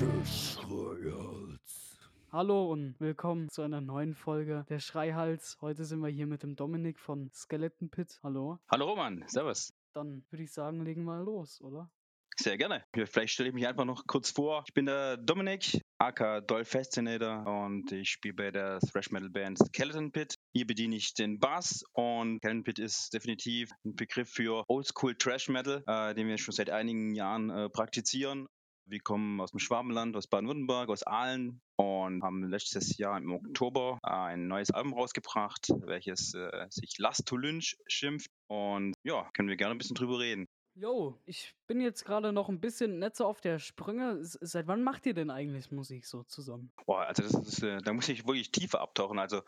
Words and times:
Schreihals. 0.00 1.98
Hallo 2.32 2.72
und 2.72 2.98
willkommen 3.00 3.50
zu 3.50 3.60
einer 3.60 3.82
neuen 3.82 4.14
Folge 4.14 4.64
der 4.70 4.78
Schreihals. 4.78 5.58
Heute 5.60 5.84
sind 5.84 6.00
wir 6.00 6.08
hier 6.08 6.26
mit 6.26 6.42
dem 6.42 6.56
Dominik 6.56 6.98
von 6.98 7.30
Skeleton 7.34 7.90
Pit. 7.90 8.18
Hallo. 8.22 8.58
Hallo 8.70 8.88
Roman, 8.88 9.22
servus. 9.26 9.74
Dann 9.92 10.24
würde 10.30 10.44
ich 10.44 10.52
sagen, 10.52 10.86
legen 10.86 11.04
wir 11.04 11.22
los, 11.22 11.60
oder? 11.60 11.90
Sehr 12.38 12.56
gerne. 12.56 12.82
Vielleicht 12.94 13.34
stelle 13.34 13.50
ich 13.50 13.54
mich 13.54 13.68
einfach 13.68 13.84
noch 13.84 14.06
kurz 14.06 14.30
vor. 14.30 14.64
Ich 14.66 14.72
bin 14.72 14.86
der 14.86 15.18
Dominik, 15.18 15.82
aka 15.98 16.40
Doll 16.40 16.64
Fascinator 16.64 17.46
und 17.46 17.92
ich 17.92 18.08
spiele 18.08 18.32
bei 18.32 18.50
der 18.50 18.78
Thrash 18.78 19.10
Metal 19.10 19.28
Band 19.28 19.58
Skeleton 19.58 20.12
Pit. 20.12 20.34
Hier 20.54 20.66
bediene 20.66 20.96
ich 20.96 21.12
den 21.12 21.38
Bass 21.38 21.84
und 21.92 22.38
Skeleton 22.38 22.64
Pit 22.64 22.78
ist 22.78 23.12
definitiv 23.12 23.70
ein 23.84 23.96
Begriff 23.96 24.30
für 24.30 24.64
Oldschool 24.70 25.14
Trash 25.16 25.50
Metal, 25.50 25.84
äh, 25.86 26.14
den 26.14 26.26
wir 26.26 26.38
schon 26.38 26.54
seit 26.54 26.70
einigen 26.70 27.14
Jahren 27.14 27.50
äh, 27.50 27.68
praktizieren. 27.68 28.46
Wir 28.90 28.98
kommen 28.98 29.40
aus 29.40 29.52
dem 29.52 29.60
Schwabenland, 29.60 30.16
aus 30.16 30.26
Baden-Württemberg, 30.26 30.88
aus 30.88 31.04
Aalen 31.04 31.60
und 31.76 32.24
haben 32.24 32.42
letztes 32.42 32.98
Jahr 32.98 33.18
im 33.18 33.32
Oktober 33.32 34.00
ein 34.02 34.48
neues 34.48 34.72
Album 34.72 34.94
rausgebracht, 34.94 35.68
welches 35.86 36.34
äh, 36.34 36.66
sich 36.70 36.98
Last 36.98 37.24
to 37.26 37.36
Lynch 37.36 37.76
schimpft. 37.86 38.32
Und 38.48 38.94
ja, 39.04 39.30
können 39.32 39.48
wir 39.48 39.56
gerne 39.56 39.76
ein 39.76 39.78
bisschen 39.78 39.94
drüber 39.94 40.18
reden. 40.18 40.48
Jo, 40.74 41.20
ich 41.24 41.54
bin 41.68 41.80
jetzt 41.80 42.04
gerade 42.04 42.32
noch 42.32 42.48
ein 42.48 42.60
bisschen 42.60 42.98
nicht 42.98 43.14
so 43.14 43.26
auf 43.26 43.40
der 43.40 43.60
Sprünge. 43.60 44.18
Seit 44.22 44.66
wann 44.66 44.82
macht 44.82 45.06
ihr 45.06 45.14
denn 45.14 45.30
eigentlich 45.30 45.70
Musik 45.70 46.04
so 46.04 46.24
zusammen? 46.24 46.72
Boah, 46.84 47.02
also 47.02 47.22
das 47.22 47.34
ist, 47.34 47.62
äh, 47.62 47.78
da 47.78 47.92
muss 47.92 48.08
ich 48.08 48.26
wirklich 48.26 48.50
tiefer 48.50 48.80
abtauchen. 48.80 49.20
Also 49.20 49.42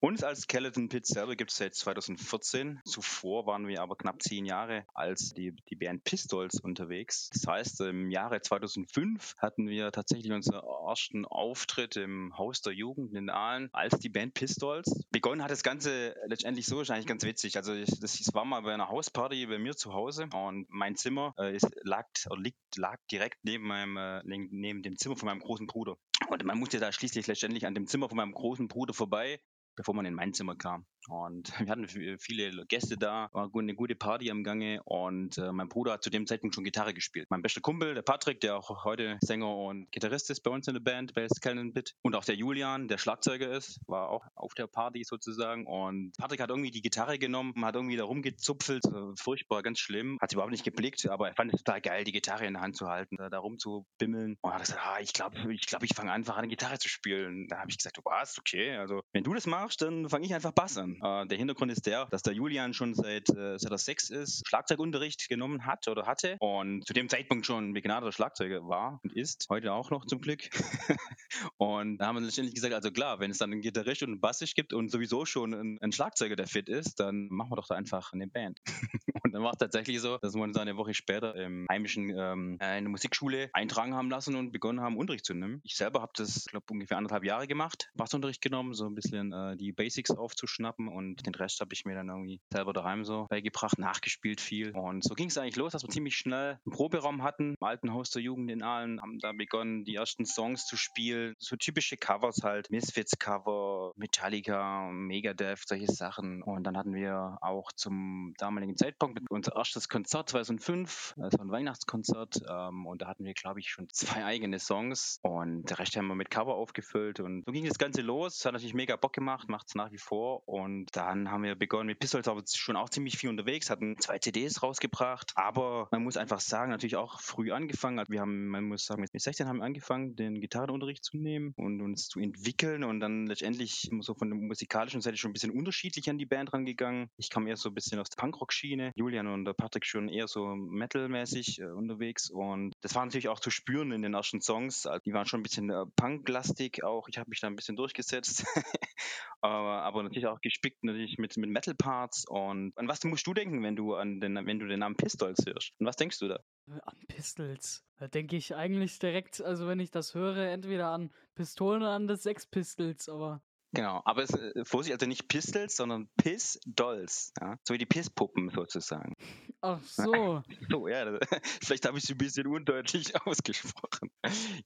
uns 0.00 0.22
als 0.22 0.42
Skeleton 0.42 0.88
Pit 0.88 1.06
selber 1.06 1.36
gibt 1.36 1.50
es 1.50 1.56
seit 1.56 1.74
2014. 1.74 2.80
Zuvor 2.84 3.46
waren 3.46 3.66
wir 3.66 3.82
aber 3.82 3.96
knapp 3.96 4.22
zehn 4.22 4.44
Jahre 4.44 4.84
als 4.94 5.32
die, 5.32 5.54
die 5.68 5.76
Band 5.76 6.04
Pistols 6.04 6.60
unterwegs. 6.60 7.30
Das 7.32 7.46
heißt, 7.46 7.80
im 7.82 8.10
Jahre 8.10 8.40
2005 8.40 9.36
hatten 9.38 9.68
wir 9.68 9.92
tatsächlich 9.92 10.32
unseren 10.32 10.62
ersten 10.86 11.24
Auftritt 11.24 11.96
im 11.96 12.36
Haus 12.36 12.60
der 12.60 12.72
Jugend 12.72 13.14
in 13.14 13.30
Aalen 13.30 13.68
als 13.72 13.98
die 13.98 14.08
Band 14.08 14.34
Pistols. 14.34 15.04
Begonnen 15.10 15.42
hat 15.42 15.50
das 15.50 15.62
Ganze 15.62 16.14
letztendlich 16.26 16.66
so, 16.66 16.80
ist 16.80 16.90
eigentlich 16.90 17.06
ganz 17.06 17.24
witzig. 17.24 17.56
Also 17.56 17.72
ich, 17.72 17.98
das, 18.00 18.16
war 18.32 18.44
mal 18.44 18.60
bei 18.62 18.74
einer 18.74 18.88
Hausparty 18.88 19.46
bei 19.46 19.58
mir 19.58 19.76
zu 19.76 19.92
Hause 19.92 20.28
und 20.32 20.66
mein 20.68 20.96
Zimmer 20.96 21.34
äh, 21.38 21.54
ist, 21.54 21.68
lag, 21.82 22.06
liegt, 22.36 22.76
lag 22.76 22.98
direkt 23.10 23.38
neben, 23.44 23.66
meinem, 23.66 23.96
äh, 23.96 24.22
neben 24.24 24.82
dem 24.82 24.96
Zimmer 24.98 25.16
von 25.16 25.26
meinem 25.26 25.40
großen 25.40 25.66
Bruder. 25.66 25.96
Und 26.28 26.44
man 26.44 26.58
musste 26.58 26.80
da 26.80 26.92
schließlich 26.92 27.26
letztendlich 27.26 27.66
an 27.66 27.74
dem 27.74 27.86
Zimmer 27.86 28.08
von 28.08 28.16
meinem 28.16 28.32
großen 28.32 28.68
Bruder 28.68 28.94
vorbei, 28.94 29.40
bevor 29.76 29.94
man 29.94 30.06
in 30.06 30.14
mein 30.14 30.32
Zimmer 30.34 30.56
kam. 30.56 30.86
Und 31.08 31.52
wir 31.60 31.70
hatten 31.70 31.86
viele 31.88 32.66
Gäste 32.66 32.96
da, 32.96 33.28
war 33.32 33.50
eine 33.54 33.74
gute 33.74 33.94
Party 33.94 34.30
am 34.30 34.44
Gange. 34.44 34.82
Und 34.84 35.38
äh, 35.38 35.52
mein 35.52 35.68
Bruder 35.68 35.92
hat 35.92 36.02
zu 36.02 36.10
dem 36.10 36.26
Zeitpunkt 36.26 36.54
schon 36.54 36.64
Gitarre 36.64 36.94
gespielt. 36.94 37.26
Mein 37.30 37.42
bester 37.42 37.60
Kumpel, 37.60 37.94
der 37.94 38.02
Patrick, 38.02 38.40
der 38.40 38.56
auch 38.56 38.84
heute 38.84 39.18
Sänger 39.20 39.54
und 39.54 39.90
Gitarrist 39.92 40.30
ist 40.30 40.40
bei 40.40 40.50
uns 40.50 40.68
in 40.68 40.74
der 40.74 40.80
Band, 40.80 41.14
bei 41.14 41.28
Skeleton 41.28 41.72
Pit 41.72 41.94
und 42.02 42.14
auch 42.14 42.24
der 42.24 42.34
Julian, 42.34 42.88
der 42.88 42.98
Schlagzeuger 42.98 43.50
ist, 43.50 43.80
war 43.86 44.10
auch 44.10 44.24
auf 44.34 44.54
der 44.54 44.66
Party 44.66 45.04
sozusagen. 45.04 45.66
Und 45.66 46.12
Patrick 46.18 46.40
hat 46.40 46.50
irgendwie 46.50 46.70
die 46.70 46.82
Gitarre 46.82 47.18
genommen, 47.18 47.52
hat 47.64 47.74
irgendwie 47.74 47.96
da 47.96 48.04
rumgezupfelt, 48.04 48.84
äh, 48.84 49.16
furchtbar, 49.16 49.62
ganz 49.62 49.78
schlimm, 49.78 50.18
hat 50.20 50.32
überhaupt 50.32 50.52
nicht 50.52 50.64
geblickt, 50.64 51.08
aber 51.08 51.28
er 51.28 51.34
fand 51.34 51.52
es 51.52 51.62
total 51.62 51.80
geil, 51.80 52.04
die 52.04 52.12
Gitarre 52.12 52.46
in 52.46 52.54
der 52.54 52.62
Hand 52.62 52.76
zu 52.76 52.88
halten, 52.88 53.16
da, 53.16 53.38
rumzubimmeln. 53.38 54.36
Und 54.40 54.52
hat 54.52 54.60
gesagt, 54.60 54.80
ah, 54.82 55.00
ich 55.00 55.12
glaube, 55.12 55.52
ich, 55.52 55.66
glaub, 55.66 55.82
ich 55.82 55.94
fange 55.94 56.12
einfach 56.12 56.36
an, 56.36 56.48
Gitarre 56.48 56.78
zu 56.78 56.88
spielen. 56.88 57.48
Da 57.48 57.58
habe 57.58 57.70
ich 57.70 57.78
gesagt, 57.78 57.98
was, 58.04 58.38
okay, 58.38 58.76
also 58.76 59.02
wenn 59.12 59.24
du 59.24 59.34
das 59.34 59.46
machst, 59.46 59.82
dann 59.82 60.08
fange 60.08 60.26
ich 60.26 60.34
einfach 60.34 60.52
Bass 60.52 60.78
an. 60.78 60.95
Äh, 61.02 61.26
der 61.26 61.38
Hintergrund 61.38 61.72
ist 61.72 61.86
der, 61.86 62.06
dass 62.06 62.22
der 62.22 62.34
Julian 62.34 62.74
schon 62.74 62.94
seit, 62.94 63.28
äh, 63.30 63.58
seit 63.58 63.70
er 63.70 63.78
sechs 63.78 64.10
ist, 64.10 64.46
Schlagzeugunterricht 64.46 65.28
genommen 65.28 65.66
hat 65.66 65.88
oder 65.88 66.06
hatte 66.06 66.36
und 66.40 66.86
zu 66.86 66.92
dem 66.92 67.08
Zeitpunkt 67.08 67.46
schon 67.46 67.72
begnadeter 67.72 68.12
Schlagzeuger 68.12 68.66
war 68.66 69.00
und 69.02 69.12
ist, 69.12 69.46
heute 69.50 69.72
auch 69.72 69.90
noch 69.90 70.06
zum 70.06 70.20
Glück. 70.20 70.48
und 71.56 71.98
da 71.98 72.06
haben 72.06 72.16
wir 72.16 72.22
letztendlich 72.22 72.54
gesagt, 72.54 72.74
also 72.74 72.90
klar, 72.90 73.20
wenn 73.20 73.30
es 73.30 73.38
dann 73.38 73.52
einen 73.52 73.60
Gitarrist 73.60 74.02
und 74.02 74.10
einen 74.10 74.20
Bassist 74.20 74.54
gibt 74.54 74.72
und 74.72 74.90
sowieso 74.90 75.24
schon 75.24 75.54
einen, 75.54 75.78
einen 75.80 75.92
Schlagzeuger, 75.92 76.36
der 76.36 76.46
fit 76.46 76.68
ist, 76.68 77.00
dann 77.00 77.28
machen 77.28 77.50
wir 77.50 77.56
doch 77.56 77.68
da 77.68 77.74
einfach 77.74 78.12
eine 78.12 78.26
Band. 78.26 78.60
und 79.22 79.32
dann 79.32 79.42
war 79.42 79.52
es 79.52 79.58
tatsächlich 79.58 80.00
so, 80.00 80.18
dass 80.18 80.34
wir 80.34 80.42
uns 80.42 80.56
eine 80.56 80.76
Woche 80.76 80.94
später 80.94 81.34
im 81.36 81.66
heimischen 81.70 82.10
ähm, 82.16 82.58
äh, 82.60 82.78
in 82.78 82.84
der 82.84 82.90
Musikschule 82.90 83.50
eintragen 83.52 83.94
haben 83.94 84.10
lassen 84.10 84.36
und 84.36 84.52
begonnen 84.52 84.80
haben, 84.80 84.96
Unterricht 84.96 85.24
zu 85.24 85.34
nehmen. 85.34 85.60
Ich 85.64 85.76
selber 85.76 86.02
habe 86.02 86.12
das, 86.16 86.46
glaube 86.46 86.66
ungefähr 86.70 86.96
anderthalb 86.96 87.24
Jahre 87.24 87.46
gemacht, 87.46 87.90
Bassunterricht 87.94 88.42
genommen, 88.42 88.74
so 88.74 88.86
ein 88.86 88.94
bisschen 88.94 89.32
äh, 89.32 89.56
die 89.56 89.72
Basics 89.72 90.10
aufzuschnappen 90.10 90.85
und 90.88 91.26
den 91.26 91.34
Rest 91.34 91.60
habe 91.60 91.72
ich 91.72 91.84
mir 91.84 91.94
dann 91.94 92.08
irgendwie 92.08 92.40
selber 92.52 92.72
daheim 92.72 93.04
so 93.04 93.26
beigebracht, 93.28 93.78
nachgespielt 93.78 94.40
viel. 94.40 94.70
Und 94.72 95.04
so 95.04 95.14
ging 95.14 95.28
es 95.28 95.38
eigentlich 95.38 95.56
los, 95.56 95.72
dass 95.72 95.82
wir 95.82 95.90
ziemlich 95.90 96.16
schnell 96.16 96.58
einen 96.64 96.72
Proberaum 96.72 97.22
hatten, 97.22 97.54
im 97.60 97.66
alten 97.66 97.92
Haus 97.92 98.10
der 98.10 98.22
Jugend 98.22 98.50
in 98.50 98.62
Aalen, 98.62 99.00
haben 99.00 99.18
da 99.18 99.32
begonnen, 99.32 99.84
die 99.84 99.96
ersten 99.96 100.26
Songs 100.26 100.66
zu 100.66 100.76
spielen, 100.76 101.34
so 101.38 101.56
typische 101.56 101.96
Covers 101.96 102.42
halt, 102.42 102.70
Misfits-Cover, 102.70 103.92
Metallica, 103.96 104.88
Megadeth, 104.90 105.66
solche 105.66 105.92
Sachen. 105.92 106.42
Und 106.42 106.64
dann 106.64 106.76
hatten 106.76 106.94
wir 106.94 107.38
auch 107.40 107.72
zum 107.72 108.34
damaligen 108.38 108.76
Zeitpunkt 108.76 109.20
unser 109.30 109.56
erstes 109.56 109.88
Konzert 109.88 110.28
2005, 110.30 111.14
das 111.16 111.38
war 111.38 111.44
ein 111.44 111.50
Weihnachtskonzert 111.50 112.42
ähm, 112.48 112.86
und 112.86 113.02
da 113.02 113.08
hatten 113.08 113.24
wir, 113.24 113.34
glaube 113.34 113.60
ich, 113.60 113.70
schon 113.70 113.88
zwei 113.90 114.24
eigene 114.24 114.58
Songs 114.58 115.18
und 115.22 115.64
der 115.70 115.78
Rest 115.78 115.96
haben 115.96 116.06
wir 116.06 116.14
mit 116.14 116.30
Cover 116.30 116.54
aufgefüllt 116.54 117.20
und 117.20 117.44
so 117.44 117.52
ging 117.52 117.66
das 117.66 117.78
Ganze 117.78 118.02
los. 118.02 118.44
Hat 118.44 118.52
natürlich 118.52 118.74
mega 118.74 118.96
Bock 118.96 119.12
gemacht, 119.12 119.48
macht 119.48 119.68
es 119.68 119.74
nach 119.74 119.92
wie 119.92 119.98
vor 119.98 120.46
und 120.48 120.75
dann 120.92 121.30
haben 121.30 121.42
wir 121.42 121.54
begonnen 121.54 121.86
mit 121.86 121.98
Pistols, 121.98 122.28
aber 122.28 122.42
schon 122.46 122.76
auch 122.76 122.90
ziemlich 122.90 123.16
viel 123.16 123.30
unterwegs, 123.30 123.70
hatten 123.70 123.96
zwei 123.98 124.18
CDs 124.18 124.62
rausgebracht, 124.62 125.32
aber 125.34 125.88
man 125.90 126.02
muss 126.02 126.16
einfach 126.16 126.40
sagen, 126.40 126.70
natürlich 126.70 126.96
auch 126.96 127.20
früh 127.20 127.52
angefangen. 127.52 128.04
Wir 128.08 128.20
haben, 128.20 128.48
man 128.48 128.64
muss 128.64 128.84
sagen, 128.84 129.00
mit 129.00 129.10
16 129.10 129.48
haben 129.48 129.58
wir 129.58 129.64
angefangen, 129.64 130.16
den 130.16 130.40
Gitarrenunterricht 130.40 131.04
zu 131.04 131.16
nehmen 131.16 131.54
und 131.56 131.80
uns 131.80 132.08
zu 132.08 132.20
entwickeln 132.20 132.84
und 132.84 133.00
dann 133.00 133.26
letztendlich 133.26 133.90
so 134.00 134.14
von 134.14 134.30
der 134.30 134.38
musikalischen 134.38 135.00
Seite 135.00 135.16
schon 135.16 135.30
ein 135.30 135.34
bisschen 135.34 135.52
unterschiedlich 135.52 136.10
an 136.10 136.18
die 136.18 136.26
Band 136.26 136.52
rangegangen. 136.52 137.08
Ich 137.16 137.30
kam 137.30 137.46
eher 137.46 137.56
so 137.56 137.70
ein 137.70 137.74
bisschen 137.74 137.98
aus 137.98 138.10
der 138.10 138.20
Punkrock-Schiene, 138.20 138.92
Julian 138.94 139.26
und 139.26 139.56
Patrick 139.56 139.86
schon 139.86 140.08
eher 140.08 140.28
so 140.28 140.54
metalmäßig 140.54 141.60
äh, 141.60 141.64
unterwegs 141.66 142.30
und 142.30 142.74
das 142.80 142.94
war 142.94 143.04
natürlich 143.04 143.28
auch 143.28 143.40
zu 143.40 143.50
spüren 143.50 143.92
in 143.92 144.02
den 144.02 144.14
ersten 144.14 144.40
Songs. 144.40 144.86
Also 144.86 145.00
Die 145.04 145.12
waren 145.12 145.26
schon 145.26 145.40
ein 145.40 145.42
bisschen 145.42 145.70
äh, 145.70 145.84
punklastig 145.96 146.84
auch. 146.84 147.08
Ich 147.08 147.18
habe 147.18 147.30
mich 147.30 147.40
da 147.40 147.46
ein 147.46 147.56
bisschen 147.56 147.76
durchgesetzt, 147.76 148.44
aber, 149.40 149.82
aber 149.82 150.02
natürlich 150.02 150.26
auch 150.26 150.40
gespickt 150.56 150.82
natürlich 150.82 151.18
mit, 151.18 151.36
mit 151.36 151.50
Metal-Parts 151.50 152.24
und 152.28 152.72
an 152.76 152.88
was 152.88 153.04
musst 153.04 153.26
du 153.26 153.34
denken, 153.34 153.62
wenn 153.62 153.76
du 153.76 153.94
an 153.94 154.20
den, 154.20 154.34
wenn 154.46 154.58
du 154.58 154.66
den 154.66 154.80
Namen 154.80 154.96
Pistols 154.96 155.44
hörst? 155.46 155.72
Und 155.78 155.86
was 155.86 155.96
denkst 155.96 156.18
du 156.18 156.28
da? 156.28 156.36
Äh, 156.68 156.80
An 156.84 156.98
Pistols. 157.08 157.84
Da 157.98 158.08
denke 158.08 158.36
ich 158.36 158.54
eigentlich 158.54 158.98
direkt, 158.98 159.40
also 159.40 159.66
wenn 159.66 159.80
ich 159.80 159.90
das 159.90 160.14
höre, 160.14 160.48
entweder 160.48 160.88
an 160.88 161.12
Pistolen 161.34 161.82
oder 161.82 161.92
an 161.92 162.06
das 162.06 162.22
Sex 162.22 162.46
Pistols, 162.46 163.08
aber 163.08 163.42
Genau, 163.72 164.00
aber 164.04 164.22
es, 164.22 164.30
äh, 164.30 164.64
Vorsicht, 164.64 164.94
also 164.94 165.06
nicht 165.06 165.28
Pistols, 165.28 165.76
sondern 165.76 166.08
Piss-Dolls, 166.16 167.32
ja? 167.40 167.58
so 167.62 167.74
wie 167.74 167.78
die 167.78 167.86
Pisspuppen 167.86 168.48
sozusagen. 168.48 169.14
Ach 169.60 169.82
so. 169.82 170.42
So, 170.70 170.88
ja, 170.88 171.04
das- 171.04 171.28
vielleicht 171.62 171.86
habe 171.86 171.98
ich 171.98 172.04
es 172.04 172.10
ein 172.10 172.18
bisschen 172.18 172.46
undeutlich 172.46 173.14
ausgesprochen. 173.26 174.10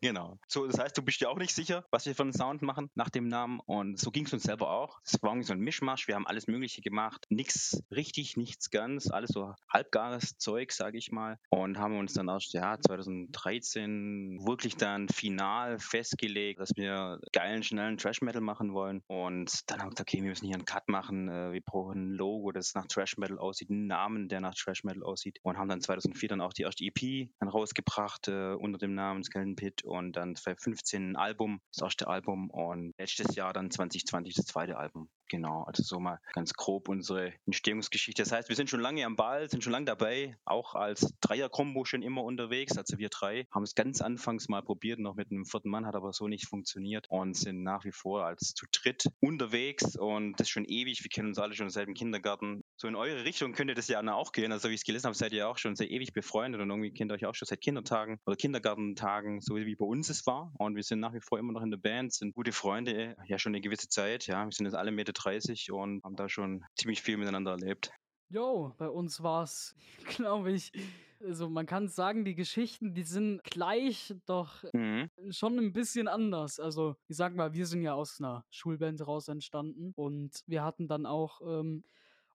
Genau. 0.00 0.38
So, 0.48 0.66
das 0.66 0.78
heißt, 0.78 0.96
du 0.96 1.02
bist 1.02 1.20
dir 1.20 1.30
auch 1.30 1.38
nicht 1.38 1.54
sicher, 1.54 1.84
was 1.90 2.06
wir 2.06 2.14
für 2.14 2.22
einen 2.22 2.32
Sound 2.32 2.62
machen 2.62 2.90
nach 2.94 3.10
dem 3.10 3.28
Namen. 3.28 3.60
Und 3.66 3.98
so 3.98 4.10
ging 4.10 4.26
es 4.26 4.32
uns 4.32 4.42
selber 4.44 4.70
auch. 4.70 4.98
Es 5.04 5.20
war 5.22 5.30
irgendwie 5.30 5.46
so 5.46 5.52
ein 5.52 5.60
Mischmasch. 5.60 6.08
Wir 6.08 6.14
haben 6.14 6.26
alles 6.26 6.46
Mögliche 6.46 6.80
gemacht. 6.82 7.26
Nichts 7.30 7.82
richtig, 7.90 8.36
nichts 8.36 8.70
ganz. 8.70 9.10
Alles 9.10 9.30
so 9.30 9.54
halbgares 9.72 10.38
Zeug, 10.38 10.72
sage 10.72 10.98
ich 10.98 11.10
mal. 11.12 11.38
Und 11.50 11.78
haben 11.78 11.98
uns 11.98 12.14
dann 12.14 12.28
erst, 12.28 12.52
ja, 12.54 12.78
2013 12.80 14.40
wirklich 14.46 14.76
dann 14.76 15.08
final 15.08 15.78
festgelegt, 15.78 16.60
dass 16.60 16.70
wir 16.76 17.20
geilen, 17.32 17.62
schnellen 17.62 17.96
Trash-Metal 17.98 18.40
machen 18.40 18.72
wollen. 18.72 19.02
Und 19.06 19.70
dann 19.70 19.80
haben 19.80 19.88
wir 19.88 19.90
gesagt, 19.90 20.08
okay, 20.10 20.22
wir 20.22 20.28
müssen 20.30 20.46
hier 20.46 20.54
einen 20.56 20.64
Cut 20.64 20.88
machen. 20.88 21.28
Äh, 21.28 21.52
Wir 21.52 21.60
brauchen 21.60 22.10
ein 22.10 22.10
Logo, 22.12 22.52
das 22.52 22.74
nach 22.74 22.86
Trash-Metal 22.86 23.38
aussieht, 23.38 23.70
einen 23.70 23.86
Namen, 23.86 24.28
der 24.28 24.40
nach 24.40 24.54
Trash-Metal 24.80 25.02
aussieht. 25.02 25.38
Und 25.42 25.58
haben 25.58 25.68
dann 25.68 25.80
2004 25.80 26.28
dann 26.28 26.40
auch 26.40 26.52
die 26.52 26.62
erste 26.62 26.84
EP 26.84 27.28
dann 27.38 27.48
rausgebracht 27.48 28.28
äh, 28.28 28.54
unter 28.54 28.78
dem 28.78 28.94
Namen 28.94 29.22
Skeleton 29.22 29.56
Pit 29.56 29.84
und 29.84 30.12
dann 30.12 30.36
2015 30.36 31.12
ein 31.12 31.16
Album, 31.16 31.60
das 31.72 31.82
erste 31.82 32.08
Album 32.08 32.50
und 32.50 32.94
letztes 32.98 33.34
Jahr 33.36 33.52
dann 33.52 33.70
2020 33.70 34.34
das 34.34 34.46
zweite 34.46 34.76
Album. 34.76 35.08
Genau, 35.30 35.62
also 35.62 35.84
so 35.84 36.00
mal 36.00 36.18
ganz 36.32 36.54
grob 36.54 36.88
unsere 36.88 37.32
Entstehungsgeschichte. 37.46 38.20
Das 38.20 38.32
heißt, 38.32 38.48
wir 38.48 38.56
sind 38.56 38.68
schon 38.68 38.80
lange 38.80 39.06
am 39.06 39.14
Ball, 39.14 39.48
sind 39.48 39.62
schon 39.62 39.72
lange 39.72 39.86
dabei, 39.86 40.36
auch 40.44 40.74
als 40.74 41.14
Dreier-Kombo 41.20 41.84
schon 41.84 42.02
immer 42.02 42.24
unterwegs. 42.24 42.76
Also 42.76 42.98
wir 42.98 43.10
drei 43.10 43.46
haben 43.52 43.62
es 43.62 43.76
ganz 43.76 44.00
anfangs 44.00 44.48
mal 44.48 44.60
probiert, 44.60 44.98
noch 44.98 45.14
mit 45.14 45.30
einem 45.30 45.44
vierten 45.44 45.70
Mann, 45.70 45.86
hat 45.86 45.94
aber 45.94 46.12
so 46.12 46.26
nicht 46.26 46.48
funktioniert 46.48 47.06
und 47.10 47.36
sind 47.36 47.62
nach 47.62 47.84
wie 47.84 47.92
vor 47.92 48.26
als 48.26 48.54
zu 48.54 48.66
dritt 48.72 49.04
unterwegs 49.20 49.96
und 49.96 50.34
das 50.40 50.48
schon 50.48 50.64
ewig. 50.64 51.04
Wir 51.04 51.10
kennen 51.10 51.28
uns 51.28 51.38
alle 51.38 51.54
schon 51.54 51.70
seit 51.70 51.86
dem 51.86 51.94
Kindergarten. 51.94 52.64
So 52.76 52.88
in 52.88 52.96
eure 52.96 53.22
Richtung 53.22 53.52
könnte 53.52 53.74
das 53.74 53.86
ja 53.86 54.00
auch 54.12 54.32
gehen. 54.32 54.50
Also 54.50 54.68
wie 54.68 54.74
ich 54.74 54.80
es 54.80 54.84
gelesen 54.84 55.06
habe, 55.06 55.14
seid 55.14 55.32
ihr 55.32 55.48
auch 55.48 55.58
schon 55.58 55.76
sehr 55.76 55.92
ewig 55.92 56.12
befreundet 56.12 56.60
und 56.60 56.70
irgendwie 56.70 56.92
kennt 56.92 57.12
ihr 57.12 57.14
euch 57.14 57.26
auch 57.26 57.36
schon 57.36 57.46
seit 57.46 57.60
Kindertagen 57.60 58.18
oder 58.26 58.34
Kindergartentagen, 58.34 59.40
so 59.40 59.54
wie 59.54 59.76
bei 59.76 59.86
uns 59.86 60.08
es 60.10 60.26
war. 60.26 60.52
Und 60.58 60.74
wir 60.74 60.82
sind 60.82 60.98
nach 60.98 61.14
wie 61.14 61.20
vor 61.20 61.38
immer 61.38 61.52
noch 61.52 61.62
in 61.62 61.70
der 61.70 61.78
Band, 61.78 62.12
sind 62.12 62.34
gute 62.34 62.50
Freunde, 62.50 63.14
ja 63.26 63.38
schon 63.38 63.54
eine 63.54 63.60
gewisse 63.60 63.88
Zeit. 63.88 64.26
Ja, 64.26 64.44
wir 64.44 64.50
sind 64.50 64.66
jetzt 64.66 64.74
alle 64.74 64.90
Mitte 64.90 65.12
30 65.24 65.70
und 65.72 66.02
haben 66.04 66.16
da 66.16 66.28
schon 66.28 66.64
ziemlich 66.76 67.02
viel 67.02 67.16
miteinander 67.16 67.52
erlebt. 67.52 67.90
Jo, 68.28 68.72
bei 68.78 68.88
uns 68.88 69.22
war 69.22 69.42
es, 69.44 69.74
glaube 70.04 70.52
ich, 70.52 70.72
Also 71.20 71.48
man 71.50 71.66
kann 71.66 71.88
sagen, 71.88 72.24
die 72.24 72.34
Geschichten, 72.34 72.94
die 72.94 73.02
sind 73.02 73.42
gleich, 73.44 74.14
doch 74.26 74.64
Mhm. 74.74 75.10
schon 75.30 75.58
ein 75.58 75.72
bisschen 75.72 76.08
anders. 76.08 76.58
Also 76.60 76.96
ich 77.08 77.16
sag 77.16 77.34
mal, 77.34 77.52
wir 77.54 77.66
sind 77.66 77.82
ja 77.82 77.94
aus 77.94 78.20
einer 78.20 78.46
Schulband 78.50 79.06
raus 79.06 79.28
entstanden 79.28 79.92
und 79.96 80.42
wir 80.46 80.64
hatten 80.64 80.88
dann 80.88 81.04
auch 81.06 81.40
ähm, 81.42 81.84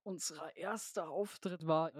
unser 0.03 0.55
erster 0.57 1.09
Auftritt 1.09 1.65
war 1.67 1.95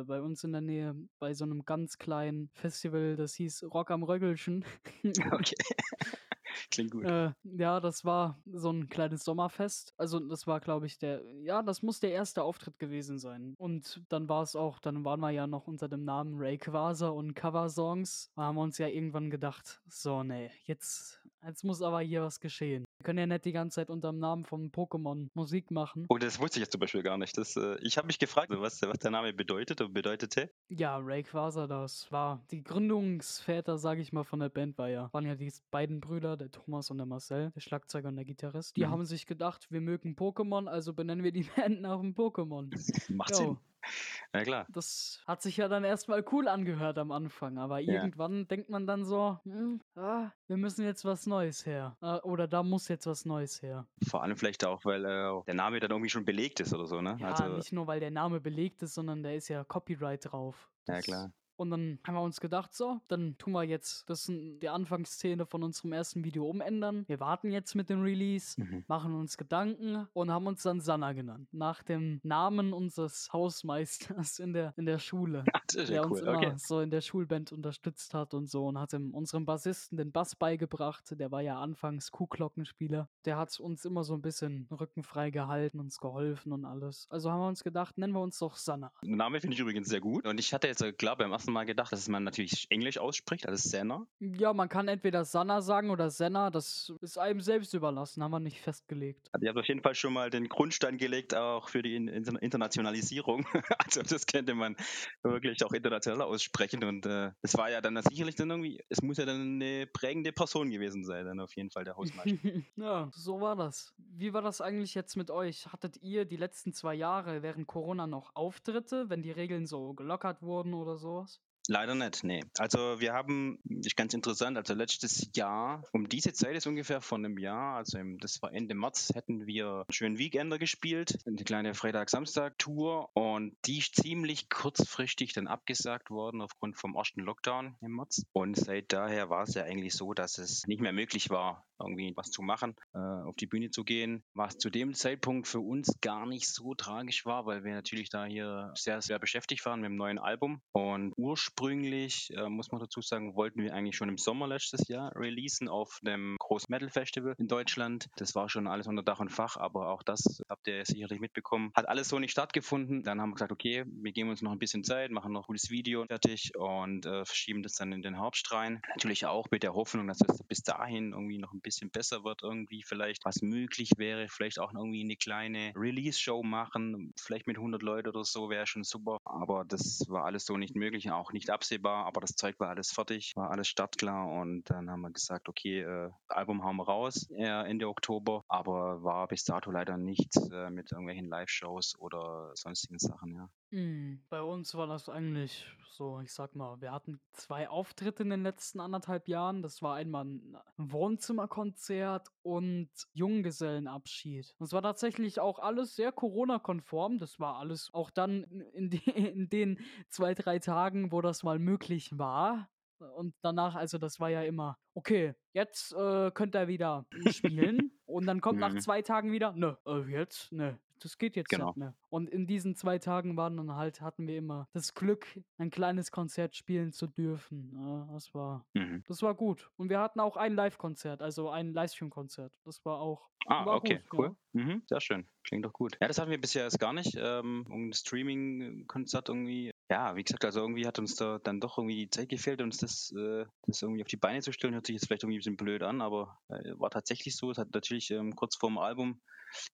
äh, 0.00 0.04
bei 0.04 0.22
uns 0.22 0.44
in 0.44 0.52
der 0.52 0.62
Nähe 0.62 0.94
bei 1.18 1.34
so 1.34 1.44
einem 1.44 1.64
ganz 1.66 1.98
kleinen 1.98 2.50
Festival, 2.54 3.16
das 3.16 3.34
hieß 3.34 3.64
Rock 3.64 3.90
am 3.90 4.02
Röggelchen. 4.04 4.64
Okay. 5.32 5.54
Klingt 6.70 6.90
gut. 6.90 7.04
Äh, 7.04 7.32
ja, 7.42 7.80
das 7.80 8.04
war 8.04 8.38
so 8.46 8.70
ein 8.70 8.88
kleines 8.88 9.24
Sommerfest. 9.24 9.94
Also 9.96 10.20
das 10.20 10.46
war, 10.46 10.60
glaube 10.60 10.86
ich, 10.86 10.98
der, 10.98 11.22
ja, 11.42 11.62
das 11.62 11.82
muss 11.82 12.00
der 12.00 12.12
erste 12.12 12.42
Auftritt 12.42 12.78
gewesen 12.78 13.18
sein. 13.18 13.54
Und 13.58 14.02
dann 14.08 14.28
war 14.28 14.42
es 14.42 14.56
auch, 14.56 14.78
dann 14.78 15.04
waren 15.04 15.20
wir 15.20 15.30
ja 15.30 15.46
noch 15.46 15.66
unter 15.66 15.88
dem 15.88 16.04
Namen 16.04 16.34
Ray 16.36 16.58
Quasar 16.58 17.14
und 17.14 17.34
Cover-Songs. 17.34 18.32
Da 18.36 18.42
haben 18.42 18.56
wir 18.56 18.62
uns 18.62 18.78
ja 18.78 18.88
irgendwann 18.88 19.30
gedacht, 19.30 19.80
so, 19.88 20.22
nee, 20.22 20.50
jetzt, 20.64 21.20
jetzt 21.46 21.64
muss 21.64 21.82
aber 21.82 22.00
hier 22.00 22.22
was 22.22 22.40
geschehen. 22.40 22.84
Wir 22.98 23.04
können 23.04 23.18
ja 23.18 23.26
nicht 23.26 23.44
die 23.44 23.52
ganze 23.52 23.76
Zeit 23.76 23.90
unter 23.90 24.10
dem 24.12 24.18
Namen 24.18 24.44
von 24.44 24.70
Pokémon 24.70 25.28
Musik 25.34 25.70
machen. 25.70 26.04
Oh, 26.08 26.18
das 26.18 26.38
wusste 26.38 26.58
ich 26.58 26.62
jetzt 26.62 26.72
zum 26.72 26.80
Beispiel 26.80 27.02
gar 27.02 27.16
nicht. 27.16 27.36
Das, 27.38 27.56
äh, 27.56 27.76
ich 27.80 27.96
habe 27.96 28.06
mich 28.08 28.18
gefragt, 28.18 28.50
was, 28.54 28.82
was 28.82 28.98
der 28.98 29.10
Name 29.10 29.32
bedeutet 29.32 29.80
und 29.80 29.94
bedeutete. 29.94 30.50
Ja, 30.68 30.98
Ray 30.98 31.22
Quasar, 31.22 31.66
das 31.66 32.10
war 32.12 32.44
die 32.50 32.62
Gründungsväter, 32.62 33.78
sage 33.78 34.02
ich 34.02 34.12
mal, 34.12 34.24
von 34.24 34.40
der 34.40 34.48
Band 34.50 34.76
war 34.78 34.88
ja, 34.88 35.08
waren 35.12 35.26
ja 35.26 35.34
die 35.34 35.52
beiden 35.70 36.00
Brüder, 36.00 36.36
der 36.36 36.50
Thomas 36.50 36.90
und 36.90 36.98
der 36.98 37.06
Marcel, 37.06 37.50
der 37.54 37.60
Schlagzeuger 37.60 38.08
und 38.08 38.16
der 38.16 38.24
Gitarrist. 38.24 38.76
Die 38.76 38.82
Mhm. 38.84 38.90
haben 38.90 39.04
sich 39.06 39.26
gedacht, 39.26 39.66
wir 39.70 39.80
mögen 39.80 40.14
Pokémon, 40.16 40.66
also 40.68 40.92
benennen 40.92 41.24
wir 41.24 41.32
die 41.32 41.42
Band 41.56 41.80
nach 41.80 42.00
dem 42.00 42.14
Pokémon. 42.14 42.70
Macht. 43.08 43.34
Sinn. 43.34 43.56
Ja, 44.34 44.42
klar. 44.44 44.66
Das 44.70 45.20
hat 45.26 45.42
sich 45.42 45.56
ja 45.56 45.66
dann 45.68 45.82
erstmal 45.84 46.24
cool 46.32 46.46
angehört 46.48 46.98
am 46.98 47.10
Anfang, 47.10 47.58
aber 47.58 47.80
Ja. 47.80 47.94
irgendwann 47.94 48.46
denkt 48.46 48.68
man 48.70 48.86
dann 48.86 49.04
so, 49.04 49.38
hm, 49.44 49.80
ah, 49.96 50.30
wir 50.46 50.56
müssen 50.56 50.84
jetzt 50.84 51.04
was 51.04 51.26
Neues 51.26 51.66
her. 51.66 51.96
Äh, 52.00 52.18
oder 52.20 52.46
da 52.46 52.62
muss 52.62 52.86
jetzt 52.88 53.06
was 53.06 53.24
Neues 53.24 53.60
her. 53.62 53.86
Vor 54.06 54.22
allem 54.22 54.36
vielleicht 54.36 54.64
auch, 54.64 54.84
weil 54.84 55.04
äh, 55.04 55.42
der 55.46 55.54
Name 55.54 55.80
dann 55.80 55.90
irgendwie 55.90 56.10
schon 56.10 56.24
belegt 56.24 56.60
ist 56.60 56.72
oder 56.72 56.86
so, 56.86 57.00
ne? 57.00 57.16
Ja, 57.20 57.32
also, 57.32 57.56
nicht 57.56 57.72
nur, 57.72 57.86
weil 57.86 58.00
der 58.00 58.10
Name 58.12 58.40
belegt 58.40 58.82
ist, 58.82 58.94
sondern 58.94 59.22
da 59.22 59.30
ist 59.32 59.48
ja 59.48 59.64
Copyright 59.64 60.30
drauf. 60.30 60.70
ja, 60.86 60.94
Das- 60.96 61.04
klar. 61.04 61.32
Und 61.60 61.68
dann 61.70 61.98
haben 62.06 62.14
wir 62.14 62.22
uns 62.22 62.40
gedacht, 62.40 62.72
so, 62.74 63.00
dann 63.08 63.36
tun 63.36 63.52
wir 63.52 63.64
jetzt 63.64 64.08
das 64.08 64.24
die 64.32 64.68
Anfangsszene 64.68 65.44
von 65.44 65.62
unserem 65.62 65.92
ersten 65.92 66.24
Video 66.24 66.48
umändern. 66.48 67.04
Wir 67.06 67.20
warten 67.20 67.50
jetzt 67.52 67.74
mit 67.74 67.90
dem 67.90 68.00
Release, 68.02 68.58
Mhm. 68.58 68.84
machen 68.88 69.14
uns 69.14 69.36
Gedanken 69.36 70.06
und 70.14 70.30
haben 70.30 70.46
uns 70.46 70.62
dann 70.62 70.80
Sanna 70.80 71.12
genannt. 71.12 71.48
Nach 71.52 71.82
dem 71.82 72.18
Namen 72.22 72.72
unseres 72.72 73.30
Hausmeisters 73.32 74.38
in 74.38 74.52
der, 74.54 74.72
in 74.76 74.86
der 74.86 74.98
Schule. 74.98 75.44
Das 75.70 75.82
ist 75.82 75.88
der 75.90 75.96
ja 75.98 76.02
uns 76.02 76.20
cool. 76.20 76.26
immer 76.28 76.36
Okay. 76.38 76.52
so 76.56 76.80
in 76.80 76.90
der 76.90 77.00
Schulband 77.00 77.52
unterstützt 77.52 78.12
hat 78.14 78.34
und 78.34 78.48
so 78.50 78.66
und 78.66 78.78
hat 78.78 78.92
dem, 78.92 79.14
unserem 79.14 79.44
Bassisten 79.46 79.96
den 79.98 80.10
Bass 80.10 80.34
beigebracht. 80.34 81.04
Der 81.12 81.30
war 81.30 81.42
ja 81.42 81.60
anfangs 81.60 82.10
Kuhglockenspieler. 82.10 83.08
Der 83.24 83.36
hat 83.36 83.60
uns 83.60 83.84
immer 83.84 84.02
so 84.02 84.14
ein 84.14 84.22
bisschen 84.22 84.66
rückenfrei 84.72 85.30
gehalten, 85.30 85.78
uns 85.78 85.98
geholfen 86.00 86.52
und 86.52 86.64
alles. 86.64 87.06
Also 87.10 87.30
haben 87.30 87.40
wir 87.40 87.46
uns 87.48 87.62
gedacht, 87.62 87.98
nennen 87.98 88.14
wir 88.14 88.20
uns 88.20 88.38
doch 88.38 88.56
Sanna. 88.56 88.90
Der 89.04 89.14
Name 89.16 89.40
finde 89.40 89.54
ich 89.54 89.60
übrigens 89.60 89.88
sehr 89.88 90.00
gut. 90.00 90.26
Und 90.26 90.40
ich 90.40 90.52
hatte 90.52 90.66
jetzt 90.66 90.82
klar 90.98 91.16
beim 91.16 91.30
ersten 91.30 91.49
Mal 91.50 91.64
gedacht, 91.64 91.92
dass 91.92 92.08
man 92.08 92.24
natürlich 92.24 92.66
Englisch 92.70 92.98
ausspricht, 92.98 93.46
also 93.46 93.68
Senna. 93.68 94.06
Ja, 94.20 94.52
man 94.52 94.68
kann 94.68 94.88
entweder 94.88 95.24
Sanna 95.24 95.60
sagen 95.60 95.90
oder 95.90 96.10
Senna, 96.10 96.50
das 96.50 96.92
ist 97.00 97.18
einem 97.18 97.40
selbst 97.40 97.74
überlassen, 97.74 98.22
haben 98.22 98.30
wir 98.30 98.40
nicht 98.40 98.60
festgelegt. 98.60 99.28
Also 99.32 99.44
ihr 99.44 99.50
habt 99.50 99.58
auf 99.58 99.68
jeden 99.68 99.82
Fall 99.82 99.94
schon 99.94 100.12
mal 100.12 100.30
den 100.30 100.48
Grundstein 100.48 100.98
gelegt, 100.98 101.34
auch 101.34 101.68
für 101.68 101.82
die 101.82 101.96
In 101.96 102.08
Inter 102.08 102.40
Internationalisierung. 102.42 103.46
also 103.78 104.02
das 104.02 104.26
könnte 104.26 104.54
man 104.54 104.76
wirklich 105.22 105.64
auch 105.64 105.72
international 105.72 106.26
aussprechen. 106.26 106.84
Und 106.84 107.06
äh, 107.06 107.30
es 107.42 107.56
war 107.56 107.70
ja 107.70 107.80
dann 107.80 108.00
sicherlich 108.02 108.34
dann 108.34 108.50
irgendwie, 108.50 108.82
es 108.88 109.02
muss 109.02 109.18
ja 109.18 109.26
dann 109.26 109.40
eine 109.40 109.86
prägende 109.86 110.32
Person 110.32 110.70
gewesen 110.70 111.04
sein, 111.04 111.26
dann 111.26 111.40
auf 111.40 111.54
jeden 111.56 111.70
Fall 111.70 111.84
der 111.84 111.96
Hausmeister. 111.96 112.36
ja, 112.76 113.10
so 113.12 113.40
war 113.40 113.56
das. 113.56 113.94
Wie 113.98 114.32
war 114.32 114.42
das 114.42 114.60
eigentlich 114.60 114.94
jetzt 114.94 115.16
mit 115.16 115.30
euch? 115.30 115.66
Hattet 115.72 116.02
ihr 116.02 116.24
die 116.24 116.36
letzten 116.36 116.72
zwei 116.72 116.94
Jahre 116.94 117.42
während 117.42 117.66
Corona 117.66 118.06
noch 118.06 118.34
Auftritte, 118.34 119.08
wenn 119.08 119.22
die 119.22 119.30
Regeln 119.30 119.66
so 119.66 119.94
gelockert 119.94 120.42
wurden 120.42 120.74
oder 120.74 120.96
sowas? 120.96 121.39
Leider 121.70 121.94
nicht, 121.94 122.24
nee. 122.24 122.42
Also 122.58 122.98
wir 122.98 123.12
haben, 123.12 123.60
ist 123.64 123.96
ganz 123.96 124.12
interessant, 124.12 124.58
also 124.58 124.74
letztes 124.74 125.30
Jahr, 125.36 125.84
um 125.92 126.08
diese 126.08 126.32
Zeit 126.32 126.56
ist 126.56 126.66
ungefähr 126.66 127.00
von 127.00 127.24
einem 127.24 127.38
Jahr, 127.38 127.76
also 127.76 127.96
im, 127.96 128.18
das 128.18 128.42
war 128.42 128.52
Ende 128.52 128.74
März, 128.74 129.12
hätten 129.14 129.46
wir 129.46 129.84
schönen 129.88 130.18
Weekender 130.18 130.58
gespielt, 130.58 131.20
eine 131.24 131.44
kleine 131.44 131.74
Freitag-Samstag-Tour 131.74 133.10
und 133.14 133.56
die 133.66 133.78
ist 133.78 133.94
ziemlich 133.94 134.48
kurzfristig 134.48 135.32
dann 135.32 135.46
abgesagt 135.46 136.10
worden 136.10 136.40
aufgrund 136.40 136.76
vom 136.76 136.96
ersten 136.96 137.20
Lockdown 137.20 137.76
im 137.82 137.94
März. 137.94 138.24
Und 138.32 138.56
seit 138.56 138.92
daher 138.92 139.30
war 139.30 139.44
es 139.44 139.54
ja 139.54 139.62
eigentlich 139.62 139.94
so, 139.94 140.12
dass 140.12 140.38
es 140.38 140.66
nicht 140.66 140.80
mehr 140.80 140.92
möglich 140.92 141.30
war, 141.30 141.69
irgendwie 141.80 142.12
was 142.16 142.30
zu 142.30 142.42
machen, 142.42 142.76
äh, 142.94 142.98
auf 142.98 143.36
die 143.36 143.46
Bühne 143.46 143.70
zu 143.70 143.84
gehen, 143.84 144.22
was 144.34 144.58
zu 144.58 144.70
dem 144.70 144.94
Zeitpunkt 144.94 145.48
für 145.48 145.60
uns 145.60 146.00
gar 146.00 146.26
nicht 146.26 146.48
so 146.48 146.74
tragisch 146.74 147.26
war, 147.26 147.46
weil 147.46 147.64
wir 147.64 147.74
natürlich 147.74 148.10
da 148.10 148.24
hier 148.24 148.72
sehr, 148.74 149.02
sehr 149.02 149.18
beschäftigt 149.18 149.64
waren 149.66 149.80
mit 149.80 149.90
dem 149.90 149.96
neuen 149.96 150.18
Album. 150.18 150.60
Und 150.72 151.12
ursprünglich, 151.16 152.32
äh, 152.36 152.48
muss 152.48 152.70
man 152.72 152.80
dazu 152.80 153.00
sagen, 153.00 153.34
wollten 153.34 153.62
wir 153.62 153.74
eigentlich 153.74 153.96
schon 153.96 154.08
im 154.08 154.18
Sommer 154.18 154.46
letztes 154.46 154.88
Jahr 154.88 155.14
releasen 155.16 155.68
auf 155.68 156.00
einem 156.04 156.36
großen 156.38 156.66
Metal 156.70 156.90
Festival 156.90 157.34
in 157.38 157.48
Deutschland. 157.48 158.08
Das 158.16 158.34
war 158.34 158.48
schon 158.48 158.66
alles 158.66 158.86
unter 158.86 159.02
Dach 159.02 159.20
und 159.20 159.30
Fach, 159.30 159.56
aber 159.56 159.88
auch 159.88 160.02
das 160.02 160.42
habt 160.48 160.66
ihr 160.66 160.84
sicherlich 160.84 161.20
mitbekommen. 161.20 161.72
Hat 161.74 161.88
alles 161.88 162.08
so 162.08 162.18
nicht 162.18 162.32
stattgefunden. 162.32 163.02
Dann 163.02 163.20
haben 163.20 163.30
wir 163.30 163.34
gesagt, 163.34 163.52
okay, 163.52 163.84
wir 163.86 164.12
geben 164.12 164.30
uns 164.30 164.42
noch 164.42 164.52
ein 164.52 164.58
bisschen 164.58 164.84
Zeit, 164.84 165.10
machen 165.10 165.32
noch 165.32 165.44
ein 165.44 165.46
gutes 165.46 165.70
Video 165.70 166.04
fertig 166.06 166.56
und 166.56 167.06
äh, 167.06 167.24
verschieben 167.24 167.62
das 167.62 167.74
dann 167.74 167.92
in 167.92 168.02
den 168.02 168.20
Herbst 168.20 168.50
rein. 168.52 168.82
Natürlich 168.90 169.26
auch 169.26 169.46
mit 169.50 169.62
der 169.62 169.74
Hoffnung, 169.74 170.06
dass 170.06 170.20
es 170.26 170.42
bis 170.44 170.62
dahin 170.62 171.12
irgendwie 171.12 171.38
noch 171.38 171.52
ein 171.52 171.60
bisschen 171.60 171.69
besser 171.92 172.24
wird, 172.24 172.42
irgendwie 172.42 172.82
vielleicht 172.82 173.24
was 173.24 173.42
möglich 173.42 173.92
wäre, 173.96 174.28
vielleicht 174.28 174.58
auch 174.58 174.72
irgendwie 174.72 175.02
eine 175.02 175.16
kleine 175.16 175.72
Release-Show 175.74 176.42
machen, 176.42 177.12
vielleicht 177.18 177.46
mit 177.46 177.56
100 177.56 177.82
Leuten 177.82 178.08
oder 178.08 178.24
so, 178.24 178.50
wäre 178.50 178.66
schon 178.66 178.84
super. 178.84 179.18
Aber 179.24 179.64
das 179.64 180.04
war 180.08 180.24
alles 180.24 180.44
so 180.44 180.56
nicht 180.56 180.76
möglich, 180.76 181.10
auch 181.10 181.32
nicht 181.32 181.50
absehbar, 181.50 182.06
aber 182.06 182.20
das 182.20 182.34
Zeug 182.36 182.58
war 182.58 182.68
alles 182.68 182.92
fertig, 182.92 183.32
war 183.36 183.50
alles 183.50 183.68
startklar 183.68 184.28
und 184.28 184.68
dann 184.70 184.90
haben 184.90 185.02
wir 185.02 185.10
gesagt, 185.10 185.48
okay, 185.48 185.80
äh, 185.80 186.10
Album 186.28 186.64
hauen 186.64 186.76
wir 186.76 186.84
raus 186.84 187.28
äh, 187.30 187.68
Ende 187.68 187.88
Oktober, 187.88 188.44
aber 188.48 189.02
war 189.02 189.28
bis 189.28 189.44
dato 189.44 189.70
leider 189.70 189.96
nichts 189.96 190.36
äh, 190.50 190.70
mit 190.70 190.92
irgendwelchen 190.92 191.28
Live-Shows 191.28 191.96
oder 191.98 192.52
sonstigen 192.54 192.98
Sachen, 192.98 193.34
ja. 193.34 193.48
Hm, 193.70 194.20
Bei 194.28 194.42
uns 194.42 194.74
war 194.74 194.86
das 194.88 195.08
eigentlich 195.08 195.64
so, 195.92 196.20
ich 196.20 196.32
sag 196.32 196.56
mal, 196.56 196.80
wir 196.80 196.92
hatten 196.92 197.20
zwei 197.32 197.68
Auftritte 197.68 198.22
in 198.22 198.30
den 198.30 198.42
letzten 198.42 198.80
anderthalb 198.80 199.28
Jahren. 199.28 199.62
Das 199.62 199.80
war 199.82 199.94
einmal 199.96 200.24
ein 200.24 200.56
Wohnzimmerkonzert 200.76 202.28
und 202.42 202.88
Junggesellenabschied. 203.12 204.54
Das 204.58 204.72
war 204.72 204.82
tatsächlich 204.82 205.40
auch 205.40 205.58
alles 205.58 205.94
sehr 205.94 206.10
Corona-konform. 206.10 207.18
Das 207.18 207.38
war 207.38 207.56
alles 207.58 207.90
auch 207.92 208.10
dann 208.10 208.44
in, 208.72 208.90
die, 208.90 209.02
in 209.34 209.48
den 209.50 209.78
zwei, 210.08 210.34
drei 210.34 210.58
Tagen, 210.58 211.12
wo 211.12 211.20
das 211.20 211.42
mal 211.42 211.58
möglich 211.58 212.18
war. 212.18 212.68
Und 213.16 213.34
danach, 213.40 213.76
also 213.76 213.96
das 213.96 214.20
war 214.20 214.28
ja 214.30 214.42
immer, 214.42 214.78
okay, 214.94 215.34
jetzt 215.54 215.92
äh, 215.94 216.30
könnt 216.32 216.54
ihr 216.54 216.68
wieder 216.68 217.06
spielen. 217.30 217.92
Und 218.06 218.26
dann 218.26 218.40
kommt 218.40 218.58
nach 218.58 218.72
Mhm. 218.74 218.80
zwei 218.80 219.00
Tagen 219.02 219.32
wieder, 219.32 219.52
ne, 219.52 219.78
äh, 219.86 220.00
jetzt, 220.10 220.52
ne, 220.52 220.78
das 221.00 221.18
geht 221.18 221.36
jetzt 221.36 221.48
Genau. 221.48 221.66
nicht 221.68 221.76
mehr. 221.76 221.94
Und 222.08 222.28
in 222.30 222.46
diesen 222.46 222.76
zwei 222.76 222.98
Tagen 222.98 223.36
waren 223.36 223.56
dann 223.56 223.74
halt, 223.74 224.00
hatten 224.00 224.26
wir 224.26 224.38
immer 224.38 224.68
das 224.72 224.94
Glück, 224.94 225.26
ein 225.58 225.70
kleines 225.70 226.10
Konzert 226.12 226.54
spielen 226.56 226.92
zu 226.92 227.06
dürfen. 227.06 227.72
Ja, 227.74 228.08
das 228.12 228.32
war, 228.34 228.64
Mhm. 228.74 229.02
das 229.06 229.22
war 229.22 229.34
gut. 229.34 229.70
Und 229.76 229.88
wir 229.90 230.00
hatten 230.00 230.20
auch 230.20 230.36
ein 230.36 230.54
Live-Konzert, 230.54 231.22
also 231.22 231.50
ein 231.50 231.72
Livestream-Konzert. 231.72 232.52
Das 232.64 232.84
war 232.84 233.00
auch. 233.00 233.28
Ah, 233.46 233.64
War 233.64 233.76
okay, 233.76 234.00
gut, 234.10 234.18
cool. 234.18 234.36
Mhm, 234.52 234.82
sehr 234.86 235.00
schön. 235.00 235.26
Klingt 235.44 235.64
doch 235.64 235.72
gut. 235.72 235.96
Ja, 236.00 236.08
das 236.08 236.18
hatten 236.18 236.30
wir 236.30 236.40
bisher 236.40 236.64
erst 236.64 236.78
gar 236.78 236.92
nicht. 236.92 237.16
Ähm, 237.18 237.66
ein 237.70 237.92
Streaming-Konzert 237.94 239.28
irgendwie. 239.28 239.72
Ja, 239.90 240.14
wie 240.14 240.22
gesagt, 240.22 240.44
also 240.44 240.60
irgendwie 240.60 240.86
hat 240.86 241.00
uns 241.00 241.16
da 241.16 241.40
dann 241.40 241.58
doch 241.58 241.76
irgendwie 241.76 241.96
die 241.96 242.10
Zeit 242.10 242.28
gefehlt, 242.28 242.62
uns 242.62 242.78
das, 242.78 243.12
äh, 243.12 243.44
das 243.66 243.82
irgendwie 243.82 244.02
auf 244.02 244.08
die 244.08 244.16
Beine 244.16 244.40
zu 244.40 244.52
stellen. 244.52 244.74
Hört 244.74 244.86
sich 244.86 244.94
jetzt 244.94 245.08
vielleicht 245.08 245.24
irgendwie 245.24 245.38
ein 245.38 245.40
bisschen 245.40 245.56
blöd 245.56 245.82
an, 245.82 246.00
aber 246.00 246.38
äh, 246.48 246.78
war 246.78 246.90
tatsächlich 246.90 247.36
so. 247.36 247.50
Es 247.50 247.58
hat 247.58 247.74
natürlich 247.74 248.12
ähm, 248.12 248.36
kurz 248.36 248.54
vorm 248.54 248.78
Album 248.78 249.20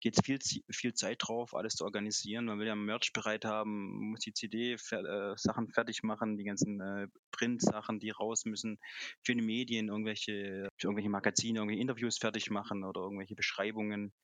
geht 0.01 0.19
viel, 0.25 0.39
viel 0.71 0.95
Zeit 0.95 1.19
drauf, 1.21 1.55
alles 1.55 1.75
zu 1.75 1.85
organisieren. 1.85 2.47
Man 2.47 2.59
will 2.59 2.67
ja 2.67 2.75
Merch 2.75 3.13
bereit 3.13 3.45
haben, 3.45 4.11
muss 4.11 4.21
die 4.21 4.33
CD-Sachen 4.33 5.69
fertig 5.69 6.03
machen, 6.03 6.39
die 6.39 6.45
ganzen 6.45 6.81
äh, 6.81 7.09
Print-Sachen, 7.33 7.99
die 8.01 8.09
raus 8.09 8.47
müssen, 8.47 8.79
für 9.23 9.35
die 9.35 9.43
Medien, 9.43 9.89
irgendwelche, 9.89 10.71
irgendwelche 10.83 11.11
Magazine, 11.11 11.59
irgendwelche 11.59 11.83
Interviews 11.83 12.17
fertig 12.17 12.51
machen 12.51 12.85
oder 12.85 13.03
irgendwelche 13.03 13.35
Beschreibungen. 13.35 14.15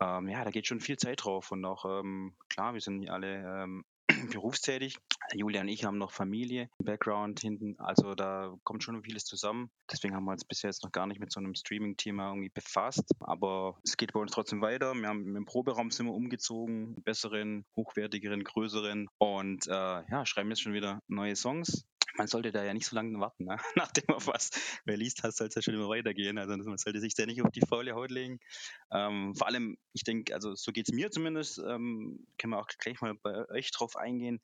Ähm, 0.00 0.28
ja, 0.28 0.44
da 0.44 0.50
geht 0.50 0.66
schon 0.66 0.80
viel 0.80 0.96
Zeit 0.96 1.24
drauf 1.24 1.52
und 1.52 1.64
auch, 1.64 1.84
ähm, 1.84 2.36
klar, 2.48 2.74
wir 2.74 2.80
sind 2.80 3.00
hier 3.00 3.12
alle 3.12 3.62
ähm, 3.62 3.84
berufstätig. 4.32 4.96
Julia 5.34 5.60
und 5.62 5.68
ich 5.68 5.84
haben 5.84 5.98
noch 5.98 6.12
Familie, 6.12 6.70
Background 6.78 7.40
hinten, 7.40 7.74
also 7.78 8.14
da 8.14 8.54
kommt 8.62 8.84
schon 8.84 9.02
vieles 9.02 9.24
zusammen. 9.24 9.70
Deswegen 9.90 10.14
haben 10.14 10.24
wir 10.24 10.32
uns 10.32 10.44
bisher 10.44 10.70
jetzt 10.70 10.84
noch 10.84 10.92
gar 10.92 11.06
nicht 11.06 11.20
mit 11.20 11.32
so 11.32 11.40
einem 11.40 11.54
Streaming-Thema 11.54 12.28
irgendwie 12.28 12.50
befasst. 12.50 13.10
Aber 13.20 13.78
es 13.84 13.96
geht 13.96 14.12
bei 14.12 14.20
uns 14.20 14.32
trotzdem 14.32 14.60
weiter. 14.60 14.94
Wir 14.94 15.08
haben 15.08 15.36
im 15.36 15.44
Proberaum 15.44 15.90
sind 15.90 16.06
wir 16.06 16.14
umgezogen, 16.14 16.94
besseren, 17.02 17.64
hochwertigeren, 17.76 18.44
größeren 18.44 19.08
und 19.18 19.66
äh, 19.66 19.70
ja, 19.70 20.24
schreiben 20.24 20.50
jetzt 20.50 20.62
schon 20.62 20.74
wieder 20.74 21.00
neue 21.08 21.34
Songs 21.34 21.84
man 22.16 22.26
sollte 22.26 22.52
da 22.52 22.64
ja 22.64 22.74
nicht 22.74 22.86
so 22.86 22.96
lange 22.96 23.18
warten, 23.18 23.44
ne? 23.44 23.56
nachdem 23.76 24.04
man 24.08 24.26
was 24.26 24.50
released 24.86 25.22
hat, 25.22 25.34
soll 25.34 25.48
es 25.48 25.54
ja 25.54 25.62
schon 25.62 25.74
immer 25.74 25.88
weitergehen. 25.88 26.38
Also 26.38 26.56
man 26.56 26.78
sollte 26.78 27.00
sich 27.00 27.14
da 27.14 27.26
nicht 27.26 27.42
auf 27.42 27.50
die 27.50 27.62
faule 27.66 27.94
Haut 27.94 28.10
legen. 28.10 28.38
Ähm, 28.90 29.34
vor 29.34 29.46
allem, 29.46 29.78
ich 29.92 30.04
denke, 30.04 30.34
also 30.34 30.54
so 30.54 30.72
geht 30.72 30.88
es 30.88 30.94
mir 30.94 31.10
zumindest, 31.10 31.58
ähm, 31.58 32.26
können 32.38 32.52
wir 32.52 32.58
auch 32.58 32.68
gleich 32.78 33.00
mal 33.00 33.14
bei 33.14 33.48
euch 33.50 33.70
drauf 33.70 33.96
eingehen 33.96 34.40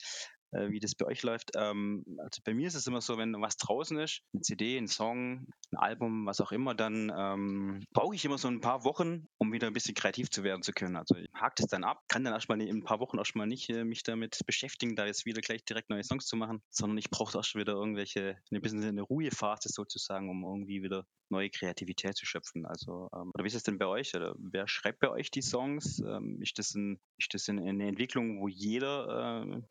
äh, 0.53 0.71
wie 0.71 0.81
das 0.81 0.95
bei 0.95 1.07
euch 1.07 1.23
läuft. 1.23 1.53
Ähm, 1.57 2.05
also 2.19 2.41
bei 2.45 2.55
mir 2.55 2.69
ist 2.69 2.75
es 2.75 2.87
immer 2.87 3.01
so, 3.01 3.19
wenn 3.19 3.33
was 3.41 3.57
draußen 3.57 3.99
ist, 3.99 4.23
eine 4.33 4.43
CD, 4.43 4.79
ein 4.79 4.89
Song, 4.89 5.47
ein 5.73 5.79
Album, 5.79 6.27
was 6.27 6.41
auch 6.41 6.53
immer, 6.53 6.75
dann 6.75 7.13
ähm, 7.17 7.85
brauche 7.93 8.15
ich 8.15 8.25
immer 8.25 8.39
so 8.39 8.49
ein 8.49 8.61
paar 8.61 8.85
Wochen, 8.85 9.27
um 9.39 9.53
wieder 9.53 9.67
ein 9.67 9.73
bisschen 9.73 9.95
kreativ 9.95 10.31
zu 10.31 10.45
werden 10.45 10.63
zu 10.63 10.73
können. 10.73 10.97
Also 10.97 11.17
ich 11.17 11.29
hake 11.35 11.55
das 11.57 11.67
dann 11.67 11.85
ab, 11.85 12.03
kann 12.09 12.25
dann 12.25 12.35
erstmal 12.35 12.61
in 12.61 12.77
ein 12.77 12.85
paar 12.85 13.01
Wochen 13.01 13.19
erstmal 13.19 13.47
nicht 13.47 13.69
äh, 13.71 13.85
mich 13.85 14.03
damit 14.03 14.41
beschäftigen, 14.47 14.97
da 14.97 15.07
jetzt 15.07 15.27
wieder 15.27 15.41
gleich 15.41 15.65
direkt 15.65 15.91
neue 15.91 16.05
Songs 16.05 16.27
zu 16.27 16.37
machen, 16.37 16.63
sondern 16.71 16.99
ich 16.99 17.11
brauche 17.11 17.37
erst 17.37 17.55
wieder 17.55 17.73
irgendwelche, 17.73 18.37
ein 18.51 18.61
bisschen 18.61 18.83
eine 18.83 19.03
Ruhephase 19.03 19.69
sozusagen, 19.69 20.29
um 20.31 20.45
irgendwie 20.45 20.83
wieder 20.83 21.07
neue 21.33 21.51
Kreativität 21.51 22.17
zu 22.17 22.27
schöpfen. 22.27 22.67
Also, 22.67 23.09
ähm, 23.15 23.33
oder 23.35 23.43
wie 23.43 23.49
ist 23.49 23.55
es 23.55 23.65
denn 23.65 23.79
bei 23.79 23.87
euch? 23.87 24.15
Oder 24.15 24.35
wer 24.39 24.69
schreibt 24.69 25.01
bei 25.01 25.11
euch 25.11 25.31
die 25.31 25.43
Songs? 25.43 26.01
Ähm, 26.01 26.41
ist 26.41 26.59
das, 26.59 26.75
ein, 26.75 27.01
ist 27.19 27.35
das 27.35 27.49
eine 27.49 27.89
Entwicklung, 27.89 28.41
wo 28.41 28.47
jeder 28.47 29.43
äh, 29.45 29.63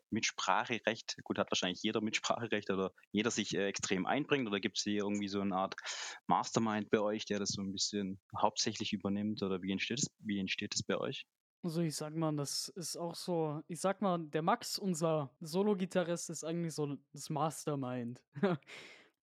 Mitspracherecht, 0.72 1.16
gut, 1.24 1.38
hat 1.38 1.50
wahrscheinlich 1.50 1.82
jeder 1.82 2.00
Mitspracherecht 2.00 2.70
oder 2.70 2.92
jeder 3.10 3.30
sich 3.30 3.54
äh, 3.54 3.66
extrem 3.66 4.06
einbringt? 4.06 4.46
Oder 4.46 4.60
gibt 4.60 4.78
es 4.78 4.84
hier 4.84 5.02
irgendwie 5.02 5.28
so 5.28 5.40
eine 5.40 5.56
Art 5.56 5.74
Mastermind 6.26 6.90
bei 6.90 7.00
euch, 7.00 7.24
der 7.24 7.38
das 7.38 7.50
so 7.50 7.62
ein 7.62 7.72
bisschen 7.72 8.20
hauptsächlich 8.40 8.92
übernimmt? 8.92 9.42
Oder 9.42 9.62
wie 9.62 9.72
entsteht 9.72 9.98
es, 9.98 10.10
wie 10.18 10.38
entsteht 10.38 10.74
es 10.74 10.82
bei 10.82 10.96
euch? 10.96 11.26
Also 11.62 11.80
ich 11.80 11.94
sag 11.94 12.16
mal, 12.16 12.34
das 12.34 12.68
ist 12.68 12.96
auch 12.96 13.14
so, 13.14 13.62
ich 13.68 13.80
sag 13.80 14.02
mal, 14.02 14.18
der 14.18 14.42
Max, 14.42 14.78
unser 14.78 15.30
Solo-Gitarrist, 15.40 16.30
ist 16.30 16.44
eigentlich 16.44 16.74
so 16.74 16.96
das 17.12 17.30
Mastermind. 17.30 18.20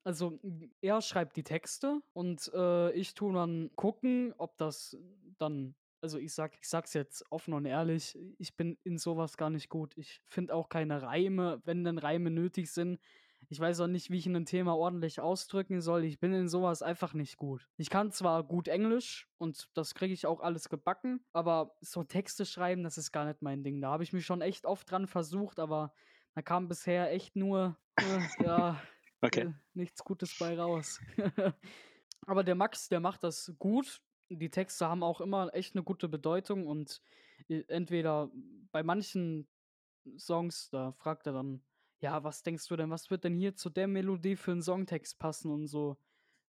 Also 0.06 0.40
er 0.80 1.02
schreibt 1.02 1.36
die 1.36 1.44
Texte 1.44 2.02
und 2.14 2.50
äh, 2.54 2.92
ich 2.94 3.16
tue 3.16 3.34
dann 3.34 3.70
gucken, 3.76 4.34
ob 4.38 4.58
das 4.58 4.98
dann 5.38 5.76
also 6.02 6.18
ich 6.18 6.34
sag, 6.34 6.58
ich 6.60 6.68
sag's 6.68 6.94
jetzt 6.94 7.24
offen 7.32 7.54
und 7.54 7.66
ehrlich, 7.66 8.18
ich 8.38 8.56
bin 8.56 8.78
in 8.84 8.98
sowas 8.98 9.38
gar 9.38 9.50
nicht 9.50 9.70
gut. 9.70 9.98
Ich 9.98 10.22
finde 10.26 10.54
auch 10.54 10.70
keine 10.70 11.02
Reime, 11.02 11.62
wenn 11.66 11.84
denn 11.84 11.98
Reime 11.98 12.30
nötig 12.32 12.72
sind. 12.72 13.00
Ich 13.48 13.60
weiß 13.60 13.80
auch 13.80 13.88
nicht, 13.88 14.12
wie 14.12 14.18
ich 14.18 14.28
ein 14.28 14.46
Thema 14.46 14.76
ordentlich 14.76 15.20
ausdrücken 15.22 15.82
soll. 15.82 16.04
Ich 16.04 16.20
bin 16.20 16.34
in 16.34 16.48
sowas 16.48 16.82
einfach 16.82 17.14
nicht 17.14 17.38
gut. 17.38 17.68
Ich 17.78 17.90
kann 17.90 18.12
zwar 18.12 18.44
gut 18.44 18.68
Englisch 18.68 19.28
und 19.38 19.70
das 19.74 19.96
kriege 19.96 20.14
ich 20.14 20.26
auch 20.26 20.42
alles 20.42 20.70
gebacken, 20.70 21.26
aber 21.34 21.76
so 21.82 22.04
Texte 22.04 22.46
schreiben, 22.46 22.84
das 22.84 22.98
ist 22.98 23.12
gar 23.12 23.26
nicht 23.26 23.42
mein 23.42 23.64
Ding. 23.64 23.82
Da 23.82 23.90
habe 23.92 24.04
ich 24.04 24.14
mich 24.14 24.26
schon 24.26 24.42
echt 24.42 24.66
oft 24.66 24.92
dran 24.92 25.08
versucht, 25.08 25.60
aber 25.60 25.94
da 26.36 26.42
kam 26.42 26.68
bisher 26.68 27.12
echt 27.12 27.36
nur, 27.36 27.78
äh, 27.98 28.44
ja, 28.44 28.80
Okay. 29.22 29.42
äh, 29.48 29.54
nichts 29.74 30.04
Gutes 30.04 30.38
bei 30.38 30.58
raus. 30.58 31.00
Aber 32.26 32.44
der 32.44 32.56
Max, 32.56 32.88
der 32.90 33.00
macht 33.00 33.24
das 33.24 33.54
gut. 33.58 34.02
Die 34.30 34.52
Texte 34.52 34.88
haben 34.88 35.04
auch 35.04 35.22
immer 35.22 35.54
echt 35.54 35.76
eine 35.76 35.84
gute 35.84 36.08
Bedeutung 36.08 36.68
und 36.68 37.02
entweder 37.48 38.32
bei 38.72 38.84
manchen 38.84 39.48
Songs, 40.18 40.70
da 40.70 40.92
fragt 40.94 41.28
er 41.28 41.34
dann, 41.34 41.62
ja, 42.00 42.24
was 42.24 42.44
denkst 42.44 42.68
du 42.68 42.76
denn, 42.76 42.90
was 42.90 43.10
wird 43.10 43.24
denn 43.24 43.36
hier 43.36 43.56
zu 43.56 43.70
der 43.70 43.88
Melodie 43.88 44.36
für 44.36 44.52
einen 44.52 44.62
Songtext 44.62 45.20
passen 45.20 45.52
und 45.52 45.68
so. 45.68 45.98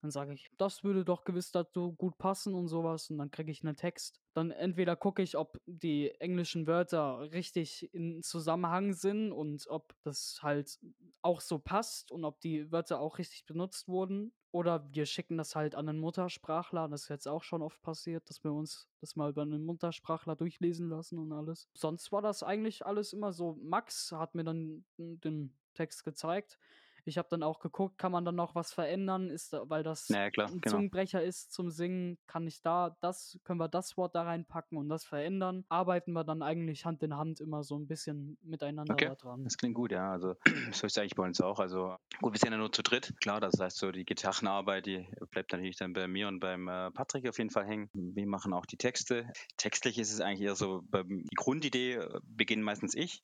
Dann 0.01 0.11
sage 0.11 0.33
ich, 0.33 0.49
das 0.57 0.83
würde 0.83 1.03
doch 1.03 1.25
gewiss 1.25 1.51
dazu 1.51 1.93
gut 1.93 2.17
passen 2.17 2.53
und 2.53 2.67
sowas. 2.69 3.09
Und 3.09 3.17
dann 3.17 3.31
kriege 3.31 3.51
ich 3.51 3.63
einen 3.63 3.75
Text. 3.75 4.21
Dann 4.33 4.51
entweder 4.51 4.95
gucke 4.95 5.21
ich, 5.21 5.35
ob 5.37 5.59
die 5.65 6.11
englischen 6.19 6.67
Wörter 6.67 7.31
richtig 7.31 7.93
in 7.93 8.21
Zusammenhang 8.21 8.93
sind 8.93 9.31
und 9.33 9.67
ob 9.67 9.93
das 10.03 10.39
halt 10.41 10.79
auch 11.21 11.41
so 11.41 11.59
passt 11.59 12.11
und 12.11 12.23
ob 12.23 12.39
die 12.39 12.71
Wörter 12.71 13.01
auch 13.01 13.17
richtig 13.17 13.45
benutzt 13.45 13.87
wurden. 13.89 14.31
Oder 14.51 14.87
wir 14.93 15.05
schicken 15.05 15.37
das 15.37 15.55
halt 15.55 15.75
an 15.75 15.89
einen 15.89 15.99
Muttersprachler. 15.99 16.87
Das 16.87 17.03
ist 17.03 17.09
jetzt 17.09 17.27
auch 17.27 17.43
schon 17.43 17.61
oft 17.61 17.81
passiert, 17.81 18.27
dass 18.29 18.43
wir 18.43 18.51
uns 18.53 18.87
das 19.01 19.15
mal 19.15 19.29
über 19.29 19.43
einen 19.43 19.63
Muttersprachler 19.63 20.35
durchlesen 20.35 20.89
lassen 20.89 21.19
und 21.19 21.33
alles. 21.33 21.67
Sonst 21.73 22.11
war 22.11 22.21
das 22.21 22.41
eigentlich 22.41 22.85
alles 22.85 23.13
immer 23.13 23.31
so. 23.31 23.59
Max 23.61 24.11
hat 24.11 24.33
mir 24.33 24.43
dann 24.43 24.85
den 24.97 25.53
Text 25.75 26.03
gezeigt. 26.03 26.57
Ich 27.05 27.17
habe 27.17 27.27
dann 27.29 27.43
auch 27.43 27.59
geguckt, 27.59 27.97
kann 27.97 28.11
man 28.11 28.25
dann 28.25 28.35
noch 28.35 28.55
was 28.55 28.73
verändern? 28.73 29.29
Ist 29.29 29.53
weil 29.63 29.83
das 29.83 30.09
Naja, 30.09 30.29
klar, 30.29 30.47
ein 30.47 30.61
genau. 30.61 30.75
Zungenbrecher 30.75 31.23
ist 31.23 31.51
zum 31.51 31.69
Singen, 31.69 32.17
kann 32.27 32.47
ich 32.47 32.61
da 32.61 32.95
das, 33.01 33.39
können 33.43 33.59
wir 33.59 33.67
das 33.67 33.97
Wort 33.97 34.15
da 34.15 34.23
reinpacken 34.23 34.77
und 34.77 34.89
das 34.89 35.05
verändern? 35.05 35.65
Arbeiten 35.69 36.13
wir 36.13 36.23
dann 36.23 36.41
eigentlich 36.41 36.85
Hand 36.85 37.03
in 37.03 37.15
Hand 37.15 37.39
immer 37.39 37.63
so 37.63 37.77
ein 37.77 37.87
bisschen 37.87 38.37
miteinander 38.41 38.93
Okay. 38.93 39.07
da 39.07 39.15
dran. 39.15 39.43
Das 39.43 39.57
klingt 39.57 39.75
gut, 39.75 39.91
ja. 39.91 40.11
Also 40.11 40.35
so 40.71 40.87
ist 40.87 40.97
eigentlich 40.97 41.15
bei 41.15 41.23
uns 41.23 41.41
auch. 41.41 41.59
Also 41.59 41.95
gut, 42.21 42.33
wir 42.33 42.39
sind 42.39 42.51
ja 42.51 42.57
nur 42.57 42.71
zu 42.71 42.83
dritt. 42.83 43.13
Klar, 43.21 43.39
das 43.39 43.59
heißt 43.59 43.77
so 43.77 43.91
die 43.91 44.05
Gitarrenarbeit, 44.05 44.85
die 44.85 45.07
bleibt 45.31 45.51
natürlich 45.51 45.77
dann 45.77 45.93
bei 45.93 46.07
mir 46.07 46.27
und 46.27 46.39
beim 46.39 46.67
äh, 46.67 46.91
Patrick 46.91 47.27
auf 47.27 47.37
jeden 47.37 47.49
Fall 47.49 47.65
hängen. 47.65 47.89
Wir 47.93 48.27
machen 48.27 48.53
auch 48.53 48.65
die 48.65 48.77
Texte. 48.77 49.31
Textlich 49.57 49.97
ist 49.97 50.13
es 50.13 50.21
eigentlich 50.21 50.41
eher 50.41 50.55
so, 50.55 50.81
die 50.93 51.35
Grundidee 51.35 51.95
äh, 51.95 52.19
beginnt 52.23 52.63
meistens 52.63 52.95
ich. 52.95 53.23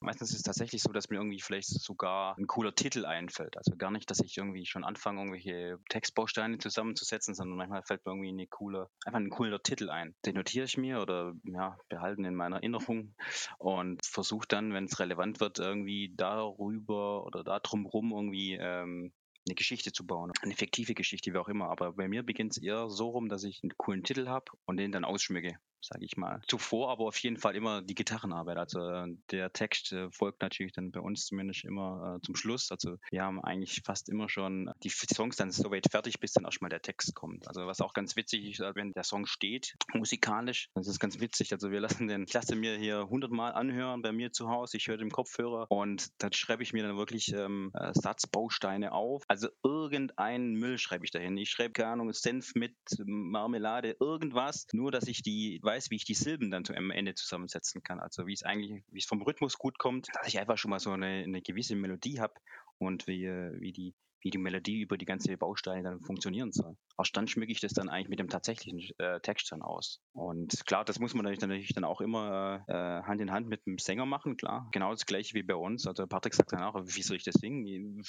Meistens 0.00 0.30
ist 0.30 0.36
es 0.36 0.42
tatsächlich 0.42 0.82
so, 0.82 0.92
dass 0.92 1.08
mir 1.08 1.16
irgendwie 1.16 1.40
vielleicht 1.40 1.68
sogar 1.68 2.36
ein 2.38 2.46
cooler 2.46 2.74
Titel 2.74 3.04
einfällt. 3.12 3.56
Also 3.56 3.76
gar 3.76 3.90
nicht, 3.90 4.10
dass 4.10 4.20
ich 4.20 4.36
irgendwie 4.36 4.66
schon 4.66 4.84
anfange, 4.84 5.20
irgendwelche 5.20 5.78
Textbausteine 5.88 6.58
zusammenzusetzen, 6.58 7.34
sondern 7.34 7.58
manchmal 7.58 7.82
fällt 7.84 8.04
mir 8.04 8.12
irgendwie 8.12 8.30
eine 8.30 8.46
coole, 8.48 8.88
einfach 9.04 9.20
ein 9.20 9.30
cooler 9.30 9.62
Titel 9.62 9.90
ein. 9.90 10.14
Den 10.24 10.34
notiere 10.34 10.64
ich 10.64 10.76
mir 10.76 11.00
oder 11.00 11.34
ja, 11.44 11.76
behalten 11.88 12.24
in 12.24 12.34
meiner 12.34 12.56
Erinnerung 12.56 13.14
und 13.58 14.04
versuche 14.04 14.46
dann, 14.48 14.72
wenn 14.72 14.84
es 14.84 14.98
relevant 14.98 15.40
wird, 15.40 15.58
irgendwie 15.58 16.12
darüber 16.16 17.24
oder 17.24 17.44
da 17.44 17.60
drumherum 17.60 18.12
irgendwie 18.12 18.54
ähm, 18.54 19.12
eine 19.46 19.54
Geschichte 19.54 19.92
zu 19.92 20.06
bauen. 20.06 20.32
Eine 20.42 20.54
fiktive 20.54 20.94
Geschichte, 20.94 21.32
wie 21.32 21.38
auch 21.38 21.48
immer. 21.48 21.70
Aber 21.70 21.92
bei 21.92 22.08
mir 22.08 22.22
beginnt 22.22 22.52
es 22.52 22.62
eher 22.62 22.88
so 22.88 23.10
rum, 23.10 23.28
dass 23.28 23.44
ich 23.44 23.60
einen 23.62 23.76
coolen 23.76 24.04
Titel 24.04 24.28
habe 24.28 24.46
und 24.66 24.76
den 24.76 24.92
dann 24.92 25.04
ausschmücke 25.04 25.56
sage 25.82 26.04
ich 26.04 26.16
mal. 26.16 26.40
Zuvor 26.46 26.90
aber 26.90 27.04
auf 27.04 27.18
jeden 27.18 27.36
Fall 27.36 27.56
immer 27.56 27.82
die 27.82 27.94
Gitarrenarbeit. 27.94 28.56
Also 28.56 28.80
äh, 28.80 29.08
der 29.30 29.52
Text 29.52 29.92
äh, 29.92 30.10
folgt 30.10 30.40
natürlich 30.42 30.72
dann 30.72 30.90
bei 30.90 31.00
uns 31.00 31.26
zumindest 31.26 31.64
immer 31.64 32.16
äh, 32.16 32.20
zum 32.24 32.36
Schluss. 32.36 32.70
Also 32.70 32.96
wir 33.10 33.22
haben 33.22 33.42
eigentlich 33.42 33.82
fast 33.84 34.08
immer 34.08 34.28
schon 34.28 34.70
die 34.82 34.88
F- 34.88 35.06
Songs 35.12 35.36
dann 35.36 35.50
soweit 35.50 35.90
fertig, 35.90 36.20
bis 36.20 36.32
dann 36.32 36.44
erstmal 36.44 36.70
der 36.70 36.82
Text 36.82 37.14
kommt. 37.14 37.48
Also 37.48 37.66
was 37.66 37.80
auch 37.80 37.94
ganz 37.94 38.16
witzig 38.16 38.44
ist, 38.48 38.60
äh, 38.60 38.74
wenn 38.74 38.92
der 38.92 39.04
Song 39.04 39.26
steht, 39.26 39.74
musikalisch, 39.92 40.68
das 40.74 40.86
ist 40.86 41.00
ganz 41.00 41.20
witzig. 41.20 41.52
Also 41.52 41.70
wir 41.70 41.80
lassen 41.80 42.08
den, 42.08 42.24
ich 42.24 42.32
lasse 42.32 42.54
mir 42.54 42.76
hier 42.76 43.08
hundertmal 43.08 43.52
anhören 43.52 44.02
bei 44.02 44.12
mir 44.12 44.32
zu 44.32 44.48
Hause. 44.48 44.76
Ich 44.76 44.88
höre 44.88 44.98
den 44.98 45.10
Kopfhörer 45.10 45.66
und 45.70 46.10
dann 46.22 46.32
schreibe 46.32 46.62
ich 46.62 46.72
mir 46.72 46.82
dann 46.82 46.96
wirklich 46.96 47.32
ähm, 47.32 47.70
äh, 47.74 47.92
Satzbausteine 47.94 48.92
auf. 48.92 49.24
Also 49.28 49.48
irgendeinen 49.62 50.54
Müll 50.54 50.78
schreibe 50.78 51.04
ich 51.04 51.10
dahin. 51.10 51.36
Ich 51.36 51.50
schreibe, 51.50 51.72
keine 51.72 51.92
Ahnung, 51.92 52.12
Senf 52.12 52.54
mit 52.54 52.76
Marmelade, 53.04 53.96
irgendwas. 54.00 54.66
Nur, 54.72 54.90
dass 54.90 55.06
ich 55.06 55.22
die 55.22 55.60
weiß, 55.72 55.90
wie 55.90 55.96
ich 55.96 56.04
die 56.04 56.14
Silben 56.14 56.50
dann 56.50 56.64
am 56.76 56.90
Ende 56.90 57.14
zusammensetzen 57.14 57.82
kann. 57.82 57.98
Also 58.00 58.26
wie 58.26 58.34
es 58.34 58.42
eigentlich, 58.42 58.84
wie 58.90 58.98
es 58.98 59.06
vom 59.06 59.22
Rhythmus 59.22 59.56
gut 59.56 59.78
kommt, 59.78 60.08
dass 60.14 60.28
ich 60.28 60.38
einfach 60.38 60.58
schon 60.58 60.70
mal 60.70 60.78
so 60.78 60.90
eine, 60.90 61.24
eine 61.24 61.42
gewisse 61.42 61.76
Melodie 61.76 62.20
habe 62.20 62.34
und 62.78 63.06
wie, 63.06 63.26
wie 63.26 63.72
die 63.72 63.94
wie 64.22 64.30
die 64.30 64.38
Melodie 64.38 64.80
über 64.80 64.96
die 64.96 65.04
ganze 65.04 65.36
Bausteine 65.36 65.82
dann 65.82 66.00
funktionieren 66.00 66.52
soll. 66.52 66.76
Erst 66.98 67.16
dann 67.16 67.28
schmücke 67.28 67.52
ich 67.52 67.60
das 67.60 67.72
dann 67.72 67.88
eigentlich 67.88 68.08
mit 68.08 68.18
dem 68.18 68.28
tatsächlichen 68.28 68.80
äh, 68.98 69.20
Text 69.20 69.50
dann 69.52 69.62
aus. 69.62 70.00
Und 70.12 70.64
klar, 70.66 70.84
das 70.84 70.98
muss 70.98 71.14
man 71.14 71.24
natürlich, 71.24 71.74
dann 71.74 71.84
auch 71.84 72.00
immer 72.00 72.64
äh, 72.68 73.02
Hand 73.06 73.20
in 73.20 73.32
Hand 73.32 73.48
mit 73.48 73.66
dem 73.66 73.78
Sänger 73.78 74.06
machen, 74.06 74.36
klar. 74.36 74.68
Genau 74.72 74.90
das 74.90 75.06
gleiche 75.06 75.34
wie 75.34 75.42
bei 75.42 75.54
uns. 75.54 75.86
Also 75.86 76.06
Patrick 76.06 76.34
sagt 76.34 76.52
dann 76.52 76.62
auch, 76.62 76.74
wie 76.84 77.02
soll 77.02 77.16
ich 77.16 77.24
das 77.24 77.34
singen? 77.34 78.02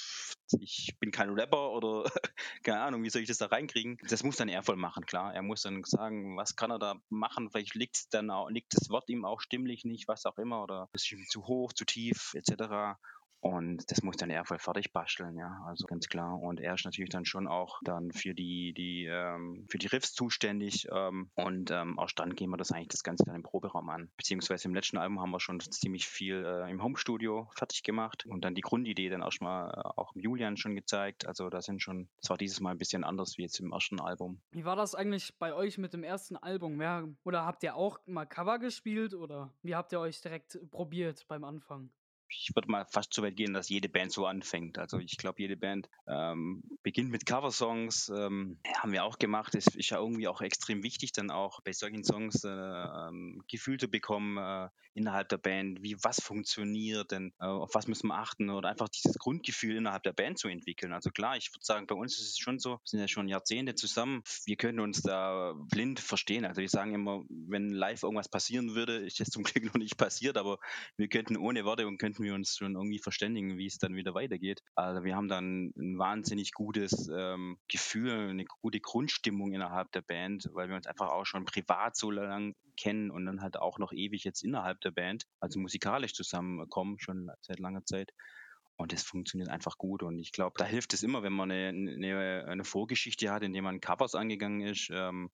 Ich 0.60 0.94
bin 1.00 1.10
kein 1.10 1.30
Rapper 1.30 1.72
oder 1.72 2.04
keine 2.62 2.80
Ahnung, 2.80 3.02
wie 3.02 3.10
soll 3.10 3.22
ich 3.22 3.28
das 3.28 3.38
da 3.38 3.46
reinkriegen? 3.46 3.98
Das 4.08 4.22
muss 4.22 4.36
dann 4.36 4.48
er 4.48 4.62
voll 4.62 4.76
machen, 4.76 5.06
klar. 5.06 5.34
Er 5.34 5.42
muss 5.42 5.62
dann 5.62 5.82
sagen, 5.84 6.36
was 6.36 6.56
kann 6.56 6.70
er 6.70 6.78
da 6.78 6.96
machen? 7.08 7.50
Vielleicht 7.50 7.74
liegt 7.74 8.12
dann 8.12 8.30
auch, 8.30 8.48
liegt 8.50 8.74
das 8.74 8.88
Wort 8.90 9.08
ihm 9.08 9.24
auch 9.24 9.40
stimmlich 9.40 9.84
nicht, 9.84 10.08
was 10.08 10.26
auch 10.26 10.38
immer, 10.38 10.62
oder 10.62 10.88
ist 10.92 11.10
ihm 11.10 11.24
zu 11.28 11.46
hoch, 11.46 11.72
zu 11.72 11.84
tief, 11.84 12.34
etc. 12.34 12.98
Und 13.44 13.90
das 13.90 14.02
muss 14.02 14.16
dann 14.16 14.30
er 14.30 14.46
voll 14.46 14.58
fertig 14.58 14.90
basteln, 14.94 15.36
ja, 15.36 15.62
also 15.66 15.84
ganz 15.84 16.08
klar. 16.08 16.40
Und 16.40 16.60
er 16.60 16.74
ist 16.74 16.86
natürlich 16.86 17.10
dann 17.10 17.26
schon 17.26 17.46
auch 17.46 17.78
dann 17.84 18.10
für 18.10 18.32
die, 18.32 18.72
die, 18.72 19.04
ähm, 19.04 19.66
für 19.68 19.76
die 19.76 19.86
Riffs 19.86 20.14
zuständig. 20.14 20.88
Ähm, 20.90 21.28
und 21.34 21.70
ähm, 21.70 21.98
erst 22.00 22.18
dann 22.18 22.34
gehen 22.34 22.48
wir 22.48 22.56
das 22.56 22.72
eigentlich 22.72 22.88
das 22.88 23.02
Ganze 23.02 23.24
dann 23.26 23.34
im 23.34 23.42
Proberaum 23.42 23.90
an. 23.90 24.10
Beziehungsweise 24.16 24.66
im 24.66 24.74
letzten 24.74 24.96
Album 24.96 25.20
haben 25.20 25.30
wir 25.30 25.40
schon 25.40 25.60
ziemlich 25.60 26.08
viel 26.08 26.42
äh, 26.42 26.70
im 26.70 26.82
Homestudio 26.82 27.50
fertig 27.54 27.82
gemacht 27.82 28.24
und 28.24 28.46
dann 28.46 28.54
die 28.54 28.62
Grundidee 28.62 29.10
dann 29.10 29.20
erstmal 29.20 29.68
äh, 29.72 29.82
auch 30.00 30.14
im 30.14 30.22
Julian 30.22 30.56
schon 30.56 30.74
gezeigt. 30.74 31.26
Also 31.26 31.50
da 31.50 31.60
sind 31.60 31.82
schon, 31.82 32.08
das 32.22 32.30
war 32.30 32.38
dieses 32.38 32.60
Mal 32.60 32.70
ein 32.70 32.78
bisschen 32.78 33.04
anders 33.04 33.36
wie 33.36 33.42
jetzt 33.42 33.60
im 33.60 33.72
ersten 33.72 34.00
Album. 34.00 34.40
Wie 34.52 34.64
war 34.64 34.76
das 34.76 34.94
eigentlich 34.94 35.36
bei 35.38 35.52
euch 35.52 35.76
mit 35.76 35.92
dem 35.92 36.02
ersten 36.02 36.38
Album? 36.38 36.78
Wer, 36.78 37.08
oder 37.24 37.44
habt 37.44 37.62
ihr 37.62 37.76
auch 37.76 37.98
mal 38.06 38.24
Cover 38.24 38.58
gespielt 38.58 39.12
oder 39.12 39.52
wie 39.60 39.74
habt 39.74 39.92
ihr 39.92 40.00
euch 40.00 40.22
direkt 40.22 40.58
probiert 40.70 41.26
beim 41.28 41.44
Anfang? 41.44 41.90
Ich 42.28 42.50
würde 42.54 42.70
mal 42.70 42.84
fast 42.86 43.12
so 43.14 43.22
weit 43.22 43.36
gehen, 43.36 43.52
dass 43.52 43.68
jede 43.68 43.88
Band 43.88 44.12
so 44.12 44.26
anfängt. 44.26 44.78
Also 44.78 44.98
ich 44.98 45.16
glaube, 45.16 45.42
jede 45.42 45.56
Band 45.56 45.88
ähm, 46.06 46.62
beginnt 46.82 47.10
mit 47.10 47.26
Coversongs, 47.26 48.08
ähm, 48.08 48.58
haben 48.76 48.92
wir 48.92 49.04
auch 49.04 49.18
gemacht. 49.18 49.54
Es 49.54 49.66
ist 49.66 49.90
ja 49.90 49.98
irgendwie 49.98 50.28
auch 50.28 50.40
extrem 50.40 50.82
wichtig, 50.82 51.12
dann 51.12 51.30
auch 51.30 51.60
bei 51.62 51.72
solchen 51.72 52.04
Songs 52.04 52.44
äh, 52.44 52.48
ähm, 52.48 53.42
Gefühl 53.48 53.78
zu 53.78 53.88
bekommen 53.88 54.36
äh, 54.36 54.68
innerhalb 54.94 55.28
der 55.28 55.38
Band, 55.38 55.82
wie 55.82 55.96
was 56.02 56.20
funktioniert, 56.20 57.10
denn 57.10 57.32
äh, 57.40 57.46
auf 57.46 57.74
was 57.74 57.88
müssen 57.88 58.08
wir 58.08 58.18
achten 58.18 58.50
oder 58.50 58.68
einfach 58.68 58.88
dieses 58.88 59.18
Grundgefühl 59.18 59.76
innerhalb 59.76 60.04
der 60.04 60.12
Band 60.12 60.38
zu 60.38 60.48
entwickeln. 60.48 60.92
Also 60.92 61.10
klar, 61.10 61.36
ich 61.36 61.50
würde 61.52 61.64
sagen, 61.64 61.86
bei 61.86 61.94
uns 61.94 62.18
ist 62.18 62.30
es 62.30 62.38
schon 62.38 62.58
so, 62.58 62.72
wir 62.72 62.80
sind 62.84 63.00
ja 63.00 63.08
schon 63.08 63.28
Jahrzehnte 63.28 63.74
zusammen, 63.74 64.22
wir 64.46 64.56
können 64.56 64.80
uns 64.80 65.02
da 65.02 65.54
blind 65.70 66.00
verstehen. 66.00 66.44
Also 66.44 66.60
wir 66.60 66.68
sagen 66.68 66.94
immer, 66.94 67.22
wenn 67.28 67.70
live 67.70 68.02
irgendwas 68.02 68.28
passieren 68.28 68.74
würde, 68.74 68.98
ist 68.98 69.18
das 69.18 69.30
zum 69.30 69.42
Glück 69.42 69.64
noch 69.64 69.74
nicht 69.74 69.96
passiert, 69.96 70.36
aber 70.36 70.58
wir 70.96 71.08
könnten 71.08 71.36
ohne 71.36 71.64
Worte 71.64 71.86
und 71.86 71.98
könnten 71.98 72.13
wir 72.20 72.34
uns 72.34 72.56
schon 72.56 72.74
irgendwie 72.74 72.98
verständigen, 72.98 73.58
wie 73.58 73.66
es 73.66 73.78
dann 73.78 73.94
wieder 73.94 74.14
weitergeht. 74.14 74.60
Also 74.74 75.04
wir 75.04 75.16
haben 75.16 75.28
dann 75.28 75.72
ein 75.76 75.98
wahnsinnig 75.98 76.52
gutes 76.52 77.08
ähm, 77.08 77.58
Gefühl, 77.68 78.30
eine 78.30 78.44
gute 78.44 78.80
Grundstimmung 78.80 79.52
innerhalb 79.52 79.92
der 79.92 80.02
Band, 80.02 80.48
weil 80.52 80.68
wir 80.68 80.76
uns 80.76 80.86
einfach 80.86 81.08
auch 81.08 81.24
schon 81.24 81.44
privat 81.44 81.96
so 81.96 82.10
lange 82.10 82.54
kennen 82.76 83.10
und 83.10 83.26
dann 83.26 83.42
halt 83.42 83.56
auch 83.56 83.78
noch 83.78 83.92
ewig 83.92 84.24
jetzt 84.24 84.42
innerhalb 84.42 84.80
der 84.80 84.90
Band, 84.90 85.26
also 85.40 85.58
musikalisch 85.58 86.14
zusammenkommen, 86.14 86.98
schon 86.98 87.30
seit 87.40 87.58
langer 87.58 87.84
Zeit. 87.84 88.12
Und 88.76 88.92
das 88.92 89.04
funktioniert 89.04 89.50
einfach 89.50 89.78
gut. 89.78 90.02
Und 90.02 90.18
ich 90.18 90.32
glaube, 90.32 90.54
da 90.58 90.64
hilft 90.64 90.94
es 90.94 91.04
immer, 91.04 91.22
wenn 91.22 91.32
man 91.32 91.50
eine, 91.50 91.68
eine, 91.68 92.44
eine 92.48 92.64
Vorgeschichte 92.64 93.30
hat, 93.30 93.44
indem 93.44 93.64
man 93.64 93.80
Covers 93.80 94.16
angegangen 94.16 94.62
ist. 94.62 94.90
Ähm, 94.92 95.30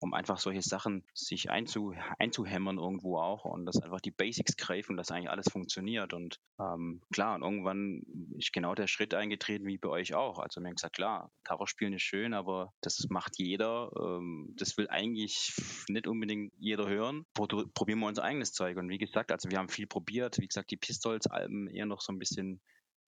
um 0.00 0.12
einfach 0.12 0.38
solche 0.38 0.62
Sachen 0.62 1.04
sich 1.14 1.50
einzu, 1.50 1.94
einzuhämmern 2.18 2.78
irgendwo 2.78 3.18
auch 3.18 3.44
und 3.44 3.66
dass 3.66 3.80
einfach 3.80 4.00
die 4.00 4.10
Basics 4.10 4.56
greifen, 4.56 4.96
dass 4.96 5.10
eigentlich 5.10 5.30
alles 5.30 5.48
funktioniert. 5.50 6.12
Und 6.12 6.40
ähm, 6.60 7.00
klar, 7.12 7.36
und 7.36 7.42
irgendwann 7.42 8.02
ist 8.36 8.52
genau 8.52 8.74
der 8.74 8.86
Schritt 8.86 9.14
eingetreten 9.14 9.66
wie 9.66 9.78
bei 9.78 9.88
euch 9.88 10.14
auch. 10.14 10.38
Also 10.38 10.60
mir 10.60 10.68
haben 10.68 10.76
gesagt, 10.76 10.96
klar, 10.96 11.30
Cover 11.44 11.66
spielen 11.66 11.94
ist 11.94 12.02
schön, 12.02 12.34
aber 12.34 12.72
das 12.80 13.06
macht 13.08 13.38
jeder. 13.38 13.90
Ähm, 13.98 14.54
das 14.56 14.76
will 14.76 14.88
eigentlich 14.88 15.54
nicht 15.88 16.06
unbedingt 16.06 16.52
jeder 16.58 16.88
hören. 16.88 17.24
Probieren 17.34 18.00
wir 18.00 18.06
unser 18.06 18.24
eigenes 18.24 18.52
Zeug. 18.52 18.76
Und 18.76 18.88
wie 18.88 18.98
gesagt, 18.98 19.32
also 19.32 19.50
wir 19.50 19.58
haben 19.58 19.68
viel 19.68 19.86
probiert. 19.86 20.38
Wie 20.38 20.48
gesagt, 20.48 20.70
die 20.70 20.76
Pistols-Alben 20.76 21.68
eher 21.68 21.86
noch 21.86 22.00
so 22.00 22.12
ein 22.12 22.18
bisschen 22.18 22.60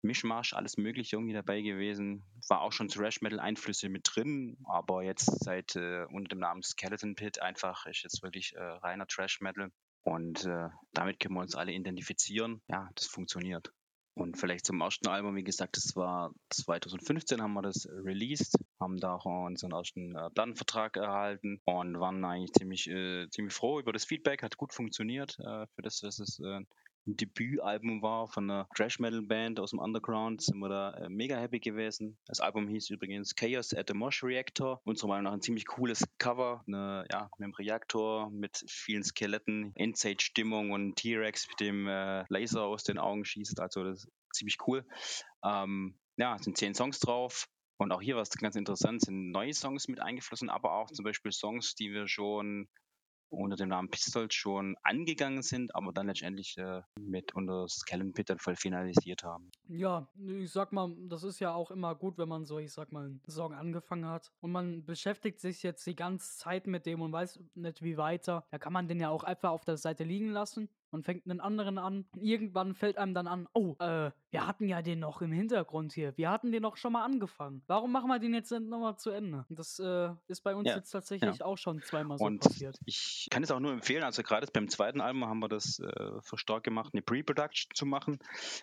Mischmasch, 0.03 0.53
alles 0.53 0.76
Mögliche 0.76 1.17
irgendwie 1.17 1.35
dabei 1.35 1.61
gewesen. 1.62 2.25
War 2.49 2.61
auch 2.61 2.73
schon 2.73 2.88
Thrash-Metal-Einflüsse 2.88 3.88
mit 3.88 4.03
drin, 4.05 4.57
aber 4.65 5.03
jetzt 5.03 5.45
seit 5.45 5.76
äh, 5.76 6.05
unter 6.11 6.29
dem 6.29 6.41
Namen 6.41 6.62
Skeleton 6.62 7.15
Pit 7.15 7.41
einfach 7.41 7.87
ist 7.87 8.03
jetzt 8.03 8.23
wirklich 8.23 8.55
äh, 8.55 8.62
reiner 8.62 9.07
Thrash-Metal. 9.07 9.71
Und 10.03 10.45
äh, 10.45 10.69
damit 10.93 11.19
können 11.19 11.35
wir 11.35 11.41
uns 11.41 11.57
alle 11.57 11.73
identifizieren. 11.73 12.62
Ja, 12.69 12.88
das 12.95 13.07
funktioniert. 13.07 13.73
Und 14.19 14.38
vielleicht 14.38 14.65
zum 14.65 14.81
ersten 14.81 15.09
Album, 15.09 15.37
wie 15.37 15.45
gesagt, 15.45 15.76
das 15.76 15.95
war 15.95 16.33
2015 16.49 17.43
haben 17.43 17.53
wir 17.53 17.61
das 17.61 17.87
released, 17.87 18.57
haben 18.81 18.97
da 18.97 19.17
auch 19.17 19.26
unseren 19.26 19.73
ersten 19.73 20.17
äh, 20.17 20.31
Plattenvertrag 20.31 20.97
erhalten 20.97 21.61
und 21.67 22.00
waren 22.00 22.25
eigentlich 22.25 22.55
ziemlich, 22.55 22.88
äh, 22.88 23.29
ziemlich 23.29 23.53
froh 23.53 23.79
über 23.79 23.93
das 23.93 24.07
Feedback, 24.07 24.43
hat 24.43 24.57
gut 24.57 24.73
funktioniert 24.73 25.38
äh, 25.41 25.67
für 25.67 25.83
das, 25.83 26.00
dass 26.00 26.19
es 26.19 26.38
äh, 26.38 26.61
ein 27.07 27.17
Debütalbum 27.17 28.03
war 28.03 28.29
von 28.29 28.51
einer 28.51 28.69
Thrash-Metal-Band 28.75 29.61
aus 29.61 29.71
dem 29.71 29.79
Underground, 29.79 30.43
sind 30.43 30.59
wir 30.59 30.69
da 30.69 30.91
äh, 30.95 31.09
mega 31.09 31.37
happy 31.37 31.61
gewesen. 31.61 32.19
Das 32.27 32.41
Album 32.41 32.69
hieß 32.69 32.91
übrigens 32.91 33.35
Chaos 33.35 33.73
at 33.75 33.89
the 33.89 33.95
Mosh 33.95 34.25
Reactor. 34.25 34.81
Unserer 34.85 35.09
Meinung 35.09 35.25
nach 35.25 35.33
ein 35.33 35.41
ziemlich 35.41 35.67
cooles 35.67 36.05
Cover, 36.19 36.65
eine, 36.67 37.07
ja, 37.11 37.31
mit 37.39 37.45
einem 37.45 37.55
Reaktor, 37.55 38.31
mit 38.31 38.65
vielen 38.69 39.05
Skeletten, 39.05 39.73
Endzeit-Stimmung 39.77 40.73
und 40.73 40.97
T-Rex 40.97 41.49
mit 41.49 41.61
dem 41.61 41.87
äh, 41.87 42.25
Laser 42.29 42.65
aus 42.65 42.83
den 42.83 42.99
Augen 42.99 43.25
schießt. 43.25 43.61
Also 43.61 43.85
das 43.85 44.05
ist 44.05 44.11
ziemlich 44.33 44.59
cool. 44.67 44.85
Ähm, 45.45 45.99
ja, 46.17 46.37
es 46.37 46.43
sind 46.43 46.57
zehn 46.57 46.75
Songs 46.75 46.99
drauf. 46.99 47.49
Und 47.79 47.93
auch 47.93 48.01
hier 48.01 48.17
war 48.17 48.23
es 48.23 48.31
ganz 48.31 48.57
interessant, 48.57 49.03
sind 49.03 49.31
neue 49.31 49.53
Songs 49.53 49.87
mit 49.87 50.01
eingeflossen, 50.01 50.49
aber 50.49 50.73
auch 50.73 50.91
zum 50.91 51.05
Beispiel 51.05 51.31
Songs, 51.31 51.75
die 51.75 51.93
wir 51.93 52.09
schon 52.09 52.69
unter 53.28 53.56
dem 53.56 53.68
Namen 53.68 53.90
Pistols 53.90 54.35
schon 54.35 54.76
angegangen 54.83 55.42
sind, 55.42 55.75
aber 55.75 55.92
dann 55.92 56.06
letztendlich 56.06 56.56
äh, 56.59 56.83
mit 57.00 57.35
unter 57.35 57.66
dann 58.28 58.38
voll 58.38 58.56
finalisiert 58.56 59.25
haben. 59.25 59.50
Ja, 59.68 60.09
ich 60.16 60.50
sag 60.50 60.73
mal, 60.73 60.95
das 61.09 61.23
ist 61.23 61.40
ja 61.40 61.54
auch 61.54 61.71
immer 61.71 61.95
gut, 61.95 62.18
wenn 62.18 62.28
man 62.28 62.45
so, 62.45 62.59
ich 62.59 62.73
sag 62.73 62.92
mal, 62.92 63.18
Song 63.28 63.54
angefangen 63.54 64.06
hat 64.06 64.33
und 64.40 64.52
man 64.52 64.85
beschäftigt 64.85 65.40
sich 65.40 65.62
jetzt 65.62 65.87
die 65.87 65.97
ganze 65.97 66.39
Zeit 66.39 66.67
mit 66.67 66.86
dem 66.86 67.00
und 67.00 67.12
weiß 67.12 67.41
nicht 67.54 67.82
wie 67.82 67.97
weiter. 67.97 68.45
Da 68.50 68.58
kann 68.58 68.73
man 68.73 68.89
den 68.89 69.00
ja 69.00 69.10
auch 69.10 69.25
einfach 69.25 69.50
auf 69.50 69.65
der 69.65 69.76
Seite 69.76 70.04
liegen 70.04 70.30
lassen 70.30 70.69
und 70.97 71.04
fängt 71.04 71.28
einen 71.28 71.41
anderen 71.41 71.78
an. 71.78 72.06
Irgendwann 72.17 72.75
fällt 72.75 72.97
einem 72.97 73.15
dann 73.15 73.26
an, 73.26 73.47
oh, 73.52 73.76
äh, 73.78 74.11
wir 74.30 74.47
hatten 74.47 74.67
ja 74.67 74.82
den 74.82 74.99
noch 75.00 75.21
im 75.21 75.30
Hintergrund 75.30 75.93
hier. 75.93 76.17
Wir 76.17 76.30
hatten 76.30 76.50
den 76.50 76.63
noch 76.63 76.76
schon 76.76 76.93
mal 76.93 77.04
angefangen. 77.04 77.63
Warum 77.67 77.93
machen 77.93 78.09
wir 78.09 78.19
den 78.19 78.35
jetzt 78.35 78.50
nochmal 78.50 78.97
zu 78.97 79.11
Ende? 79.11 79.45
Das 79.50 79.78
äh, 79.78 80.09
ist 80.26 80.43
bei 80.43 80.56
uns 80.56 80.69
ja, 80.69 80.76
jetzt 80.76 80.91
tatsächlich 80.91 81.39
ja. 81.39 81.45
auch 81.45 81.59
schon 81.59 81.82
zweimal 81.82 82.19
so 82.19 82.25
und 82.25 82.41
passiert. 82.41 82.78
Ich 82.87 83.28
kann 83.30 83.43
es 83.43 83.50
auch 83.50 83.61
nur 83.61 83.73
empfehlen, 83.73 84.02
also 84.02 84.23
gerade 84.23 84.47
beim 84.52 84.69
zweiten 84.69 85.00
Album 85.00 85.26
haben 85.26 85.41
wir 85.41 85.49
das 85.49 85.78
äh, 85.80 86.21
verstärkt 86.23 86.65
gemacht, 86.65 86.91
eine 86.95 87.02
Pre-Production 87.02 87.75
zu 87.75 87.85
machen. 87.85 88.19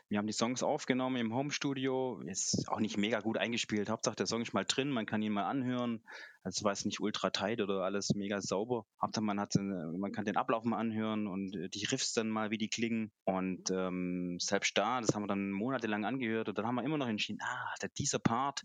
Wir 0.09 0.17
haben 0.17 0.27
die 0.27 0.33
Songs 0.33 0.63
aufgenommen 0.63 1.17
im 1.17 1.33
Home-Studio. 1.33 2.19
Ist 2.25 2.67
auch 2.67 2.79
nicht 2.79 2.97
mega 2.97 3.19
gut 3.19 3.37
eingespielt. 3.37 3.89
Hauptsache 3.89 4.15
der 4.15 4.25
Song 4.25 4.41
ist 4.41 4.53
mal 4.53 4.65
drin, 4.65 4.89
man 4.89 5.05
kann 5.05 5.21
ihn 5.21 5.33
mal 5.33 5.45
anhören. 5.45 6.01
Also 6.43 6.65
war 6.65 6.73
es 6.73 6.83
nicht 6.83 6.99
ultra 6.99 7.29
tight 7.29 7.61
oder 7.61 7.83
alles 7.83 8.13
mega 8.15 8.41
sauber. 8.41 8.85
Hauptsache 9.01 9.23
man 9.23 9.39
hat, 9.39 9.55
man 9.55 10.11
kann 10.11 10.25
den 10.25 10.35
Ablauf 10.35 10.65
mal 10.65 10.77
anhören 10.77 11.27
und 11.27 11.55
äh, 11.55 11.69
die 11.69 11.85
Riffs 11.85 12.13
dann 12.13 12.29
mal, 12.29 12.51
wie 12.51 12.57
die 12.57 12.69
klingen. 12.69 13.11
Und 13.23 13.71
ähm, 13.71 14.37
selbst 14.41 14.77
da, 14.77 14.99
das 14.99 15.15
haben 15.15 15.23
wir 15.23 15.27
dann 15.27 15.51
monatelang 15.51 16.03
angehört 16.03 16.49
und 16.49 16.57
dann 16.57 16.67
haben 16.67 16.75
wir 16.75 16.83
immer 16.83 16.97
noch 16.97 17.07
entschieden, 17.07 17.39
ah, 17.41 17.73
dieser 17.97 18.19
Part, 18.19 18.63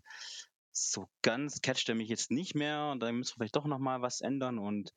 so 0.72 1.08
ganz 1.22 1.60
catcht 1.60 1.88
er 1.88 1.94
mich 1.94 2.08
jetzt 2.08 2.30
nicht 2.30 2.54
mehr 2.54 2.90
und 2.92 3.00
da 3.00 3.10
müssen 3.12 3.32
wir 3.32 3.36
vielleicht 3.36 3.56
doch 3.56 3.66
nochmal 3.66 4.02
was 4.02 4.20
ändern 4.20 4.58
und 4.58 4.92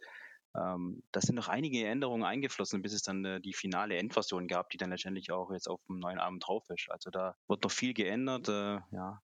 ähm, 0.55 1.03
da 1.11 1.21
sind 1.21 1.35
noch 1.35 1.47
einige 1.47 1.85
Änderungen 1.85 2.23
eingeflossen, 2.23 2.81
bis 2.81 2.93
es 2.93 3.03
dann 3.03 3.23
äh, 3.23 3.39
die 3.39 3.53
finale 3.53 3.95
Endversion 3.97 4.47
gab, 4.47 4.69
die 4.69 4.77
dann 4.77 4.89
letztendlich 4.89 5.31
auch 5.31 5.51
jetzt 5.51 5.69
auf 5.69 5.81
dem 5.87 5.99
neuen 5.99 6.19
Album 6.19 6.39
drauf 6.39 6.65
ist. 6.69 6.87
Also 6.89 7.09
da 7.09 7.35
wird 7.47 7.63
noch 7.63 7.71
viel 7.71 7.93
geändert, 7.93 8.49
äh, 8.49 8.79
ja. 8.91 9.21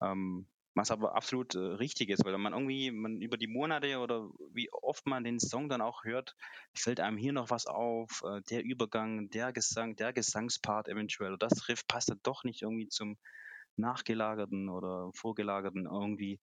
Ähm, 0.00 0.46
was 0.78 0.90
aber 0.90 1.14
absolut 1.14 1.54
äh, 1.54 1.58
richtig 1.58 2.08
ist, 2.08 2.24
weil 2.24 2.38
man 2.38 2.54
irgendwie 2.54 2.90
man 2.90 3.20
über 3.20 3.36
die 3.36 3.46
Monate 3.48 3.98
oder 3.98 4.30
wie 4.52 4.70
oft 4.72 5.06
man 5.06 5.24
den 5.24 5.40
Song 5.40 5.68
dann 5.68 5.82
auch 5.82 6.04
hört, 6.04 6.36
fällt 6.74 7.00
einem 7.00 7.18
hier 7.18 7.32
noch 7.32 7.50
was 7.50 7.66
auf, 7.66 8.22
äh, 8.24 8.40
der 8.50 8.64
Übergang, 8.64 9.28
der 9.30 9.52
Gesang, 9.52 9.96
der 9.96 10.12
Gesangspart 10.12 10.88
eventuell, 10.88 11.32
oder 11.34 11.48
das 11.48 11.68
Riff 11.68 11.86
passt 11.86 12.08
dann 12.08 12.20
doch 12.22 12.44
nicht 12.44 12.62
irgendwie 12.62 12.88
zum 12.88 13.18
nachgelagerten 13.76 14.68
oder 14.68 15.10
vorgelagerten 15.14 15.86
irgendwie. 15.86 16.40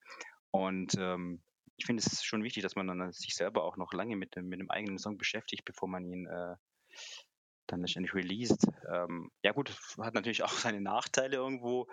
Und 0.51 0.95
ähm, 0.97 1.41
ich 1.77 1.85
finde 1.85 2.03
es 2.05 2.23
schon 2.23 2.43
wichtig, 2.43 2.63
dass 2.63 2.75
man 2.75 2.87
dann 2.87 3.11
sich 3.11 3.35
selber 3.35 3.63
auch 3.63 3.77
noch 3.77 3.93
lange 3.93 4.15
mit 4.15 4.35
dem, 4.35 4.47
mit 4.47 4.59
dem 4.59 4.69
eigenen 4.69 4.97
Song 4.97 5.17
beschäftigt, 5.17 5.65
bevor 5.65 5.89
man 5.89 6.05
ihn 6.05 6.27
äh, 6.27 6.55
dann 7.67 7.81
letztendlich 7.81 8.13
released. 8.13 8.67
Ähm, 8.91 9.31
ja 9.43 9.51
gut, 9.51 9.75
hat 9.99 10.13
natürlich 10.13 10.43
auch 10.43 10.51
seine 10.51 10.81
Nachteile 10.81 11.37
irgendwo, 11.37 11.87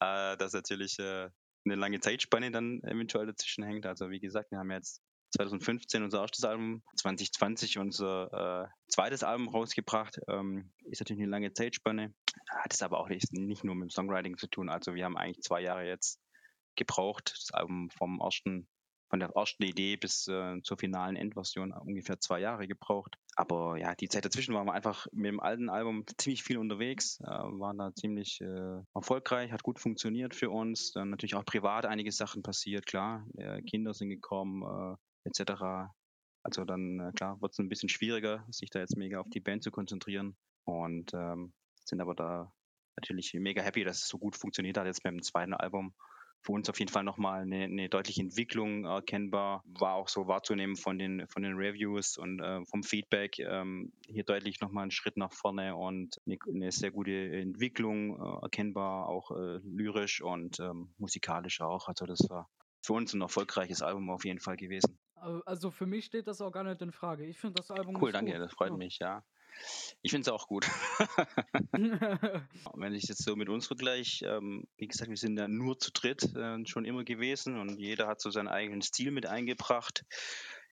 äh, 0.00 0.36
dass 0.36 0.52
natürlich 0.52 0.98
äh, 0.98 1.30
eine 1.64 1.74
lange 1.74 2.00
Zeitspanne 2.00 2.50
dann 2.50 2.82
eventuell 2.82 3.26
dazwischen 3.26 3.64
hängt. 3.64 3.86
Also 3.86 4.10
wie 4.10 4.20
gesagt, 4.20 4.50
wir 4.50 4.58
haben 4.58 4.70
jetzt 4.70 5.02
2015 5.34 6.02
unser 6.02 6.20
erstes 6.20 6.44
Album, 6.44 6.82
2020 6.96 7.78
unser 7.78 8.64
äh, 8.64 8.68
zweites 8.88 9.22
Album 9.22 9.48
rausgebracht. 9.48 10.20
Ähm, 10.28 10.72
ist 10.84 11.00
natürlich 11.00 11.22
eine 11.22 11.30
lange 11.30 11.52
Zeitspanne. 11.52 12.14
Hat 12.48 12.72
es 12.72 12.82
aber 12.82 13.00
auch 13.00 13.08
nicht, 13.08 13.32
nicht, 13.32 13.64
nur 13.64 13.74
mit 13.74 13.90
dem 13.90 13.90
Songwriting 13.90 14.36
zu 14.36 14.46
tun. 14.46 14.68
Also 14.68 14.94
wir 14.94 15.04
haben 15.04 15.16
eigentlich 15.16 15.42
zwei 15.42 15.60
Jahre 15.60 15.86
jetzt 15.86 16.20
gebraucht, 16.76 17.32
das 17.36 17.52
Album 17.52 17.90
vom 17.90 18.20
ersten 18.20 18.68
von 19.14 19.20
der 19.20 19.30
ersten 19.36 19.62
Idee 19.62 19.96
bis 19.96 20.26
äh, 20.26 20.60
zur 20.64 20.76
finalen 20.76 21.14
Endversion 21.14 21.70
ungefähr 21.70 22.18
zwei 22.18 22.40
Jahre 22.40 22.66
gebraucht. 22.66 23.16
Aber 23.36 23.76
ja, 23.76 23.94
die 23.94 24.08
Zeit 24.08 24.24
dazwischen 24.24 24.56
waren 24.56 24.66
wir 24.66 24.72
einfach 24.72 25.06
mit 25.12 25.26
dem 25.26 25.38
alten 25.38 25.68
Album 25.68 26.04
ziemlich 26.18 26.42
viel 26.42 26.58
unterwegs, 26.58 27.20
äh, 27.20 27.26
waren 27.26 27.78
da 27.78 27.94
ziemlich 27.94 28.40
äh, 28.40 28.80
erfolgreich, 28.92 29.52
hat 29.52 29.62
gut 29.62 29.78
funktioniert 29.78 30.34
für 30.34 30.50
uns. 30.50 30.90
Dann 30.90 31.10
natürlich 31.10 31.36
auch 31.36 31.44
privat 31.44 31.86
einige 31.86 32.10
Sachen 32.10 32.42
passiert, 32.42 32.86
klar. 32.86 33.24
Äh, 33.36 33.62
Kinder 33.62 33.94
sind 33.94 34.08
gekommen, 34.08 34.98
äh, 35.24 35.28
etc. 35.28 35.92
Also 36.42 36.64
dann, 36.64 36.98
äh, 36.98 37.12
klar, 37.12 37.40
wird 37.40 37.52
es 37.52 37.60
ein 37.60 37.68
bisschen 37.68 37.90
schwieriger, 37.90 38.44
sich 38.50 38.70
da 38.70 38.80
jetzt 38.80 38.96
mega 38.96 39.20
auf 39.20 39.30
die 39.30 39.38
Band 39.38 39.62
zu 39.62 39.70
konzentrieren. 39.70 40.36
Und 40.64 41.14
ähm, 41.14 41.52
sind 41.84 42.00
aber 42.00 42.16
da 42.16 42.52
natürlich 42.96 43.32
mega 43.34 43.62
happy, 43.62 43.84
dass 43.84 44.02
es 44.02 44.08
so 44.08 44.18
gut 44.18 44.34
funktioniert 44.34 44.76
hat 44.76 44.86
jetzt 44.86 45.04
mit 45.04 45.12
dem 45.12 45.22
zweiten 45.22 45.54
Album 45.54 45.94
für 46.44 46.52
uns 46.52 46.68
auf 46.68 46.78
jeden 46.78 46.92
Fall 46.92 47.04
nochmal 47.04 47.42
eine, 47.42 47.64
eine 47.64 47.88
deutliche 47.88 48.20
Entwicklung 48.20 48.84
erkennbar. 48.84 49.62
War 49.66 49.94
auch 49.94 50.08
so 50.08 50.26
wahrzunehmen 50.28 50.76
von 50.76 50.98
den, 50.98 51.26
von 51.28 51.42
den 51.42 51.54
Reviews 51.56 52.18
und 52.18 52.40
äh, 52.40 52.64
vom 52.66 52.82
Feedback. 52.82 53.38
Ähm, 53.38 53.92
hier 54.06 54.24
deutlich 54.24 54.60
nochmal 54.60 54.82
einen 54.82 54.90
Schritt 54.90 55.16
nach 55.16 55.32
vorne 55.32 55.74
und 55.74 56.20
eine, 56.26 56.36
eine 56.46 56.70
sehr 56.70 56.90
gute 56.90 57.32
Entwicklung 57.32 58.20
äh, 58.20 58.42
erkennbar, 58.42 59.08
auch 59.08 59.30
äh, 59.30 59.58
lyrisch 59.64 60.20
und 60.20 60.60
ähm, 60.60 60.92
musikalisch 60.98 61.62
auch. 61.62 61.88
Also 61.88 62.04
das 62.04 62.20
war 62.28 62.50
für 62.82 62.92
uns 62.92 63.14
ein 63.14 63.22
erfolgreiches 63.22 63.80
Album 63.80 64.10
auf 64.10 64.26
jeden 64.26 64.40
Fall 64.40 64.56
gewesen. 64.56 64.98
Also 65.46 65.70
für 65.70 65.86
mich 65.86 66.04
steht 66.04 66.26
das 66.26 66.42
auch 66.42 66.52
gar 66.52 66.64
nicht 66.64 66.82
in 66.82 66.92
Frage. 66.92 67.24
Ich 67.24 67.38
finde 67.38 67.54
das 67.54 67.70
Album 67.70 67.96
cool, 68.02 68.12
danke, 68.12 68.32
gut. 68.32 68.40
das 68.42 68.52
freut 68.52 68.72
ja. 68.72 68.76
mich, 68.76 68.98
ja. 68.98 69.24
Ich 70.02 70.10
finde 70.10 70.28
es 70.28 70.28
auch 70.28 70.46
gut. 70.48 70.66
Wenn 71.72 72.94
ich 72.94 73.04
jetzt 73.04 73.24
so 73.24 73.36
mit 73.36 73.48
uns 73.48 73.66
vergleiche, 73.66 74.26
ähm, 74.26 74.64
wie 74.76 74.86
gesagt, 74.86 75.10
wir 75.10 75.16
sind 75.16 75.38
ja 75.38 75.48
nur 75.48 75.78
zu 75.78 75.92
dritt 75.92 76.34
äh, 76.36 76.64
schon 76.66 76.84
immer 76.84 77.04
gewesen 77.04 77.58
und 77.58 77.78
jeder 77.78 78.06
hat 78.06 78.20
so 78.20 78.30
seinen 78.30 78.48
eigenen 78.48 78.82
Stil 78.82 79.10
mit 79.10 79.26
eingebracht. 79.26 80.04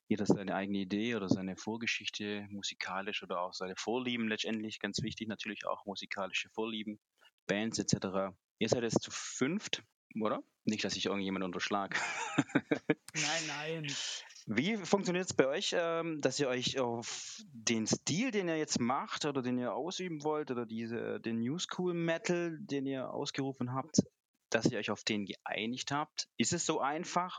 Jeder 0.09 0.27
seine 0.27 0.55
eigene 0.55 0.79
Idee 0.79 1.14
oder 1.14 1.29
seine 1.29 1.57
Vorgeschichte 1.57 2.47
musikalisch 2.51 3.23
oder 3.23 3.40
auch 3.40 3.55
seine 3.55 3.77
Vorlieben 3.77 4.29
letztendlich. 4.29 4.79
Ganz 4.79 5.03
wichtig 5.03 5.29
natürlich 5.29 5.66
auch 5.66 5.87
musikalische 5.87 6.51
Vorlieben, 6.51 7.01
Bands 7.47 7.79
etc. 7.79 8.35
Ihr 8.59 8.68
seid 8.68 8.83
jetzt 8.83 9.03
zu 9.03 9.11
fünft, 9.11 9.83
oder? 10.21 10.42
Nicht, 10.64 10.85
dass 10.85 10.97
ich 10.97 11.07
irgendjemand 11.07 11.45
unterschlag. 11.45 11.99
nein, 13.14 13.47
nein. 13.47 13.87
Wie 14.46 14.76
funktioniert 14.76 15.26
es 15.26 15.35
bei 15.35 15.46
euch, 15.46 15.74
ähm, 15.78 16.20
dass 16.20 16.40
ihr 16.40 16.48
euch 16.48 16.81
auf 16.81 17.42
den 17.52 17.87
Stil, 17.87 18.31
den 18.31 18.48
ihr 18.48 18.57
jetzt 18.57 18.81
macht 18.81 19.24
oder 19.24 19.40
den 19.40 19.59
ihr 19.59 19.74
ausüben 19.74 20.24
wollt 20.24 20.50
oder 20.50 20.66
diese, 20.66 21.20
den 21.20 21.38
New 21.38 21.59
School 21.59 21.94
Metal, 21.94 22.59
den 22.61 22.87
ihr 22.87 23.11
ausgerufen 23.11 23.72
habt, 23.72 24.02
dass 24.50 24.66
ihr 24.66 24.78
euch 24.78 24.90
auf 24.90 25.05
den 25.05 25.26
geeinigt 25.26 25.92
habt? 25.92 26.28
Ist 26.37 26.52
es 26.52 26.66
so 26.66 26.81
einfach? 26.81 27.38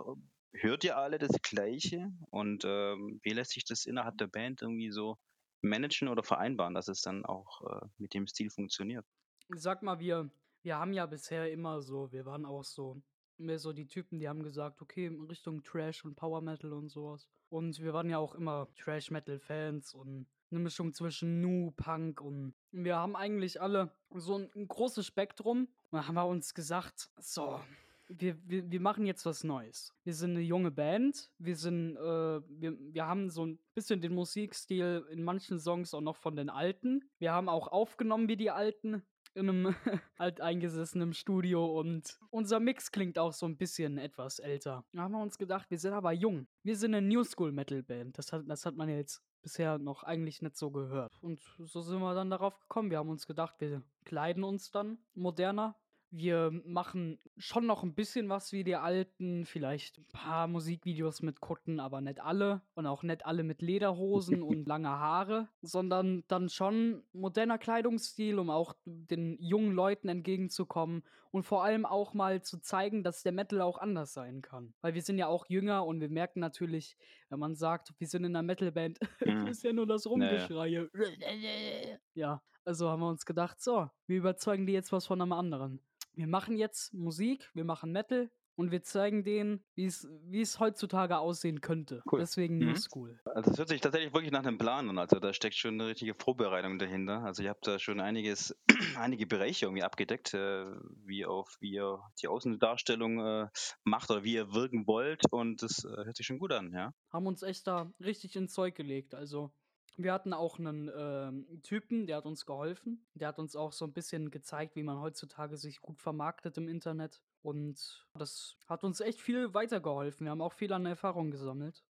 Hört 0.54 0.84
ihr 0.84 0.98
alle 0.98 1.18
das 1.18 1.42
Gleiche? 1.42 2.12
Und 2.30 2.64
ähm, 2.66 3.20
wie 3.24 3.32
lässt 3.32 3.52
sich 3.52 3.66
das 3.66 3.86
innerhalb 3.86 4.18
der 4.18 4.28
Band 4.28 4.62
irgendwie 4.62 4.92
so 4.92 5.18
managen 5.62 6.08
oder 6.08 6.24
vereinbaren, 6.24 6.74
dass 6.74 6.88
es 6.88 7.02
dann 7.02 7.26
auch 7.26 7.62
äh, 7.62 7.86
mit 7.98 8.14
dem 8.14 8.28
Stil 8.28 8.50
funktioniert? 8.50 9.06
Sag 9.50 9.84
mal, 9.84 10.00
wir, 10.00 10.30
wir 10.62 10.78
haben 10.78 10.94
ja 10.94 11.06
bisher 11.06 11.52
immer 11.52 11.82
so, 11.82 12.12
wir 12.12 12.26
waren 12.26 12.46
auch 12.46 12.64
so 12.64 13.02
mehr 13.38 13.60
so 13.60 13.74
die 13.74 13.88
Typen, 13.88 14.20
die 14.20 14.30
haben 14.30 14.44
gesagt, 14.44 14.82
okay, 14.82 15.06
in 15.06 15.22
Richtung 15.22 15.64
Trash 15.64 16.06
und 16.06 16.16
Power 16.16 16.42
Metal 16.42 16.74
und 16.74 16.90
sowas. 16.90 17.28
Und 17.50 17.80
wir 17.82 17.94
waren 17.94 18.10
ja 18.10 18.18
auch 18.18 18.36
immer 18.36 18.68
Trash 18.76 19.12
Metal 19.12 19.40
Fans 19.40 19.94
und 19.94 20.28
eine 20.52 20.60
Mischung 20.60 20.94
zwischen 20.94 21.42
Nu, 21.42 21.72
Punk 21.72 22.22
und 22.22 22.54
wir 22.72 22.96
haben 22.96 23.16
eigentlich 23.16 23.62
alle 23.62 23.92
so 24.14 24.38
ein, 24.38 24.50
ein 24.56 24.68
großes 24.68 25.06
Spektrum. 25.06 25.68
Und 25.92 26.00
da 26.00 26.08
haben 26.08 26.16
wir 26.16 26.26
uns 26.26 26.54
gesagt, 26.54 27.10
so, 27.18 27.60
wir, 28.08 28.38
wir, 28.48 28.70
wir 28.70 28.80
machen 28.80 29.06
jetzt 29.06 29.26
was 29.26 29.44
Neues. 29.44 29.94
Wir 30.04 30.14
sind 30.14 30.32
eine 30.32 30.42
junge 30.42 30.72
Band. 30.72 31.32
Wir 31.38 31.56
sind, 31.56 31.96
äh, 31.96 32.00
wir, 32.00 32.78
wir 32.80 33.08
haben 33.08 33.30
so 33.30 33.46
ein 33.46 33.60
bisschen 33.74 34.02
den 34.02 34.14
Musikstil 34.14 35.06
in 35.10 35.24
manchen 35.24 35.60
Songs 35.60 35.94
auch 35.94 36.02
noch 36.02 36.18
von 36.18 36.36
den 36.36 36.50
Alten. 36.50 37.10
Wir 37.20 37.32
haben 37.32 37.50
auch 37.50 37.68
aufgenommen 37.68 38.28
wie 38.28 38.38
die 38.38 38.52
Alten 38.52 39.04
in 39.36 39.50
einem 39.50 39.76
alteingesessenen 40.18 41.14
Studio 41.14 41.80
und 41.80 42.20
unser 42.30 42.60
Mix 42.60 42.92
klingt 42.92 43.18
auch 43.18 43.34
so 43.34 43.46
ein 43.46 43.58
bisschen 43.58 43.98
etwas 43.98 44.40
älter. 44.40 44.86
Da 44.94 45.02
haben 45.04 45.12
wir 45.14 45.22
uns 45.22 45.38
gedacht, 45.38 45.70
wir 45.70 45.80
sind 45.80 45.94
aber 45.94 46.12
jung. 46.12 46.48
Wir 46.64 46.76
sind 46.76 46.96
eine 46.96 47.08
New 47.08 47.24
School 47.24 47.52
Metal 47.52 47.84
Band. 47.84 48.18
Das 48.18 48.32
hat, 48.32 48.44
das 48.48 48.66
hat 48.66 48.76
man 48.76 48.90
jetzt 48.90 49.22
bisher 49.42 49.78
noch 49.78 50.04
eigentlich 50.04 50.42
nicht 50.42 50.58
so 50.58 50.72
gehört. 50.72 51.18
Und 51.22 51.42
so 51.60 51.82
sind 51.82 52.00
wir 52.00 52.16
dann 52.16 52.30
darauf 52.30 52.60
gekommen. 52.60 52.90
Wir 52.90 52.98
haben 52.98 53.10
uns 53.10 53.28
gedacht, 53.28 53.56
wir 53.60 53.84
kleiden 54.06 54.44
uns 54.44 54.72
dann 54.72 54.98
moderner, 55.14 55.76
wir 56.16 56.52
machen 56.64 57.18
schon 57.38 57.66
noch 57.66 57.82
ein 57.82 57.96
bisschen 57.96 58.30
was 58.30 58.52
wie 58.52 58.64
die 58.64 58.76
alten, 58.76 59.46
vielleicht 59.46 59.98
ein 59.98 60.06
paar 60.14 60.48
Musikvideos 60.48 61.24
mit 61.24 61.42
Kutten, 61.42 61.80
aber 61.80 62.02
nicht 62.02 62.20
alle. 62.22 62.62
Und 62.76 62.86
auch 62.86 63.02
nicht 63.02 63.26
alle 63.26 63.42
mit 63.42 63.64
Lederhosen 63.64 64.44
und 64.44 64.68
lange 64.68 64.90
Haare, 64.90 65.50
sondern 65.62 66.24
dann 66.28 66.50
schon 66.50 67.04
moderner 67.14 67.58
Kleidungsstil, 67.58 68.38
um 68.38 68.52
auch 68.52 68.76
den 68.86 69.38
jungen 69.40 69.72
Leuten 69.72 70.08
entgegenzukommen 70.08 71.04
und 71.32 71.44
vor 71.44 71.64
allem 71.64 71.84
auch 71.84 72.14
mal 72.14 72.44
zu 72.44 72.60
zeigen, 72.60 73.04
dass 73.04 73.24
der 73.24 73.32
Metal 73.32 73.62
auch 73.62 73.80
anders 73.80 74.14
sein 74.14 74.44
kann. 74.44 74.76
Weil 74.82 74.94
wir 74.94 75.02
sind 75.02 75.18
ja 75.18 75.26
auch 75.26 75.48
jünger 75.48 75.84
und 75.84 76.00
wir 76.00 76.10
merken 76.10 76.42
natürlich, 76.42 76.96
wenn 77.30 77.40
man 77.40 77.56
sagt, 77.56 77.92
wir 77.98 78.08
sind 78.08 78.24
in 78.24 78.36
einer 78.36 78.44
Metalband, 78.44 79.00
mhm. 79.26 79.48
ist 79.48 79.64
ja 79.64 79.74
nur 79.74 79.88
das 79.88 80.06
Rumgeschreie. 80.06 80.90
Naja. 80.94 81.98
Ja, 82.14 82.44
also 82.64 82.90
haben 82.90 83.02
wir 83.02 83.10
uns 83.10 83.26
gedacht, 83.26 83.60
so, 83.60 83.90
wir 84.06 84.18
überzeugen 84.18 84.68
die 84.68 84.74
jetzt 84.74 84.92
was 84.92 85.08
von 85.08 85.20
einem 85.20 85.32
anderen 85.32 85.82
wir 86.16 86.28
machen 86.28 86.58
jetzt 86.58 86.94
Musik, 86.94 87.50
wir 87.54 87.66
machen 87.66 87.92
Metal 87.92 88.30
und 88.56 88.72
wir 88.72 88.84
zeigen 88.84 89.24
denen, 89.24 89.64
wie 89.76 89.86
es 89.86 90.60
heutzutage 90.60 91.18
aussehen 91.18 91.62
könnte. 91.62 92.04
Cool. 92.12 92.20
Deswegen 92.20 92.58
mhm. 92.58 92.68
New 92.68 92.76
School. 92.76 93.20
Also 93.26 93.52
es 93.52 93.58
hört 93.58 93.70
sich 93.70 93.82
tatsächlich 93.82 94.14
wirklich 94.14 94.32
nach 94.32 94.46
einem 94.46 94.58
Plan 94.58 94.90
an. 94.90 94.98
Also 94.98 95.20
da 95.20 95.34
steckt 95.34 95.56
schon 95.56 95.74
eine 95.76 95.88
richtige 95.90 96.14
Vorbereitung 96.14 96.78
dahinter. 96.78 97.24
Also 97.24 97.44
ihr 97.44 97.50
habt 97.50 97.66
da 97.66 97.80
schon 97.80 98.00
einiges, 98.00 98.56
einige 98.98 99.26
Bereiche 99.26 99.66
irgendwie 99.66 99.84
abgedeckt, 99.84 100.34
äh, 100.34 100.66
wie 101.06 101.26
auf 101.26 101.58
wie 101.60 101.74
ihr 101.74 102.00
die 102.22 102.28
Außendarstellung 102.28 103.20
äh, 103.20 103.48
macht 103.84 104.12
oder 104.12 104.24
wie 104.24 104.34
ihr 104.34 104.54
wirken 104.54 104.86
wollt 104.86 105.22
und 105.32 105.64
das 105.64 105.84
äh, 105.84 106.06
hört 106.06 106.16
sich 106.16 106.26
schon 106.26 106.40
gut 106.40 106.52
an, 106.52 106.72
ja. 106.74 106.94
Haben 107.12 107.28
uns 107.28 107.42
echt 107.42 107.66
da 107.68 107.92
richtig 108.00 108.36
ins 108.36 108.54
Zeug 108.54 108.76
gelegt. 108.76 109.16
Also 109.16 109.52
wir 109.98 110.14
hatten 110.14 110.34
auch 110.34 110.60
einen 110.60 110.90
ähm, 110.96 111.62
Typen, 111.64 112.08
der 112.08 112.18
hat 112.18 112.26
uns 112.26 112.46
geholfen. 112.46 113.06
Der 113.14 113.28
hat 113.28 113.40
uns 113.40 113.56
auch 113.56 113.72
so 113.72 113.86
ein 113.86 113.94
bisschen 113.94 114.32
gezeigt, 114.32 114.76
wie 114.76 114.84
man 114.84 115.00
heutzutage 115.00 115.58
sich 115.58 115.82
gut 115.82 116.02
vermarktet 116.02 116.58
im 116.58 116.68
Internet. 116.68 117.22
Und 117.42 118.08
das 118.14 118.58
hat 118.68 118.84
uns 118.84 119.02
echt 119.02 119.22
viel 119.22 119.54
weitergeholfen. 119.54 120.26
Wir 120.26 120.32
haben 120.32 120.42
auch 120.42 120.54
viel 120.54 120.74
an 120.74 120.86
Erfahrung 120.86 121.32
gesammelt. 121.32 121.84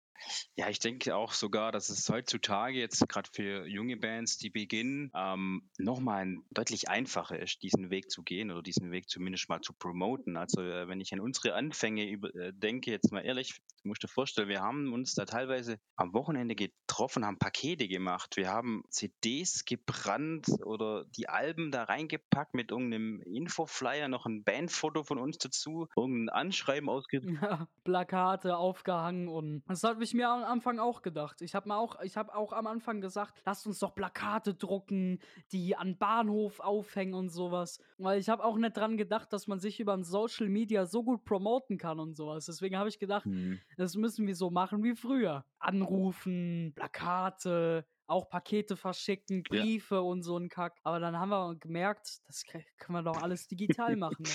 Ja, 0.56 0.70
ich 0.70 0.80
denke 0.80 1.16
auch 1.16 1.34
sogar, 1.34 1.72
dass 1.72 1.90
es 1.90 2.08
heutzutage 2.10 2.78
jetzt 2.78 3.08
gerade 3.08 3.30
für 3.32 3.68
junge 3.68 3.98
Bands, 3.98 4.38
die 4.38 4.50
beginnen, 4.50 5.12
ähm, 5.16 5.70
nochmal 5.78 6.38
deutlich 6.52 6.90
einfacher 6.90 7.40
ist, 7.40 7.64
diesen 7.64 7.90
Weg 7.90 8.12
zu 8.12 8.24
gehen 8.24 8.52
oder 8.52 8.62
diesen 8.62 8.92
Weg 8.92 9.10
zumindest 9.10 9.50
mal 9.50 9.62
zu 9.62 9.74
promoten. 9.74 10.38
Also 10.38 10.62
äh, 10.62 10.88
wenn 10.88 11.02
ich 11.02 11.14
an 11.14 11.20
unsere 11.20 11.56
Anfänge 11.56 12.10
über, 12.10 12.34
äh, 12.36 12.54
denke, 12.54 12.92
jetzt 12.92 13.12
mal 13.12 13.22
ehrlich, 13.22 13.62
du 13.82 13.88
musst 13.88 14.04
dir 14.04 14.08
vorstellen, 14.08 14.50
wir 14.50 14.62
haben 14.62 14.94
uns 14.94 15.16
da 15.16 15.26
teilweise 15.26 15.80
am 15.96 16.14
Wochenende 16.14 16.56
getroffen, 16.56 17.26
haben 17.26 17.40
Pakete 17.40 17.88
gemacht, 17.88 18.38
wir 18.38 18.50
haben 18.50 18.84
CDs 18.90 19.66
gebrannt 19.66 20.48
oder 20.64 21.06
die 21.06 21.30
Alben 21.30 21.72
da 21.72 21.84
reingepackt 21.84 22.54
mit 22.54 22.72
irgendeinem 22.72 23.22
Infoflyer, 23.22 24.08
noch 24.08 24.26
ein 24.26 24.44
Bandfoto 24.44 25.04
von 25.04 25.18
uns 25.18 25.38
dazu, 25.38 25.88
irgendein 25.96 26.30
Anschreiben 26.30 26.90
ausgedruckt. 26.90 27.22
Ja, 27.42 27.68
Plakate 27.84 28.58
aufgehangen 28.58 29.28
und 29.28 29.64
das 29.68 29.84
hat 29.84 30.00
mich 30.02 30.12
ich 30.12 30.16
mir 30.16 30.30
am 30.30 30.44
Anfang 30.44 30.80
auch 30.80 31.02
gedacht. 31.02 31.42
Ich 31.42 31.56
habe 31.56 31.70
mir 31.70 31.78
auch, 31.78 32.02
ich 32.02 32.18
habe 32.18 32.36
auch 32.36 32.54
am 32.54 32.68
Anfang 32.68 33.02
gesagt, 33.02 33.42
lasst 33.46 33.66
uns 33.66 33.80
doch 33.80 33.96
Plakate 33.96 34.54
drucken, 34.54 35.20
die 35.52 35.76
an 35.76 35.98
Bahnhof 35.98 36.60
aufhängen 36.60 37.14
und 37.14 37.30
sowas. 37.30 37.80
Weil 37.98 38.20
ich 38.20 38.30
habe 38.30 38.44
auch 38.44 38.58
nicht 38.58 38.76
dran 38.76 38.98
gedacht, 38.98 39.32
dass 39.32 39.48
man 39.48 39.60
sich 39.60 39.80
über 39.80 39.94
ein 39.94 40.04
Social 40.04 40.50
Media 40.50 40.86
so 40.86 41.04
gut 41.04 41.24
promoten 41.24 41.78
kann 41.78 42.00
und 42.00 42.16
sowas. 42.16 42.46
Deswegen 42.46 42.78
habe 42.78 42.90
ich 42.90 43.00
gedacht, 43.00 43.26
hm. 43.26 43.60
das 43.78 43.96
müssen 43.96 44.28
wir 44.28 44.36
so 44.36 44.50
machen 44.50 44.84
wie 44.84 44.96
früher. 44.96 45.46
Anrufen, 45.60 46.74
Plakate, 46.76 47.86
auch 48.08 48.30
Pakete 48.30 48.76
verschicken, 48.76 49.44
Briefe 49.44 49.96
ja. 49.96 50.02
und 50.02 50.24
so 50.24 50.38
ein 50.38 50.50
Kack. 50.50 50.78
Aber 50.84 51.00
dann 51.00 51.18
haben 51.18 51.30
wir 51.30 51.56
gemerkt, 51.56 52.20
das 52.28 52.44
können 52.46 52.66
wir 52.98 53.04
doch 53.04 53.22
alles 53.22 53.48
digital 53.48 53.96
machen. 53.96 54.26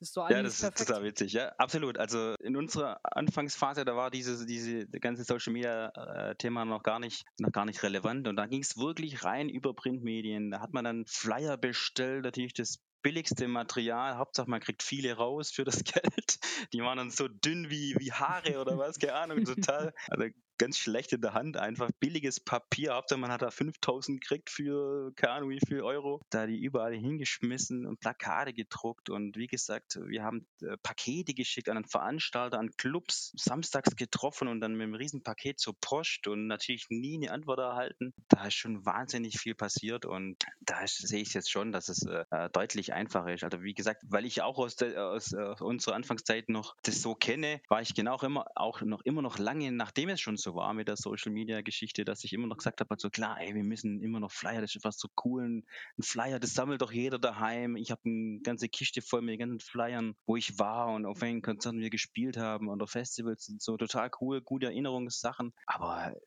Ist 0.00 0.14
so 0.14 0.26
ja, 0.28 0.42
das 0.42 0.54
ist 0.54 0.60
perfekt. 0.60 0.88
total 0.88 1.04
witzig, 1.04 1.32
ja, 1.32 1.48
absolut. 1.58 1.98
Also 1.98 2.34
in 2.42 2.56
unserer 2.56 3.00
Anfangsphase, 3.02 3.84
da 3.84 3.96
war 3.96 4.10
dieses 4.10 4.46
diese 4.46 4.86
ganze 4.86 5.24
Social 5.24 5.52
Media 5.52 5.88
äh, 5.88 6.34
Thema 6.36 6.64
noch 6.64 6.82
gar 6.82 6.98
nicht 6.98 7.24
noch 7.38 7.52
gar 7.52 7.64
nicht 7.64 7.82
relevant 7.82 8.28
und 8.28 8.36
da 8.36 8.46
ging 8.46 8.62
es 8.62 8.76
wirklich 8.76 9.24
rein 9.24 9.48
über 9.48 9.74
Printmedien. 9.74 10.50
Da 10.50 10.60
hat 10.60 10.72
man 10.72 10.84
dann 10.84 11.04
Flyer 11.06 11.56
bestellt, 11.56 12.24
natürlich 12.24 12.54
das 12.54 12.78
billigste 13.02 13.48
Material. 13.48 14.16
Hauptsache, 14.16 14.48
man 14.48 14.60
kriegt 14.60 14.82
viele 14.82 15.14
raus 15.14 15.50
für 15.50 15.64
das 15.64 15.84
Geld. 15.84 16.38
Die 16.72 16.80
waren 16.80 16.98
dann 16.98 17.10
so 17.10 17.28
dünn 17.28 17.70
wie, 17.70 17.94
wie 17.98 18.12
Haare 18.12 18.60
oder 18.60 18.78
was, 18.78 18.98
keine 18.98 19.14
Ahnung, 19.14 19.44
total. 19.44 19.92
Also 20.08 20.26
ganz 20.60 20.76
schlecht 20.76 21.14
in 21.14 21.22
der 21.22 21.32
Hand, 21.32 21.56
einfach 21.56 21.90
billiges 22.00 22.38
Papier. 22.38 22.92
Hauptsache 22.92 23.18
man 23.18 23.32
hat 23.32 23.40
da 23.40 23.50
5000 23.50 24.20
gekriegt 24.20 24.50
für, 24.50 25.10
keine 25.16 25.32
Ahnung 25.32 25.50
wie 25.50 25.60
viel 25.66 25.80
Euro. 25.80 26.20
Da 26.28 26.46
die 26.46 26.58
überall 26.62 26.92
hingeschmissen 26.92 27.86
und 27.86 27.98
Plakate 27.98 28.52
gedruckt 28.52 29.08
und 29.08 29.38
wie 29.38 29.46
gesagt, 29.46 29.98
wir 30.04 30.22
haben 30.22 30.46
äh, 30.60 30.76
Pakete 30.82 31.32
geschickt 31.32 31.70
an 31.70 31.82
Veranstalter, 31.86 32.58
an 32.58 32.72
Clubs, 32.76 33.32
samstags 33.36 33.96
getroffen 33.96 34.48
und 34.48 34.60
dann 34.60 34.74
mit 34.74 34.82
einem 34.82 34.94
riesen 34.96 35.22
Paket 35.22 35.58
zur 35.58 35.74
Post 35.80 36.26
und 36.26 36.46
natürlich 36.46 36.90
nie 36.90 37.16
eine 37.16 37.32
Antwort 37.32 37.58
erhalten. 37.58 38.12
Da 38.28 38.46
ist 38.46 38.54
schon 38.54 38.84
wahnsinnig 38.84 39.38
viel 39.40 39.54
passiert 39.54 40.04
und 40.04 40.44
da 40.60 40.86
sehe 40.86 41.22
ich 41.22 41.32
jetzt 41.32 41.50
schon, 41.50 41.72
dass 41.72 41.88
es 41.88 42.04
äh, 42.04 42.26
äh, 42.30 42.50
deutlich 42.50 42.92
einfacher 42.92 43.32
ist. 43.32 43.44
Also 43.44 43.62
wie 43.62 43.72
gesagt, 43.72 44.02
weil 44.10 44.26
ich 44.26 44.42
auch 44.42 44.58
aus, 44.58 44.76
der, 44.76 45.08
aus 45.08 45.32
äh, 45.32 45.54
unserer 45.60 45.94
Anfangszeit 45.94 46.50
noch 46.50 46.76
das 46.82 47.00
so 47.00 47.14
kenne, 47.14 47.62
war 47.68 47.80
ich 47.80 47.94
genau 47.94 48.20
immer 48.20 48.44
auch 48.56 48.82
noch 48.82 49.00
immer 49.06 49.22
noch 49.22 49.38
lange, 49.38 49.72
nachdem 49.72 50.10
es 50.10 50.20
schon 50.20 50.36
so 50.36 50.49
so 50.50 50.56
war 50.56 50.74
mit 50.74 50.88
der 50.88 50.96
Social 50.96 51.32
Media 51.32 51.60
Geschichte, 51.60 52.04
dass 52.04 52.24
ich 52.24 52.32
immer 52.32 52.46
noch 52.46 52.56
gesagt 52.56 52.80
habe, 52.80 52.90
also 52.90 53.10
klar, 53.10 53.40
ey, 53.40 53.54
wir 53.54 53.64
müssen 53.64 54.02
immer 54.02 54.20
noch 54.20 54.32
Flyer, 54.32 54.60
das 54.60 54.74
ist 54.74 54.84
was 54.84 54.98
so 54.98 55.08
cool, 55.24 55.44
ein, 55.44 55.64
Flyer, 56.00 56.40
das 56.40 56.54
sammelt 56.54 56.82
doch 56.82 56.92
jeder 56.92 57.18
daheim. 57.18 57.76
Ich 57.76 57.90
habe 57.90 58.00
eine 58.04 58.40
ganze 58.40 58.68
Kiste 58.68 59.02
voll 59.02 59.22
mit 59.22 59.38
ganzen 59.38 59.60
Flyern, 59.60 60.14
wo 60.26 60.36
ich 60.36 60.58
war 60.58 60.92
und 60.92 61.06
auf 61.06 61.20
welchen 61.20 61.42
Konzerten 61.42 61.80
wir 61.80 61.90
gespielt 61.90 62.36
haben 62.36 62.68
und 62.68 62.82
auf 62.82 62.90
Festivals 62.90 63.46
sind 63.46 63.62
so 63.62 63.76
total 63.76 64.10
cool, 64.20 64.40
gute 64.40 64.66
Erinnerungssachen. 64.66 65.52
Aber 65.66 66.12
äh, 66.12 66.20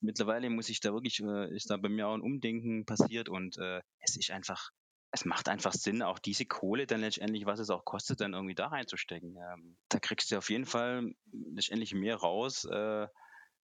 mittlerweile 0.00 0.48
muss 0.50 0.68
ich 0.68 0.80
da 0.80 0.92
wirklich, 0.92 1.20
äh, 1.20 1.54
ist 1.54 1.70
da 1.70 1.76
bei 1.76 1.88
mir 1.88 2.08
auch 2.08 2.14
ein 2.14 2.22
Umdenken 2.22 2.86
passiert 2.86 3.28
und 3.28 3.58
äh, 3.58 3.80
es 4.00 4.16
ist 4.16 4.30
einfach 4.30 4.70
es 5.14 5.26
macht 5.26 5.48
einfach 5.50 5.74
Sinn, 5.74 6.02
auch 6.02 6.18
diese 6.18 6.46
Kohle 6.46 6.86
dann 6.86 7.02
letztendlich, 7.02 7.44
was 7.44 7.58
es 7.58 7.68
auch 7.68 7.84
kostet, 7.84 8.22
dann 8.22 8.32
irgendwie 8.32 8.54
da 8.54 8.68
reinzustecken. 8.68 9.36
Ähm, 9.36 9.76
da 9.90 9.98
kriegst 9.98 10.30
du 10.30 10.38
auf 10.38 10.48
jeden 10.48 10.64
Fall 10.64 11.14
letztendlich 11.30 11.92
mehr 11.92 12.16
raus, 12.16 12.64
äh, 12.64 13.06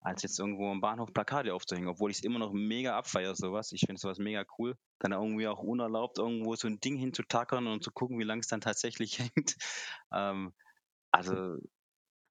als 0.01 0.23
jetzt 0.23 0.39
irgendwo 0.39 0.71
am 0.71 0.81
Bahnhof 0.81 1.13
Plakate 1.13 1.53
aufzuhängen, 1.53 1.89
obwohl 1.89 2.11
ich 2.11 2.17
es 2.17 2.23
immer 2.23 2.39
noch 2.39 2.53
mega 2.53 2.97
abfeiere, 2.97 3.35
sowas. 3.35 3.71
Ich 3.71 3.81
finde 3.81 3.99
sowas 3.99 4.17
mega 4.17 4.45
cool. 4.57 4.75
Dann 4.99 5.11
irgendwie 5.11 5.47
auch 5.47 5.59
unerlaubt, 5.59 6.17
irgendwo 6.19 6.55
so 6.55 6.67
ein 6.67 6.79
Ding 6.79 6.95
hinzutackern 6.95 7.67
und 7.67 7.83
zu 7.83 7.91
gucken, 7.91 8.17
wie 8.19 8.23
lange 8.23 8.39
es 8.39 8.47
dann 8.47 8.61
tatsächlich 8.61 9.19
hängt. 9.35 9.57
Ähm, 10.13 10.53
also 11.11 11.57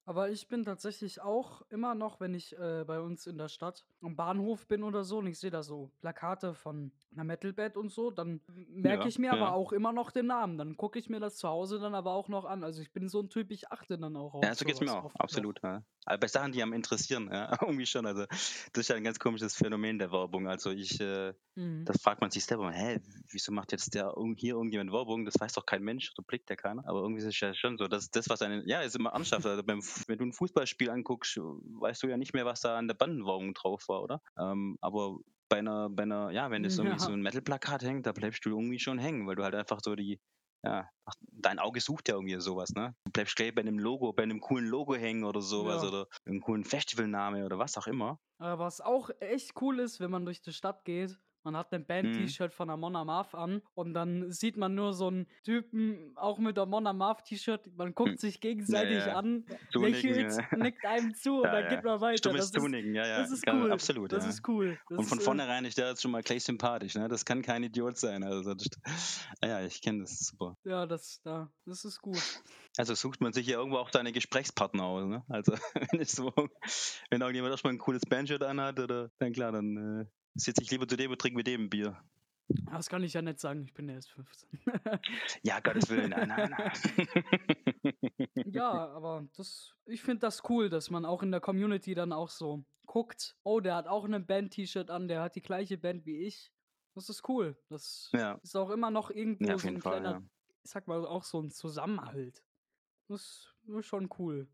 Aber 0.09 0.31
ich 0.31 0.47
bin 0.47 0.63
tatsächlich 0.65 1.21
auch 1.21 1.61
immer 1.69 1.93
noch, 1.93 2.19
wenn 2.19 2.33
ich 2.33 2.57
äh, 2.57 2.83
bei 2.83 2.99
uns 2.99 3.27
in 3.27 3.37
der 3.37 3.47
Stadt 3.47 3.85
am 4.01 4.15
Bahnhof 4.15 4.65
bin 4.67 4.81
oder 4.81 5.03
so 5.03 5.19
und 5.19 5.27
ich 5.27 5.37
sehe 5.37 5.51
da 5.51 5.61
so 5.61 5.91
Plakate 6.01 6.55
von 6.55 6.91
einer 7.13 7.23
Metalband 7.23 7.77
und 7.77 7.89
so, 7.91 8.09
dann 8.09 8.41
merke 8.47 9.03
Ja, 9.03 9.07
ich 9.07 9.19
mir 9.19 9.27
ja. 9.27 9.33
aber 9.33 9.53
auch 9.53 9.71
immer 9.71 9.93
noch 9.93 10.09
den 10.09 10.25
Namen. 10.25 10.57
Dann 10.57 10.77
gucke 10.77 10.97
ich 10.97 11.09
mir 11.09 11.19
das 11.19 11.37
zu 11.37 11.47
Hause 11.47 11.77
dann 11.79 11.93
aber 11.93 12.13
auch 12.13 12.27
noch 12.27 12.45
an. 12.45 12.63
Also 12.63 12.81
ich 12.81 12.91
bin 12.91 13.07
so 13.07 13.19
ein 13.21 13.29
Typ, 13.29 13.51
ich 13.51 13.71
achte 13.71 13.99
dann 13.99 14.15
auch 14.15 14.33
auf 14.33 14.43
Ja, 14.43 14.55
so 14.55 14.65
geht's 14.65 14.79
mir 14.79 14.87
sowas 14.87 15.05
auch, 15.05 15.15
absolut. 15.19 15.59
Ja. 15.63 15.83
Aber 16.05 16.17
bei 16.17 16.27
Sachen, 16.27 16.53
die 16.53 16.63
am 16.63 16.73
interessieren, 16.73 17.29
ja, 17.31 17.51
irgendwie 17.61 17.85
schon. 17.85 18.07
Also 18.07 18.25
das 18.25 18.81
ist 18.81 18.87
ja 18.87 18.95
ein 18.95 19.03
ganz 19.03 19.19
komisches 19.19 19.53
Phänomen 19.55 19.99
der 19.99 20.11
Werbung. 20.11 20.47
Also 20.47 20.71
ich, 20.71 20.99
äh, 20.99 21.33
Mhm. 21.55 21.83
das 21.85 22.01
fragt 22.01 22.21
man 22.21 22.31
sich 22.31 22.45
selber, 22.45 22.71
hä, 22.71 22.99
wieso 23.31 23.51
macht 23.51 23.73
jetzt 23.73 23.93
der 23.93 24.13
hier 24.37 24.53
irgendjemand 24.53 24.91
Werbung? 24.93 25.25
Das 25.25 25.35
weiß 25.39 25.53
doch 25.53 25.65
kein 25.65 25.83
Mensch, 25.83 26.13
da 26.15 26.23
blickt 26.25 26.49
ja 26.49 26.55
keiner. 26.55 26.87
Aber 26.87 27.01
irgendwie 27.01 27.19
ist 27.21 27.27
es 27.27 27.39
ja 27.39 27.53
schon 27.53 27.77
so, 27.77 27.87
dass 27.87 28.09
das, 28.11 28.29
was 28.29 28.41
einen, 28.41 28.65
ja, 28.67 28.81
ist 28.81 28.95
immer 28.95 29.09
ernsthaft. 29.11 29.45
Also 29.45 29.61
beim, 29.63 29.81
wenn 30.07 30.17
du 30.19 30.25
ein 30.25 30.33
Fußballspiel 30.33 30.89
anguckst, 30.89 31.37
weißt 31.37 32.03
du 32.03 32.07
ja 32.07 32.17
nicht 32.17 32.33
mehr, 32.33 32.45
was 32.45 32.61
da 32.61 32.77
an 32.77 32.87
der 32.87 32.95
Bandenwerbung 32.95 33.53
drauf 33.53 33.87
war, 33.87 34.01
oder? 34.03 34.21
Ähm, 34.37 34.77
aber 34.81 35.17
bei 35.49 35.59
einer, 35.59 35.89
bei 35.89 36.03
einer, 36.03 36.31
ja, 36.31 36.51
wenn 36.51 36.63
es 36.65 36.77
irgendwie 36.77 36.99
Ja. 36.99 36.99
so 36.99 37.11
ein 37.13 37.21
Metal-Plakat 37.21 37.83
hängt, 37.83 38.05
da 38.05 38.11
bleibst 38.11 38.45
du 38.45 38.49
irgendwie 38.49 38.79
schon 38.79 38.99
hängen, 38.99 39.27
weil 39.27 39.35
du 39.35 39.43
halt 39.43 39.55
einfach 39.55 39.79
so 39.83 39.95
die, 39.95 40.19
ja, 40.63 40.89
dein 41.31 41.59
Auge 41.59 41.79
sucht 41.81 42.07
ja 42.09 42.15
irgendwie 42.15 42.39
sowas, 42.39 42.71
ne? 42.75 42.95
Du 43.05 43.11
bleibst 43.11 43.35
gleich 43.35 43.53
bei 43.55 43.61
einem 43.61 43.79
Logo, 43.79 44.13
bei 44.13 44.23
einem 44.23 44.41
coolen 44.41 44.67
Logo 44.67 44.95
hängen 44.95 45.23
oder 45.23 45.41
sowas 45.41 45.83
Ja. 45.83 45.83
oder 45.83 46.07
einem 46.25 46.41
coolen 46.41 46.65
Festivalname 46.65 47.45
oder 47.45 47.57
was 47.59 47.77
auch 47.77 47.87
immer. 47.87 48.19
Aber 48.37 48.63
was 48.65 48.81
auch 48.81 49.09
echt 49.19 49.61
cool 49.61 49.79
ist, 49.79 49.99
wenn 49.99 50.11
man 50.11 50.25
durch 50.25 50.41
die 50.41 50.53
Stadt 50.53 50.85
geht, 50.85 51.19
man 51.43 51.55
hat 51.57 51.71
ein 51.73 51.81
Mhm. 51.81 51.85
Band-T-Shirt 51.87 52.53
von 52.53 52.69
Amon 52.69 52.95
Amarth 52.95 53.33
an 53.35 53.61
und 53.73 53.93
dann 53.93 54.31
sieht 54.31 54.57
man 54.57 54.75
nur 54.75 54.93
so 54.93 55.07
einen 55.07 55.27
Typen 55.43 56.11
auch 56.15 56.37
mit 56.39 56.57
Amon 56.59 56.85
Amarth-T-Shirt. 56.87 57.75
Man 57.77 57.93
guckt 57.95 58.19
sich 58.19 58.39
gegenseitig 58.41 58.99
Hm. 59.01 59.07
ja. 59.07 59.15
an, 59.15 59.45
Zunicken, 59.71 60.09
lächelt, 60.13 60.37
ja. 60.51 60.57
nickt 60.57 60.85
einem 60.85 61.13
zu 61.15 61.37
und 61.37 61.43
Ja, 61.45 61.51
dann 61.53 61.63
ja. 61.63 61.69
geht 61.69 61.83
man 61.83 62.01
weiter. 62.01 62.17
Stummes 62.17 62.39
Das 62.39 62.45
ist, 62.51 62.53
Tuning, 62.55 62.93
ja, 62.95 63.07
ja. 63.07 63.17
das 63.21 63.31
ist 63.31 63.47
cool. 63.47 63.71
Absolut, 63.71 64.11
Das 64.11 64.23
ja. 64.23 64.29
ist 64.29 64.47
cool. 64.47 64.77
Das 64.89 64.97
Und 64.97 65.05
von 65.05 65.17
ist, 65.17 65.23
äh, 65.23 65.25
vornherein 65.25 65.65
ist 65.65 65.77
der 65.77 65.89
jetzt 65.89 66.01
schon 66.01 66.11
mal 66.11 66.21
gleich 66.23 66.43
sympathisch, 66.43 66.95
ne? 66.95 67.07
Das 67.07 67.25
kann 67.25 67.41
kein 67.41 67.63
Idiot 67.63 67.97
sein. 67.97 68.23
Also 68.23 68.53
das, 68.53 68.67
ja, 69.43 69.61
ich 69.65 69.81
kenne 69.81 70.01
das 70.01 70.19
super. 70.19 70.57
Ja, 70.63 70.85
das, 70.85 71.21
ja, 71.25 71.49
das 71.65 71.85
ist 71.85 72.01
gut. 72.01 72.21
Also 72.77 72.93
sucht 72.95 73.21
man 73.21 73.33
sich 73.33 73.47
ja 73.47 73.57
irgendwo 73.57 73.77
auch 73.77 73.89
seine 73.91 74.11
Gesprächspartner 74.11 74.83
aus, 74.83 75.05
ne? 75.05 75.23
Also 75.29 75.53
wenn 75.91 75.99
es 75.99 76.11
so, 76.13 76.31
wenn 77.09 77.21
irgendjemand 77.21 77.51
erstmal 77.51 77.73
ein 77.73 77.79
cooles 77.79 78.01
Bandshirt 78.05 78.43
anhat, 78.43 78.79
oder 78.79 79.09
dann 79.19 79.33
klar, 79.33 79.51
dann 79.51 80.01
äh, 80.01 80.05
sitze 80.35 80.61
ich 80.63 80.71
lieber 80.71 80.87
zu 80.87 80.95
dem 80.97 81.11
und 81.11 81.19
trinke 81.19 81.37
mit 81.37 81.47
dem 81.47 81.63
ein 81.65 81.69
Bier. 81.69 82.01
Das 82.71 82.89
kann 82.89 83.03
ich 83.03 83.13
ja 83.13 83.21
nicht 83.21 83.39
sagen, 83.39 83.63
ich 83.63 83.73
bin 83.73 83.87
ja 83.89 83.95
erst 83.95 84.11
15. 84.11 84.49
Ja, 85.43 85.59
Gottes 85.59 85.89
Willen, 85.89 86.09
nein, 86.09 86.27
nein, 86.29 86.49
nein. 86.49 86.71
ja, 88.51 88.71
aber 88.71 89.27
das, 89.37 89.75
ich 89.85 90.01
finde 90.01 90.21
das 90.21 90.41
cool, 90.49 90.69
dass 90.69 90.89
man 90.89 91.05
auch 91.05 91.21
in 91.21 91.31
der 91.31 91.41
Community 91.41 91.93
dann 91.93 92.11
auch 92.11 92.29
so 92.29 92.65
guckt, 92.87 93.37
oh, 93.43 93.59
der 93.59 93.75
hat 93.75 93.87
auch 93.87 94.05
ein 94.05 94.25
Band-T-Shirt 94.25 94.89
an, 94.89 95.07
der 95.07 95.21
hat 95.21 95.35
die 95.35 95.41
gleiche 95.43 95.77
Band 95.77 96.05
wie 96.07 96.25
ich. 96.25 96.51
Das 96.95 97.07
ist 97.09 97.29
cool. 97.29 97.55
Das 97.69 98.09
Ja. 98.13 98.39
ist 98.41 98.55
auch 98.55 98.71
immer 98.71 98.89
noch 98.89 99.11
irgendwo 99.11 99.45
Ja, 99.45 99.57
so 99.59 99.67
ein 99.67 99.79
Fall, 99.79 100.01
kleiner, 100.01 100.19
ja. 100.19 100.23
ich 100.63 100.71
sag 100.71 100.87
mal, 100.87 101.05
auch 101.05 101.23
so 101.23 101.39
ein 101.39 101.51
Zusammenhalt. 101.51 102.43
Das 103.07 103.53
ist 103.67 103.85
schon 103.85 104.09
cool. 104.17 104.47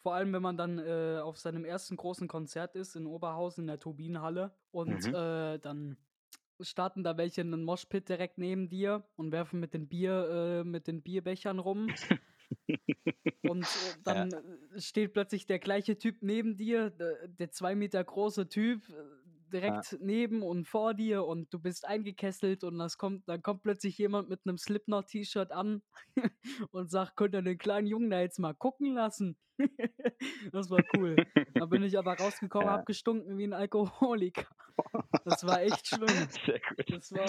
Vor 0.00 0.14
allem, 0.14 0.32
wenn 0.32 0.42
man 0.42 0.56
dann 0.56 0.78
äh, 0.78 1.20
auf 1.22 1.38
seinem 1.38 1.64
ersten 1.64 1.96
großen 1.96 2.28
Konzert 2.28 2.76
ist 2.76 2.94
in 2.94 3.06
Oberhausen 3.06 3.62
in 3.62 3.68
der 3.68 3.80
Turbinenhalle 3.80 4.52
und 4.70 5.06
Mhm. 5.06 5.14
äh, 5.14 5.58
dann 5.58 5.96
starten 6.60 7.04
da 7.04 7.16
welche 7.16 7.40
in 7.40 7.52
einen 7.52 7.64
Moshpit 7.64 8.08
direkt 8.08 8.38
neben 8.38 8.68
dir 8.68 9.04
und 9.16 9.32
werfen 9.32 9.60
mit 9.60 9.74
den 9.74 9.88
Bier, 9.88 10.62
äh, 10.62 10.64
mit 10.64 10.86
den 10.86 11.02
Bierbechern 11.02 11.58
rum. 11.58 11.88
und 13.42 13.62
äh, 13.62 13.66
dann 14.04 14.32
äh, 14.32 14.80
steht 14.80 15.12
plötzlich 15.12 15.46
der 15.46 15.58
gleiche 15.58 15.98
Typ 15.98 16.16
neben 16.20 16.56
dir, 16.56 16.90
der, 16.90 17.28
der 17.28 17.50
zwei 17.50 17.74
Meter 17.74 18.02
große 18.02 18.48
Typ, 18.48 18.82
direkt 19.52 19.96
neben 20.00 20.42
und 20.42 20.66
vor 20.66 20.94
dir 20.94 21.24
und 21.24 21.52
du 21.52 21.58
bist 21.58 21.84
eingekesselt 21.86 22.64
und 22.64 22.78
das 22.78 22.98
kommt, 22.98 23.28
dann 23.28 23.42
kommt 23.42 23.62
plötzlich 23.62 23.96
jemand 23.98 24.28
mit 24.28 24.40
einem 24.44 24.58
Slipknot-T-Shirt 24.58 25.52
an 25.52 25.82
und 26.70 26.90
sagt, 26.90 27.16
könnt 27.16 27.34
ihr 27.34 27.42
den 27.42 27.58
kleinen 27.58 27.86
Jungen 27.86 28.10
da 28.10 28.20
jetzt 28.20 28.38
mal 28.38 28.54
gucken 28.54 28.94
lassen? 28.94 29.36
das 30.52 30.70
war 30.70 30.82
cool. 30.96 31.16
Da 31.54 31.66
bin 31.66 31.82
ich 31.82 31.98
aber 31.98 32.14
rausgekommen, 32.18 32.68
Ja. 32.68 32.74
hab 32.74 32.86
gestunken 32.86 33.38
wie 33.38 33.44
ein 33.44 33.52
Alkoholiker. 33.52 34.46
Das 35.24 35.44
war 35.44 35.62
echt 35.62 35.88
schlimm. 35.88 36.06
Sehr 36.46 36.60
gut. 36.60 36.90
Das 36.92 37.12
war. 37.12 37.26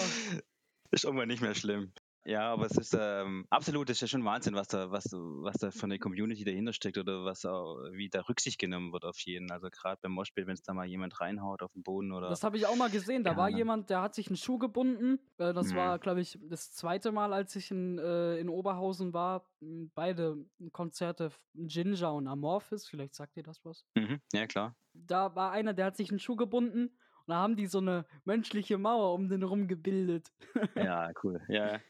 Ist 0.92 1.04
irgendwann 1.04 1.28
nicht 1.28 1.42
mehr 1.42 1.54
schlimm. 1.54 1.92
Ja, 2.30 2.52
aber 2.52 2.66
es 2.66 2.76
ist 2.78 2.96
ähm, 2.96 3.44
absolut, 3.50 3.88
das 3.88 3.96
ist 3.96 4.02
ja 4.02 4.06
schon 4.06 4.24
Wahnsinn, 4.24 4.54
was 4.54 4.68
da, 4.68 4.92
was, 4.92 5.06
was 5.12 5.56
da 5.56 5.72
für 5.72 5.82
eine 5.84 5.98
Community 5.98 6.44
dahinter 6.44 6.72
steckt 6.72 6.96
oder 6.96 7.24
was 7.24 7.44
auch, 7.44 7.78
wie 7.90 8.08
da 8.08 8.20
Rücksicht 8.20 8.60
genommen 8.60 8.92
wird 8.92 9.04
auf 9.04 9.18
jeden. 9.18 9.50
Also 9.50 9.68
gerade 9.68 9.98
beim 10.00 10.12
Moshpit, 10.12 10.46
wenn 10.46 10.54
es 10.54 10.62
da 10.62 10.72
mal 10.72 10.86
jemand 10.86 11.20
reinhaut 11.20 11.60
auf 11.62 11.72
den 11.72 11.82
Boden 11.82 12.12
oder. 12.12 12.28
Das 12.28 12.44
habe 12.44 12.56
ich 12.56 12.66
auch 12.66 12.76
mal 12.76 12.88
gesehen. 12.88 13.24
Da 13.24 13.32
Ja, 13.32 13.36
war 13.36 13.50
ne? 13.50 13.56
jemand, 13.56 13.90
der 13.90 14.00
hat 14.00 14.14
sich 14.14 14.28
einen 14.28 14.36
Schuh 14.36 14.58
gebunden. 14.58 15.18
Äh, 15.38 15.52
das 15.52 15.72
Mhm. 15.72 15.76
war, 15.78 15.98
glaube 15.98 16.20
ich, 16.20 16.38
das 16.42 16.72
zweite 16.72 17.10
Mal, 17.10 17.32
als 17.32 17.56
ich 17.56 17.72
in, 17.72 17.98
äh, 17.98 18.36
in 18.38 18.48
Oberhausen 18.48 19.12
war. 19.12 19.48
M, 19.60 19.90
Beide 19.96 20.36
Konzerte, 20.70 21.32
Ginger 21.54 22.14
und 22.14 22.28
Amorphis. 22.28 22.86
Vielleicht 22.86 23.16
sagt 23.16 23.36
ihr 23.38 23.42
das 23.42 23.64
was. 23.64 23.84
mhm, 23.96 24.20
ja, 24.32 24.46
klar. 24.46 24.76
Da 24.94 25.34
war 25.34 25.50
einer, 25.50 25.74
der 25.74 25.86
hat 25.86 25.96
sich 25.96 26.10
einen 26.10 26.20
Schuh 26.20 26.36
gebunden. 26.36 26.90
Und 27.26 27.26
da 27.26 27.36
haben 27.36 27.56
die 27.56 27.66
so 27.66 27.78
eine 27.78 28.06
menschliche 28.24 28.78
Mauer 28.78 29.14
um 29.14 29.28
den 29.28 29.42
rum 29.42 29.66
gebildet. 29.66 30.32
Ja, 30.76 31.10
cool. 31.22 31.40
Ja, 31.48 31.80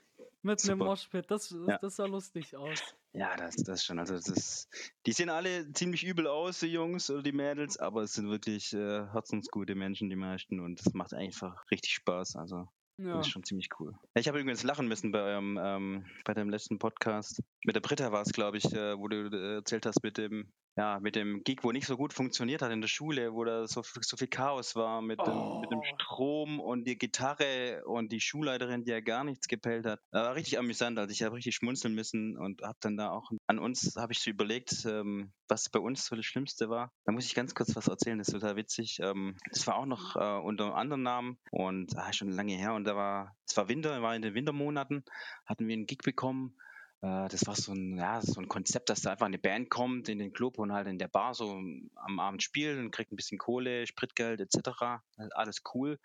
Mit 0.43 0.65
einem. 0.65 0.79
Moshpit. 0.79 1.31
Das, 1.31 1.51
Ja. 1.67 1.79
das 1.79 1.97
sah 1.97 2.07
lustig 2.07 2.57
aus. 2.57 2.81
ja 3.13 3.37
das, 3.37 3.57
das 3.57 3.85
schon. 3.85 3.99
Also, 3.99 4.15
das 4.15 4.69
die 5.07 5.13
sehen 5.13 5.29
alle 5.31 5.71
ziemlich 5.73 6.05
übel 6.05 6.27
aus, 6.27 6.61
die 6.61 6.69
Jungs 6.69 7.11
oder 7.11 7.23
die 7.23 7.33
Mädels, 7.33 7.77
aber 7.79 8.03
es 8.03 8.15
sind 8.15 8.31
wirklich 8.31 8.73
äh, 8.73 9.07
herzensgute 9.13 9.75
Menschen, 9.75 10.09
die 10.09 10.17
meisten, 10.17 10.61
und 10.61 10.81
es 10.81 10.93
macht 10.95 11.13
einfach 11.15 11.63
richtig 11.71 11.93
Spaß. 11.95 12.37
Also, 12.37 12.69
Ja. 12.97 13.17
Das 13.17 13.27
ist 13.27 13.33
schon 13.33 13.45
ziemlich 13.45 13.69
cool. 13.79 13.95
Ich 14.15 14.29
habe 14.29 14.39
übrigens 14.41 14.63
lachen 14.63 14.87
müssen 14.87 15.11
bei 15.11 15.21
eurem, 15.21 15.59
ähm, 15.63 16.05
bei 16.25 16.35
deinem 16.35 16.51
letzten 16.51 16.79
Podcast. 16.79 17.43
Mit 17.65 17.75
der 17.75 17.81
Britta 17.81 18.13
war 18.13 18.23
es, 18.23 18.33
glaube 18.33 18.59
ich, 18.59 18.67
äh, 18.75 18.99
wo 18.99 19.09
du 19.09 19.29
äh, 19.31 19.55
erzählt 19.57 19.87
hast 19.87 20.03
mit 20.03 20.19
dem, 20.19 20.53
ja, 20.81 20.99
mit 20.99 21.15
dem 21.15 21.43
Gig, 21.45 21.59
wo 21.63 21.73
nicht 21.73 21.87
so 21.87 21.99
gut 21.99 22.15
funktioniert 22.15 22.63
hat 22.63 22.73
in 22.73 22.81
der 22.81 22.89
Schule, 22.89 23.35
wo 23.35 23.45
da 23.45 23.67
so, 23.69 23.83
viel- 23.83 24.03
so 24.03 24.17
viel 24.17 24.29
Chaos 24.29 24.75
war 24.77 25.03
mit, 25.03 25.19
dem, 25.21 25.61
mit 25.61 25.71
dem 25.71 25.81
Oh. 25.81 25.95
Strom 25.95 26.59
und 26.59 26.85
die 26.85 26.97
Gitarre 26.97 27.83
und 27.85 28.11
die 28.13 28.21
Schulleiterin, 28.21 28.85
die 28.85 28.91
ja 28.91 29.01
gar 29.01 29.23
nichts 29.25 29.47
gepellt 29.47 29.85
hat. 29.85 30.01
Das 30.11 30.25
war 30.25 30.35
richtig 30.35 30.59
amüsant. 30.59 30.99
Also 30.99 31.13
ich 31.13 31.23
habe 31.23 31.37
richtig 31.37 31.55
schmunzeln 31.55 31.95
müssen 31.95 32.39
und 32.39 32.63
habe 32.63 32.79
dann 32.81 32.97
da 32.97 33.11
auch 33.11 33.31
an 33.47 33.59
uns, 33.59 33.95
habe 33.97 34.13
ich 34.15 34.21
so 34.21 34.31
überlegt, 34.31 34.87
ähm, 34.87 35.33
was 35.49 35.69
bei 35.69 35.81
uns 35.81 36.07
so 36.07 36.17
das 36.17 36.25
Schlimmste 36.25 36.71
war. 36.71 36.91
Da 37.05 37.13
muss 37.13 37.27
ich 37.27 37.35
ganz 37.35 37.55
kurz 37.55 37.77
was 37.77 37.87
erzählen, 37.89 38.17
das 38.19 38.29
ist 38.29 38.35
total 38.41 38.57
witzig. 38.57 39.01
Ähm, 39.03 39.37
das 39.51 39.67
war 39.67 39.77
auch 39.77 39.87
noch 39.87 40.17
äh, 40.17 40.41
unter 40.41 40.65
einem 40.65 40.75
anderen 40.75 41.03
Namen 41.03 41.39
und 41.51 41.95
ah, 41.99 42.11
schon 42.15 42.31
lange 42.31 42.55
her 42.55 42.73
und 42.73 42.85
da 42.85 42.97
war, 42.97 43.37
es 43.47 43.55
war 43.57 43.69
Winter, 43.69 44.01
war 44.01 44.17
in 44.17 44.23
den 44.23 44.33
Wintermonaten, 44.35 45.05
hatten 45.45 45.67
wir 45.69 45.75
einen 45.75 45.87
Gig 45.87 45.99
bekommen. 46.05 46.57
Äh, 47.03 47.29
Das 47.29 47.47
war 47.47 47.55
so 47.55 47.73
ein, 47.73 47.97
ja, 47.97 48.21
so 48.21 48.41
ein 48.41 48.49
Konzept, 48.49 48.91
dass 48.91 49.03
da 49.03 49.13
einfach 49.13 49.27
eine 49.27 49.39
Band 49.39 49.71
kommt 49.71 50.09
in 50.09 50.19
den 50.19 50.33
Club 50.33 50.59
und 50.59 50.73
halt 50.73 50.87
in 50.87 50.99
der 50.99 51.09
Bar 51.09 51.35
so 51.35 51.51
am 51.95 52.21
Abend 52.21 52.43
spielt 52.43 52.79
und 52.79 52.91
kriegt 52.91 53.13
ein 53.13 53.17
bisschen 53.17 53.39
Kohle, 53.39 53.87
Spritgeld 53.87 54.41
etc. 54.41 55.03
Alles 55.33 55.63
cool. 55.75 55.99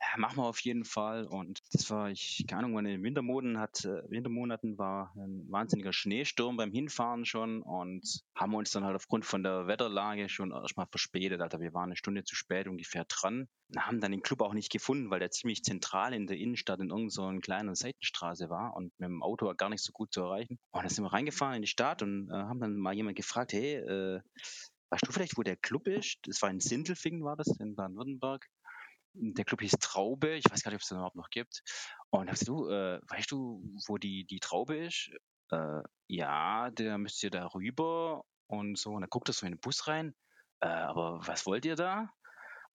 Ja, 0.00 0.18
machen 0.18 0.36
wir 0.38 0.44
auf 0.46 0.60
jeden 0.60 0.84
Fall. 0.84 1.26
Und 1.26 1.60
das 1.72 1.90
war, 1.90 2.10
ich, 2.10 2.44
keine 2.48 2.64
Ahnung, 2.64 2.78
in 2.80 2.84
den 2.84 3.02
Wintermonaten 3.02 3.58
hat, 3.58 3.84
äh, 3.84 4.10
Wintermonaten 4.10 4.78
war 4.78 5.12
ein 5.16 5.46
wahnsinniger 5.50 5.92
Schneesturm 5.92 6.56
beim 6.56 6.72
Hinfahren 6.72 7.24
schon 7.24 7.62
und 7.62 8.22
haben 8.34 8.54
uns 8.54 8.70
dann 8.72 8.84
halt 8.84 8.96
aufgrund 8.96 9.24
von 9.24 9.42
der 9.42 9.66
Wetterlage 9.66 10.28
schon 10.28 10.50
erstmal 10.52 10.86
verspätet. 10.86 11.40
Also 11.40 11.60
wir 11.60 11.72
waren 11.74 11.84
eine 11.90 11.96
Stunde 11.96 12.24
zu 12.24 12.34
spät 12.34 12.68
ungefähr 12.68 13.04
dran. 13.04 13.48
Haben 13.76 14.00
dann 14.00 14.12
den 14.12 14.22
Club 14.22 14.42
auch 14.42 14.52
nicht 14.52 14.70
gefunden, 14.70 15.10
weil 15.10 15.20
der 15.20 15.30
ziemlich 15.30 15.62
zentral 15.62 16.12
in 16.12 16.26
der 16.26 16.36
Innenstadt 16.36 16.80
in 16.80 16.90
irgendeiner 16.90 17.40
kleinen 17.40 17.74
Seitenstraße 17.74 18.50
war 18.50 18.76
und 18.76 18.92
mit 18.98 19.08
dem 19.08 19.22
Auto 19.22 19.52
gar 19.54 19.68
nicht 19.68 19.82
so 19.82 19.92
gut 19.92 20.12
zu 20.12 20.22
erreichen. 20.22 20.58
Und 20.72 20.82
dann 20.82 20.90
sind 20.90 21.04
wir 21.04 21.12
reingefahren 21.12 21.56
in 21.56 21.62
die 21.62 21.68
Stadt 21.68 22.02
und 22.02 22.28
äh, 22.30 22.34
haben 22.34 22.60
dann 22.60 22.76
mal 22.76 22.94
jemand 22.94 23.16
gefragt, 23.16 23.52
hey, 23.52 23.76
äh, 23.76 24.20
weißt 24.90 25.06
du 25.06 25.12
vielleicht, 25.12 25.38
wo 25.38 25.42
der 25.42 25.56
Club 25.56 25.86
ist? 25.88 26.18
Das 26.24 26.42
war 26.42 26.50
in 26.50 26.60
Sindelfingen, 26.60 27.24
war 27.24 27.36
das, 27.36 27.48
in 27.58 27.74
Baden-Württemberg. 27.74 28.46
Der 29.14 29.44
Club 29.44 29.60
hieß 29.60 29.72
Traube, 29.80 30.36
ich 30.36 30.44
weiß 30.50 30.62
gar 30.62 30.70
nicht, 30.70 30.76
ob 30.76 30.82
es 30.82 30.88
den 30.88 30.96
überhaupt 30.96 31.16
noch 31.16 31.30
gibt. 31.30 31.62
Und 32.10 32.26
da 32.26 32.32
hast 32.32 32.48
du, 32.48 32.68
äh, 32.68 33.00
weißt 33.08 33.30
du, 33.30 33.62
wo 33.86 33.98
die, 33.98 34.24
die 34.24 34.40
Traube 34.40 34.76
ist? 34.76 35.10
Äh, 35.50 35.82
ja, 36.08 36.70
der 36.70 36.98
müsst 36.98 37.22
ihr 37.22 37.30
da 37.30 37.46
rüber 37.46 38.24
und 38.48 38.78
so. 38.78 38.92
Und 38.92 39.02
dann 39.02 39.10
guckt 39.10 39.28
er 39.28 39.34
so 39.34 39.46
in 39.46 39.52
den 39.52 39.60
Bus 39.60 39.86
rein. 39.86 40.14
Äh, 40.60 40.68
aber 40.68 41.20
was 41.26 41.46
wollt 41.46 41.64
ihr 41.64 41.76
da? 41.76 42.10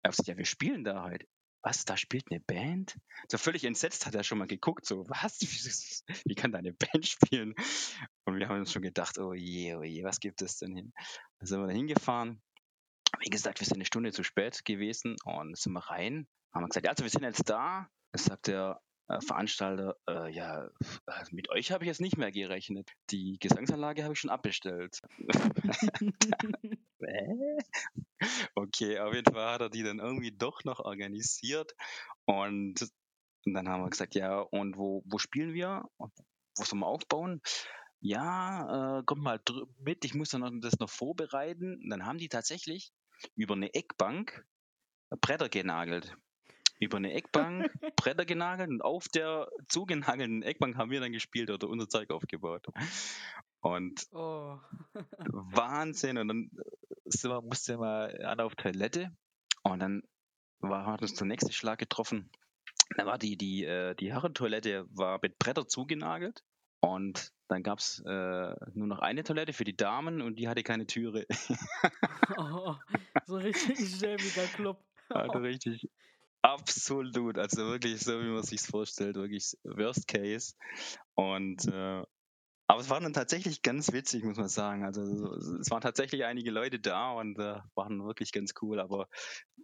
Er 0.08 0.26
ja, 0.26 0.38
wir 0.38 0.46
spielen 0.46 0.84
da 0.84 1.04
heute. 1.04 1.28
Was, 1.63 1.86
da 1.86 1.98
spielt 1.98 2.32
eine 2.32 2.39
Band? 2.39 2.98
So 3.30 3.38
völlig 3.38 3.65
entsetzt 3.65 4.06
hat 4.06 4.15
er 4.15 4.24
schon 4.24 4.38
mal 4.38 4.48
geguckt, 4.48 4.86
so, 4.86 5.04
was? 5.10 5.39
Wie 6.26 6.36
kann 6.36 6.52
da 6.52 6.60
eine 6.60 6.74
Band 6.74 7.06
spielen? 7.06 7.56
Und 8.26 8.39
wir 8.39 8.48
haben 8.48 8.60
uns 8.60 8.72
schon 8.72 8.82
gedacht, 8.82 9.17
oh 9.17 9.34
je, 9.34 9.76
oh 9.76 9.84
je, 9.84 10.04
was 10.04 10.20
gibt 10.20 10.41
es 10.41 10.58
denn 10.58 10.76
hin? 10.76 10.93
Da 11.39 11.46
sind 11.46 11.60
wir 11.60 11.67
da 11.67 11.74
hingefahren 11.74 12.41
wie 13.20 13.30
gesagt, 13.30 13.60
wir 13.60 13.65
sind 13.65 13.78
eine 13.78 13.86
Stunde 13.86 14.12
zu 14.12 14.24
spät 14.24 14.63
gewesen 14.65 15.15
und 15.24 15.58
sind 15.58 15.74
wir 15.74 15.80
rein. 15.80 16.28
Haben 16.54 16.63
wir 16.63 16.70
gesagt, 16.70 16.86
ja, 16.86 16.91
also 16.91 17.04
wir 17.04 17.10
sind 17.10 17.24
jetzt 17.24 17.50
da. 17.50 17.89
Das 18.12 18.26
sagt 18.26 18.48
der 18.48 18.82
äh, 19.10 19.20
Veranstalter, 19.22 19.96
äh, 20.10 20.32
ja, 20.34 20.70
also 21.06 21.36
mit 21.36 21.50
euch 21.50 21.72
habe 21.72 21.84
ich 21.84 21.88
jetzt 21.88 22.02
nicht 22.02 22.17
mehr 22.17 22.32
gerechnet. 22.32 22.89
Die 23.10 23.38
Gesangsanlage 23.39 24.04
habe 24.04 24.13
ich 24.13 24.20
schon 24.20 24.32
abbestellt. 24.32 25.00
Hä? 27.00 27.58
okay, 28.56 29.00
auf 29.00 29.14
jeden 29.14 29.32
Fall 29.32 29.54
hat 29.54 29.62
er 29.62 29.70
die 29.70 29.84
dann 29.84 30.00
irgendwie 30.00 30.32
doch 30.32 30.64
noch 30.64 30.80
organisiert. 30.80 31.74
Und, 32.26 32.82
und 33.46 33.54
dann 33.54 33.68
haben 33.70 33.84
wir 33.84 33.90
gesagt, 33.90 34.16
ja, 34.16 34.40
und 34.40 34.78
wo, 34.78 35.04
wo 35.06 35.18
spielen 35.18 35.54
wir? 35.54 35.84
Wo 35.98 36.64
sollen 36.64 36.82
wir 36.82 36.88
aufbauen? 36.88 37.42
Ja, 38.00 39.00
äh, 39.00 39.04
kommt 39.04 39.22
mal 39.22 39.42
mit, 39.80 40.06
ich 40.06 40.14
muss 40.14 40.30
dann 40.30 40.62
das 40.62 40.80
noch 40.80 40.90
vorbereiten. 40.90 41.80
Und 41.84 41.90
dann 41.90 42.06
haben 42.06 42.20
die 42.20 42.30
tatsächlich 42.30 42.92
über 43.36 43.56
eine 43.56 43.74
Eckbank 43.74 44.46
Bretter 45.22 45.50
genagelt. 45.50 46.16
Über 46.80 46.98
eine 46.98 47.14
Eckbank 47.14 47.72
Bretter 47.96 48.26
genagelt 48.26 48.70
und 48.70 48.82
auf 48.82 49.08
der 49.08 49.50
zugenagelten 49.68 50.44
Eckbank 50.44 50.78
haben 50.78 50.92
wir 50.92 51.00
dann 51.00 51.12
gespielt 51.12 51.50
oder 51.50 51.68
unser 51.68 51.90
Zeug 51.90 52.12
aufgebaut. 52.12 52.68
Und 53.62 54.08
oh. 54.12 54.60
Wahnsinn. 55.30 56.17
Und 56.17 56.28
dann 56.28 56.52
sind 57.06 57.32
wir, 57.32 57.41
musste 57.41 57.78
mal 57.78 58.15
alle 58.24 58.43
auf 58.43 58.56
Toilette 58.56 59.12
und 59.63 59.80
dann 59.80 60.04
war, 60.60 60.86
hat 60.86 61.02
uns 61.02 61.13
der 61.15 61.28
nächste 61.28 61.54
Schlag 61.54 61.80
getroffen. 61.80 62.30
Da 62.96 63.06
war 63.06 63.17
die, 63.17 63.38
die, 63.38 63.65
äh, 63.65 63.96
die 63.96 64.12
Herrentoilette 64.12 64.86
war 64.89 65.20
mit 65.22 65.38
Bretter 65.39 65.67
zugenagelt 65.67 66.43
und 66.80 67.34
dann 67.48 67.63
gab 67.63 67.80
es 67.80 68.00
äh, 68.06 68.56
nur 68.74 68.88
noch 68.88 69.00
eine 69.00 69.24
Toilette 69.24 69.54
für 69.54 69.63
die 69.63 69.76
Damen 69.76 70.22
und 70.22 70.38
die 70.38 70.48
hatte 70.48 70.63
keine 70.63 70.86
Türe. 70.86 71.26
oh. 72.38 72.76
So 73.26 73.36
richtig 73.36 73.78
schäbiger 74.00 74.48
Club. 74.56 74.84
Also 75.10 75.39
richtig 75.39 75.89
absolut, 76.41 77.38
also 77.38 77.65
wirklich 77.67 78.00
so, 78.00 78.22
wie 78.22 78.30
man 78.30 78.43
sich 78.43 78.62
vorstellt, 78.62 79.15
wirklich 79.15 79.58
Worst 79.63 80.08
Case. 80.08 80.54
Und 81.15 81.65
äh, 81.67 82.04
aber 82.67 82.82
es 82.82 82.89
war 82.89 82.99
dann 82.99 83.13
tatsächlich 83.13 83.62
ganz 83.62 83.93
witzig, 83.93 84.23
muss 84.23 84.38
man 84.38 84.49
sagen. 84.49 84.84
Also 84.84 85.06
so- 85.06 85.58
es 85.58 85.71
waren 85.71 85.82
tatsächlich 85.82 86.25
einige 86.25 86.51
Leute 86.51 86.80
da 86.80 87.12
und 87.13 87.39
äh, 87.39 87.60
waren 87.75 88.06
wirklich 88.06 88.32
ganz 88.34 88.53
cool. 88.62 88.80
Aber 88.80 89.08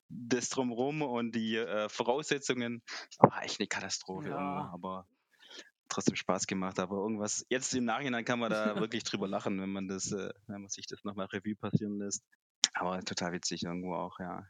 das 0.07 0.49
drumherum 0.49 1.01
und 1.01 1.33
die 1.35 1.57
äh, 1.57 1.89
Voraussetzungen 1.89 2.81
war 3.19 3.43
echt 3.43 3.59
eine 3.59 3.67
Katastrophe. 3.67 4.29
Ja. 4.29 4.69
Aber 4.73 5.07
trotzdem 5.89 6.15
Spaß 6.15 6.47
gemacht. 6.47 6.79
Aber 6.79 6.95
irgendwas, 6.97 7.45
jetzt 7.49 7.73
im 7.73 7.85
Nachhinein 7.85 8.25
kann 8.25 8.39
man 8.39 8.49
da 8.49 8.75
wirklich 8.79 9.03
drüber 9.03 9.27
lachen, 9.27 9.59
wenn 9.59 9.71
man 9.71 9.87
das, 9.87 10.11
äh, 10.11 10.31
wenn 10.47 10.61
man 10.61 10.69
sich 10.69 10.87
das 10.87 11.03
nochmal 11.03 11.27
Revue 11.27 11.55
passieren 11.55 11.99
lässt. 11.99 12.23
Aber 12.73 13.01
total 13.01 13.33
witzig 13.33 13.63
irgendwo 13.63 13.95
auch, 13.95 14.17
ja. 14.19 14.47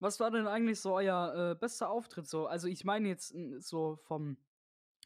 Was 0.00 0.18
war 0.18 0.32
denn 0.32 0.48
eigentlich 0.48 0.80
so 0.80 0.94
euer 0.96 1.52
äh, 1.52 1.54
bester 1.54 1.88
Auftritt 1.88 2.26
so? 2.26 2.46
Also 2.48 2.66
ich 2.66 2.84
meine 2.84 3.06
jetzt 3.08 3.32
so 3.60 3.96
vom, 4.02 4.36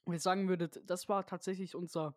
wenn 0.07 0.15
ihr 0.15 0.21
sagen 0.21 0.49
würdet, 0.49 0.81
das 0.87 1.09
war 1.11 1.27
tatsächlich 1.27 1.75
unser 1.75 2.17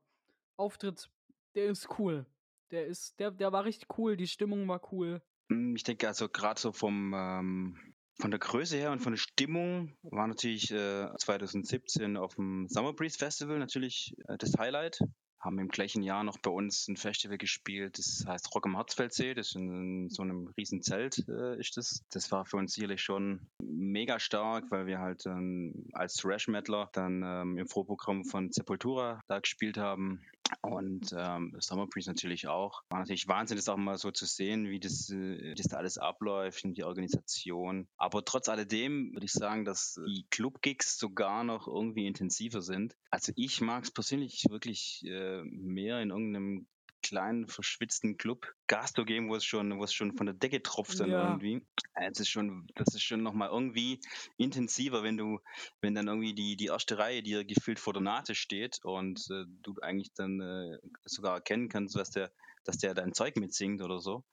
Auftritt, 0.59 1.09
der 1.55 1.65
ist 1.65 1.87
cool. 1.97 2.25
Der 2.71 2.85
ist, 2.85 3.19
der, 3.19 3.31
der 3.31 3.51
war 3.51 3.65
richtig 3.65 3.97
cool, 3.97 4.15
die 4.15 4.27
Stimmung 4.27 4.67
war 4.67 4.81
cool. 4.91 5.21
Mm, 5.49 5.75
Ich 5.75 5.83
denke 5.83 6.07
also 6.07 6.29
gerade 6.29 6.59
so 6.59 6.71
vom 6.71 7.13
ähm, 7.15 7.93
von 8.19 8.31
der 8.31 8.39
Größe 8.39 8.75
her 8.77 8.91
und 8.91 8.99
von 8.99 9.13
der 9.13 9.17
Stimmung 9.17 9.95
war 10.03 10.27
natürlich 10.27 10.71
äh, 10.71 11.07
2017 11.17 12.17
auf 12.17 12.35
dem 12.35 12.67
Summer 12.67 12.93
Breeze 12.93 13.17
Festival 13.17 13.59
natürlich 13.59 14.13
äh, 14.27 14.37
das 14.37 14.57
Highlight. 14.57 14.99
Haben 15.41 15.57
im 15.59 15.69
gleichen 15.69 16.03
Jahr 16.03 16.25
noch 16.25 16.37
bei 16.37 16.51
uns 16.51 16.89
ein 16.89 16.97
Festival 16.97 17.37
gespielt, 17.37 17.97
das 17.97 18.25
heißt 18.27 18.53
Rock 18.53 18.65
am 18.65 18.75
Herzfeldsee, 18.75 19.33
das 19.33 19.47
ist 19.47 19.55
in 19.55 20.09
so 20.09 20.21
einem 20.21 20.47
riesen 20.57 20.81
Zelt 20.81 21.25
äh, 21.29 21.57
ist 21.57 21.77
das. 21.77 22.03
Das 22.11 22.29
war 22.33 22.45
für 22.45 22.57
uns 22.57 22.73
sicherlich 22.73 23.01
schon 23.01 23.47
mega 23.63 24.19
stark, 24.19 24.69
weil 24.69 24.85
wir 24.85 24.99
halt 24.99 25.25
ähm, 25.27 25.87
als 25.93 26.15
Thrash 26.15 26.49
Metaler 26.49 26.89
dann 26.91 27.23
ähm, 27.23 27.57
im 27.57 27.69
Vorprogramm 27.69 28.25
von 28.25 28.51
Sepultura 28.51 29.21
da 29.29 29.39
gespielt 29.39 29.77
haben 29.77 30.21
und 30.61 31.13
ähm, 31.17 31.55
Summer 31.59 31.87
Breeze 31.87 32.09
natürlich 32.09 32.47
auch. 32.47 32.83
War 32.89 32.99
natürlich 32.99 33.27
Wahnsinn, 33.27 33.57
das 33.57 33.69
auch 33.69 33.77
mal 33.77 33.97
so 33.97 34.11
zu 34.11 34.25
sehen, 34.25 34.67
wie 34.69 34.79
das, 34.79 35.09
äh, 35.09 35.55
das 35.55 35.67
da 35.67 35.77
alles 35.77 35.97
abläuft 35.97 36.65
und 36.65 36.77
die 36.77 36.83
Organisation. 36.83 37.87
Aber 37.97 38.23
trotz 38.25 38.49
alledem 38.49 39.13
würde 39.13 39.25
ich 39.25 39.33
sagen, 39.33 39.65
dass 39.65 39.99
die 40.07 40.25
Club-Gigs 40.29 40.97
sogar 40.97 41.43
noch 41.43 41.67
irgendwie 41.67 42.07
intensiver 42.07 42.61
sind. 42.61 42.95
Also 43.09 43.31
ich 43.35 43.61
mag 43.61 43.83
es 43.83 43.91
persönlich 43.91 44.45
wirklich 44.49 45.03
äh, 45.05 45.43
mehr 45.43 46.01
in 46.01 46.09
irgendeinem 46.09 46.67
kleinen, 47.09 47.47
verschwitzten 47.47 48.17
Club 48.17 48.53
Gas 48.67 48.93
zu 48.93 49.03
geben, 49.03 49.29
wo 49.29 49.35
es 49.35 49.43
schon, 49.43 49.77
wo 49.79 49.83
es 49.83 49.93
schon 49.93 50.15
von 50.15 50.27
der 50.27 50.35
Decke 50.35 50.61
tropft 50.61 50.99
dann 50.99 51.09
Ja. 51.09 51.27
irgendwie. 51.29 51.65
Äh, 51.95 52.09
Das 52.09 52.19
ist 52.19 52.29
schon, 52.29 52.67
das 52.75 52.93
ist 52.93 53.03
schon 53.03 53.23
nochmal 53.23 53.49
irgendwie 53.49 53.99
intensiver, 54.37 55.03
wenn 55.03 55.17
du, 55.17 55.39
wenn 55.81 55.95
dann 55.95 56.07
irgendwie 56.07 56.33
die, 56.35 56.55
die 56.55 56.67
erste 56.67 56.97
Reihe 56.97 57.23
dir 57.23 57.43
gefühlt 57.45 57.79
vor 57.79 57.93
der 57.93 58.01
Nase 58.03 58.35
steht 58.35 58.79
und 58.83 59.19
äh, 59.31 59.45
du 59.63 59.75
eigentlich 59.81 60.13
dann 60.13 60.39
äh, 60.39 60.77
sogar 61.05 61.35
erkennen 61.35 61.67
kannst, 61.69 61.95
dass 61.95 62.11
der, 62.11 62.31
dass 62.63 62.77
der 62.77 62.93
dein 62.93 63.13
Zeug 63.13 63.35
mitsingt 63.37 63.81
oder 63.81 63.99
so. 63.99 64.23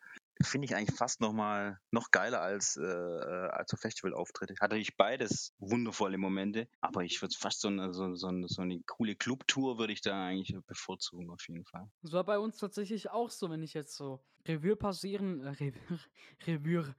Finde 0.42 0.66
ich 0.66 0.74
eigentlich 0.76 0.96
fast 0.96 1.20
nochmal 1.20 1.78
noch 1.90 2.10
geiler 2.10 2.42
als, 2.42 2.76
äh, 2.76 2.82
äh, 2.82 3.48
als 3.48 3.70
so 3.70 3.76
Festivalauftritte. 3.76 4.54
Hat 4.60 4.70
natürlich 4.70 4.96
beides 4.96 5.54
wundervolle 5.58 6.18
Momente, 6.18 6.68
aber 6.80 7.04
ich 7.04 7.22
würde 7.22 7.34
fast 7.38 7.60
so 7.62 7.68
eine, 7.68 7.94
so, 7.94 8.14
so, 8.14 8.26
eine- 8.28 8.48
so 8.48 8.60
eine 8.62 8.80
coole 8.86 9.16
Clubtour 9.16 9.78
würde 9.78 9.92
ich 9.94 10.02
da 10.02 10.26
eigentlich 10.26 10.54
bevorzugen 10.66 11.30
auf 11.30 11.46
jeden 11.48 11.64
Fall. 11.64 11.90
Das 12.02 12.12
war 12.12 12.24
bei 12.24 12.38
uns 12.38 12.58
tatsächlich 12.58 13.10
auch 13.10 13.30
so, 13.30 13.48
wenn 13.50 13.62
ich 13.62 13.72
jetzt 13.74 13.96
so 13.96 14.22
Revue 14.46 14.76
passieren, 14.76 15.40
äh, 15.40 15.48
Revue, 15.48 15.98
Revue, 16.46 16.94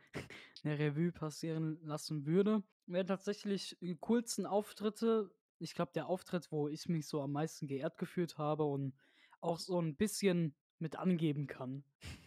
eine 0.64 0.80
Revue 0.80 1.12
passieren 1.12 1.80
lassen 1.84 2.26
würde, 2.26 2.64
wären 2.88 3.08
tatsächlich 3.08 3.78
die 3.82 3.98
coolsten 3.98 4.46
Auftritte. 4.46 5.32
Ich 5.60 5.74
glaube, 5.76 5.92
der 5.94 6.08
Auftritt, 6.08 6.52
wo 6.52 6.68
ich 6.68 6.88
mich 6.90 7.08
so 7.08 7.22
am 7.22 7.32
meisten 7.34 7.68
geehrt 7.68 7.98
gefühlt 7.98 8.38
habe 8.38 8.64
und 8.64 8.94
auch 9.42 9.60
so 9.60 9.80
ein 9.80 9.96
bisschen 9.96 10.56
mit 10.80 10.96
angeben 10.96 11.48
kann, 11.48 11.84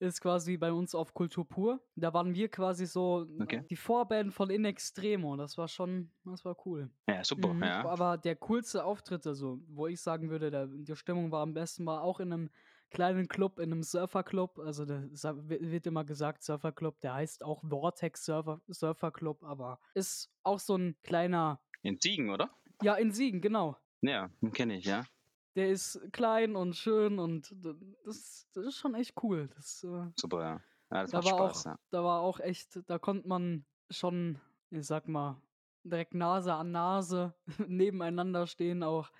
ist 0.00 0.20
quasi 0.20 0.56
bei 0.56 0.72
uns 0.72 0.94
auf 0.94 1.14
Kultur 1.14 1.48
pur. 1.48 1.80
Da 1.96 2.12
waren 2.14 2.34
wir 2.34 2.48
quasi 2.48 2.86
so 2.86 3.26
Okay. 3.40 3.64
die 3.68 3.76
Vorband 3.76 4.32
von 4.32 4.50
In 4.50 4.64
Extremo. 4.64 5.36
Das 5.36 5.58
war 5.58 5.68
schon, 5.68 6.10
das 6.24 6.44
war 6.44 6.56
cool. 6.66 6.90
Ja, 7.08 7.24
super. 7.24 7.52
Mhm, 7.54 7.62
Ja. 7.62 7.84
Aber 7.86 8.16
der 8.18 8.36
coolste 8.36 8.84
Auftritt, 8.84 9.26
also, 9.26 9.60
wo 9.68 9.86
ich 9.86 10.00
sagen 10.00 10.30
würde, 10.30 10.50
der, 10.50 10.66
die 10.66 10.94
Stimmung 10.96 11.30
war 11.32 11.42
am 11.42 11.54
besten, 11.54 11.84
war 11.86 12.02
auch 12.02 12.20
in 12.20 12.32
einem 12.32 12.50
kleinen 12.90 13.28
Club, 13.28 13.58
in 13.58 13.72
einem 13.72 13.82
Surferclub. 13.82 14.58
Also, 14.60 14.88
wi- 14.88 15.70
wird 15.70 15.86
immer 15.86 16.04
gesagt, 16.04 16.42
Surferclub, 16.42 17.00
der 17.00 17.14
heißt 17.14 17.44
auch 17.44 17.62
Vortex 17.68 18.24
Surfer, 18.24 18.60
Surferclub, 18.68 19.42
aber 19.42 19.78
ist 19.94 20.30
auch 20.42 20.58
so 20.60 20.76
ein 20.76 20.96
kleiner, 21.02 21.60
In 21.82 21.98
Siegen, 22.00 22.30
oder? 22.30 22.50
ja, 22.82 22.94
in 22.94 23.12
Siegen, 23.12 23.40
genau. 23.40 23.76
Ja, 24.00 24.30
kenne 24.52 24.76
ich, 24.78 24.84
ja. 24.84 25.04
Der 25.58 25.70
ist 25.70 26.00
klein 26.12 26.54
und 26.54 26.76
schön 26.76 27.18
und 27.18 27.52
das, 28.04 28.46
das 28.54 28.64
ist 28.64 28.76
schon 28.76 28.94
echt 28.94 29.20
cool. 29.24 29.48
Das, 29.56 29.82
äh, 29.82 30.06
Super, 30.14 30.40
ja. 30.40 30.60
Ja, 30.92 31.02
das 31.02 31.10
da 31.10 31.16
macht 31.16 31.32
war 31.32 31.38
Spaß, 31.50 31.66
auch, 31.66 31.70
ja. 31.70 31.78
da 31.90 32.04
war 32.04 32.20
auch 32.20 32.38
echt, 32.38 32.78
da 32.86 33.00
konnte 33.00 33.26
man 33.26 33.66
schon, 33.90 34.38
ich 34.70 34.86
sag 34.86 35.08
mal, 35.08 35.42
direkt 35.82 36.14
Nase 36.14 36.54
an 36.54 36.70
Nase 36.70 37.34
nebeneinander 37.66 38.46
stehen, 38.46 38.84
auch 38.84 39.10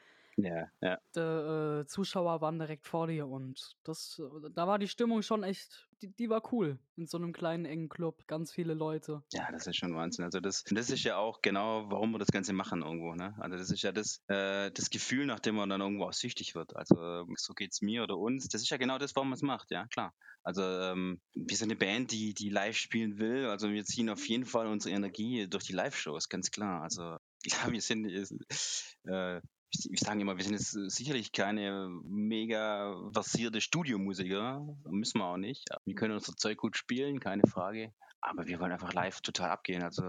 Ja, 0.40 0.68
ja. 0.80 0.98
die 1.16 1.20
äh, 1.20 1.86
Zuschauer 1.86 2.40
waren 2.40 2.60
direkt 2.60 2.86
vor 2.86 3.08
dir 3.08 3.26
und 3.26 3.76
das, 3.82 4.20
äh, 4.20 4.50
da 4.52 4.68
war 4.68 4.78
die 4.78 4.86
Stimmung 4.86 5.22
schon 5.22 5.42
echt, 5.42 5.88
die, 6.00 6.14
die 6.14 6.30
war 6.30 6.52
cool. 6.52 6.78
In 6.96 7.08
so 7.08 7.18
einem 7.18 7.32
kleinen, 7.32 7.64
engen 7.64 7.88
Club, 7.88 8.24
ganz 8.28 8.52
viele 8.52 8.74
Leute. 8.74 9.22
Ja, 9.32 9.50
das 9.50 9.66
ist 9.66 9.76
schon 9.76 9.96
Wahnsinn. 9.96 10.24
Also 10.24 10.38
das, 10.38 10.62
das 10.62 10.90
ist 10.90 11.02
ja 11.02 11.16
auch 11.16 11.42
genau, 11.42 11.90
warum 11.90 12.12
wir 12.12 12.18
das 12.20 12.30
Ganze 12.30 12.52
machen 12.52 12.82
irgendwo. 12.82 13.14
Ne? 13.14 13.34
Also 13.38 13.56
das 13.58 13.70
ist 13.70 13.82
ja 13.82 13.90
das, 13.90 14.22
äh, 14.28 14.70
das 14.70 14.90
Gefühl, 14.90 15.26
nachdem 15.26 15.56
man 15.56 15.68
dann 15.68 15.80
irgendwo 15.80 16.04
auch 16.04 16.12
süchtig 16.12 16.54
wird. 16.54 16.76
Also 16.76 16.94
ähm, 17.02 17.34
so 17.36 17.52
geht's 17.54 17.82
mir 17.82 18.04
oder 18.04 18.16
uns. 18.16 18.46
Das 18.48 18.62
ist 18.62 18.70
ja 18.70 18.76
genau 18.76 18.98
das, 18.98 19.16
warum 19.16 19.30
man 19.30 19.36
es 19.36 19.42
macht. 19.42 19.72
Ja, 19.72 19.86
klar. 19.88 20.14
Also 20.44 20.62
ähm, 20.62 21.20
wir 21.34 21.56
sind 21.56 21.70
eine 21.70 21.78
Band, 21.78 22.12
die 22.12 22.32
die 22.32 22.48
live 22.48 22.76
spielen 22.76 23.18
will. 23.18 23.46
Also 23.46 23.70
wir 23.70 23.84
ziehen 23.84 24.08
auf 24.08 24.26
jeden 24.28 24.46
Fall 24.46 24.68
unsere 24.68 24.94
Energie 24.94 25.48
durch 25.48 25.64
die 25.64 25.72
Live-Shows, 25.72 26.28
ganz 26.28 26.50
klar. 26.52 26.82
Also 26.82 27.16
ja, 27.44 27.70
wir 27.70 27.80
sind, 27.80 28.06
äh, 29.04 29.40
ich 29.70 30.00
sage 30.00 30.20
immer, 30.20 30.36
wir 30.36 30.44
sind 30.44 30.54
jetzt 30.54 30.74
äh, 30.74 30.88
sicherlich 30.88 31.32
keine 31.32 31.88
mega 32.04 32.94
versierte 33.12 33.60
Studiomusiker, 33.60 34.66
müssen 34.88 35.18
wir 35.18 35.26
auch 35.26 35.36
nicht. 35.36 35.68
Wir 35.84 35.94
können 35.94 36.14
unser 36.14 36.36
Zeug 36.36 36.58
gut 36.58 36.76
spielen, 36.76 37.20
keine 37.20 37.42
Frage. 37.46 37.92
Aber 38.20 38.46
wir 38.46 38.58
wollen 38.58 38.72
einfach 38.72 38.92
live 38.92 39.20
total 39.20 39.50
abgehen. 39.50 39.82
Also 39.82 40.02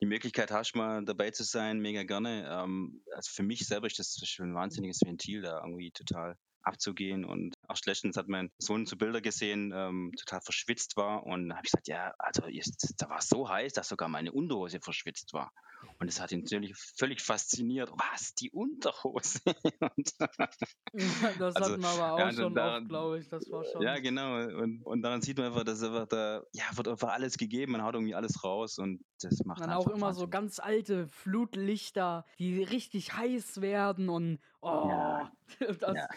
die 0.00 0.06
Möglichkeit 0.06 0.52
hast 0.52 0.72
du 0.72 0.78
mal 0.78 1.04
dabei 1.04 1.30
zu 1.32 1.42
sein, 1.42 1.80
mega 1.80 2.04
gerne. 2.04 2.48
Ähm, 2.48 3.02
also 3.12 3.30
für 3.32 3.42
mich 3.42 3.66
selber 3.66 3.86
ist 3.88 3.98
das 3.98 4.22
ein 4.38 4.54
wahnsinniges 4.54 5.00
Ventil 5.04 5.42
da 5.42 5.60
irgendwie 5.62 5.90
total. 5.90 6.38
Abzugehen. 6.66 7.24
Und 7.24 7.54
erst 7.68 7.86
letztens 7.86 8.16
hat 8.16 8.28
mein 8.28 8.50
Sohn 8.58 8.86
zu 8.86 8.96
Bilder 8.96 9.20
gesehen, 9.20 9.72
ähm, 9.74 10.12
total 10.18 10.40
verschwitzt 10.40 10.96
war. 10.96 11.24
Und 11.24 11.52
habe 11.52 11.62
ich 11.64 11.70
gesagt, 11.70 11.88
ja, 11.88 12.14
also 12.18 12.46
jetzt, 12.46 12.94
da 12.98 13.08
war 13.08 13.18
es 13.18 13.28
so 13.28 13.48
heiß, 13.48 13.72
dass 13.72 13.88
sogar 13.88 14.08
meine 14.08 14.32
Unterhose 14.32 14.80
verschwitzt 14.80 15.32
war. 15.32 15.52
Und 15.98 16.08
es 16.08 16.20
hat 16.20 16.32
ihn 16.32 16.40
natürlich 16.40 16.74
völlig 16.76 17.22
fasziniert. 17.22 17.90
Was, 17.92 18.34
die 18.34 18.50
Unterhose? 18.50 19.40
und, 19.96 20.12
das 21.38 21.56
Also, 21.56 21.72
hatten 21.72 21.82
wir 21.82 21.88
aber 21.88 22.12
auch 22.12 22.18
ja, 22.18 22.32
schon 22.32 22.58
oft, 22.58 22.88
glaube 22.88 23.18
ich. 23.18 23.28
Das 23.28 23.50
war 23.50 23.64
schon. 23.64 23.82
ja, 23.82 23.98
genau. 23.98 24.36
Und, 24.36 24.82
und 24.82 25.02
daran 25.02 25.22
sieht 25.22 25.38
man 25.38 25.46
einfach, 25.46 25.64
dass 25.64 25.82
einfach 25.82 26.06
da, 26.06 26.42
ja, 26.52 26.64
wird 26.74 26.88
einfach 26.88 27.10
alles 27.10 27.38
gegeben, 27.38 27.72
man 27.72 27.82
haut 27.82 27.94
irgendwie 27.94 28.14
alles 28.14 28.42
raus 28.44 28.78
und 28.78 29.04
das 29.20 29.44
macht 29.44 29.60
dann 29.60 29.70
auch 29.70 29.86
immer 29.86 30.12
so 30.12 30.22
wahnsinnig. 30.22 30.30
ganz 30.30 30.58
alte 30.58 31.08
Flutlichter, 31.08 32.24
die 32.38 32.62
richtig 32.62 33.14
heiß 33.14 33.60
werden 33.60 34.08
und 34.08 34.38
oh, 34.60 34.88
Ja. 34.88 35.32
das, 35.80 35.94
Ja. 35.94 36.08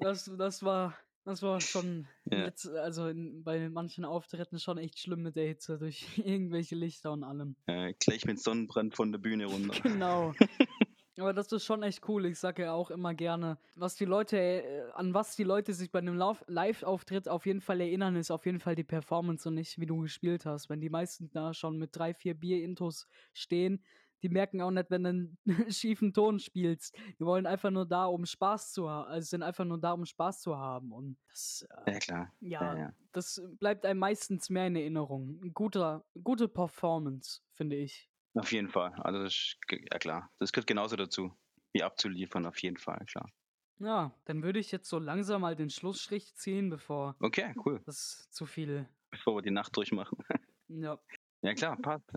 Das, 0.00 0.30
das 0.36 0.62
war 0.62 0.94
das 1.26 1.42
war 1.42 1.60
schon 1.60 2.06
Ja. 2.30 2.44
jetzt, 2.44 2.68
also 2.68 3.08
in, 3.08 3.42
bei 3.42 3.68
manchen 3.68 4.04
Auftritten 4.04 4.60
schon 4.60 4.78
echt 4.78 5.00
schlimm 5.00 5.22
mit 5.22 5.34
der 5.34 5.48
Hitze 5.48 5.76
durch 5.76 6.06
irgendwelche 6.24 6.76
Lichter 6.76 7.12
und 7.12 7.24
allem. 7.24 7.56
Äh, 7.66 7.94
gleich 7.98 8.24
mit 8.24 8.40
Sonnenbrand 8.40 8.94
von 8.94 9.10
der 9.12 9.18
Bühne 9.18 9.46
runter. 9.46 9.74
Genau. 9.82 10.32
Aber 11.18 11.32
das 11.32 11.50
ist 11.50 11.64
schon 11.64 11.82
echt 11.82 12.06
cool. 12.08 12.26
Ich 12.26 12.38
sage 12.38 12.64
ja 12.64 12.74
auch 12.74 12.90
immer 12.90 13.14
gerne, 13.14 13.58
was 13.74 13.96
die 13.96 14.04
Leute, 14.04 14.36
äh, 14.38 14.82
an 14.92 15.14
was 15.14 15.34
die 15.34 15.44
Leute 15.44 15.72
sich 15.72 15.90
bei 15.90 15.98
einem 15.98 16.22
Live-Auftritt 16.46 17.26
auf 17.26 17.46
jeden 17.46 17.62
Fall 17.62 17.80
erinnern, 17.80 18.16
ist 18.16 18.30
auf 18.30 18.44
jeden 18.44 18.60
Fall 18.60 18.74
die 18.74 18.84
Performance 18.84 19.48
und 19.48 19.54
nicht, 19.54 19.80
wie 19.80 19.86
du 19.86 20.02
gespielt 20.02 20.44
hast. 20.44 20.68
Wenn 20.68 20.80
die 20.80 20.90
meisten 20.90 21.30
da 21.30 21.54
schon 21.54 21.78
mit 21.78 21.96
drei, 21.96 22.12
vier 22.12 22.34
Bier-Intos 22.34 23.08
stehen, 23.32 23.82
die 24.22 24.28
merken 24.28 24.60
auch 24.62 24.70
nicht, 24.70 24.90
wenn 24.90 25.02
du 25.04 25.08
einen 25.10 25.38
schiefen 25.72 26.12
Ton 26.12 26.38
spielst. 26.38 26.96
Die 27.18 27.24
wollen 27.24 27.46
einfach 27.46 27.70
nur 27.70 27.86
da, 27.86 28.06
um 28.06 28.24
Spaß 28.26 28.72
zu 28.72 28.88
haben. 28.90 29.08
Also 29.08 29.26
sind 29.28 29.42
einfach 29.42 29.64
nur 29.64 29.78
da, 29.78 29.92
um 29.92 30.04
Spaß 30.04 30.40
zu 30.40 30.56
haben. 30.56 30.92
Und 30.92 31.18
das, 31.30 31.66
äh, 31.86 31.92
Ja, 31.92 31.98
klar. 31.98 32.32
ja, 32.40 32.62
Ja, 32.74 32.78
ja. 32.78 32.92
das 33.12 33.42
bleibt 33.58 33.84
einem 33.86 34.00
meistens 34.00 34.50
mehr 34.50 34.66
in 34.66 34.76
Erinnerung. 34.76 35.40
Ein 35.42 35.52
guter, 35.54 36.04
gute 36.22 36.48
Performance, 36.48 37.40
finde 37.52 37.76
ich. 37.76 38.10
Auf 38.34 38.52
jeden 38.52 38.68
Fall. 38.68 38.92
Also, 38.98 39.22
das 39.22 39.56
ja 39.70 39.98
klar. 39.98 40.30
Das 40.38 40.52
gehört 40.52 40.66
genauso 40.66 40.96
dazu, 40.96 41.32
wie 41.72 41.82
abzuliefern, 41.82 42.46
auf 42.46 42.58
jeden 42.62 42.76
Fall, 42.76 43.04
klar. 43.06 43.30
Ja, 43.78 44.14
dann 44.24 44.42
würde 44.42 44.58
ich 44.58 44.72
jetzt 44.72 44.88
so 44.88 44.98
langsam 44.98 45.42
mal 45.42 45.54
den 45.54 45.68
Schlussstrich 45.70 46.34
ziehen, 46.34 46.70
bevor 46.70 47.14
Okay, 47.20 47.54
cool. 47.66 47.82
das 47.84 48.28
zu 48.30 48.46
viel. 48.46 48.88
Bevor 49.10 49.36
wir 49.36 49.42
die 49.42 49.50
Nacht 49.50 49.76
durchmachen. 49.76 50.18
Ja. 50.68 50.98
Ja, 51.42 51.54
klar, 51.54 51.76
passt. 51.76 52.10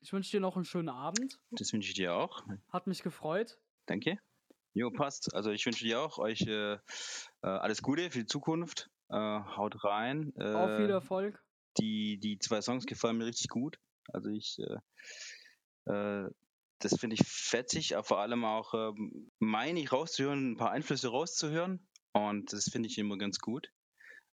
Ich 0.00 0.12
wünsche 0.12 0.30
dir 0.30 0.40
noch 0.40 0.56
einen 0.56 0.64
schönen 0.64 0.88
Abend. 0.88 1.38
Das 1.50 1.72
wünsche 1.72 1.88
ich 1.88 1.94
dir 1.94 2.14
auch. 2.14 2.44
Hat 2.70 2.86
mich 2.86 3.02
gefreut. 3.02 3.58
Danke. 3.86 4.18
Jo, 4.74 4.90
passt. 4.90 5.34
Also 5.34 5.50
ich 5.50 5.66
wünsche 5.66 5.84
dir 5.84 6.00
auch 6.00 6.18
euch 6.18 6.42
äh, 6.42 6.74
äh, 6.74 6.78
alles 7.42 7.82
Gute 7.82 8.10
für 8.10 8.20
die 8.20 8.26
Zukunft. 8.26 8.90
Äh, 9.10 9.16
haut 9.16 9.82
rein. 9.84 10.32
Äh, 10.36 10.52
Auf 10.54 10.76
viel 10.76 10.90
Erfolg. 10.90 11.42
die, 11.78 12.18
die 12.18 12.38
zwei 12.38 12.60
Songs 12.60 12.86
gefallen 12.86 13.18
mir 13.18 13.26
richtig 13.26 13.48
gut. 13.48 13.78
Also 14.12 14.28
ich, 14.30 14.58
äh, 14.58 15.92
äh, 15.92 16.30
das 16.80 17.00
finde 17.00 17.14
ich 17.14 17.26
fetzig, 17.26 17.96
aber 17.96 18.04
vor 18.04 18.18
allem 18.20 18.44
auch, 18.44 18.74
ähm, 18.74 19.30
meine 19.40 19.80
ich 19.80 19.90
rauszuhören, 19.90 20.52
ein 20.52 20.56
paar 20.56 20.70
Einflüsse 20.70 21.08
rauszuhören. 21.08 21.88
Und 22.12 22.52
das 22.52 22.64
finde 22.70 22.88
ich 22.88 22.98
immer 22.98 23.18
ganz 23.18 23.40
gut. 23.40 23.72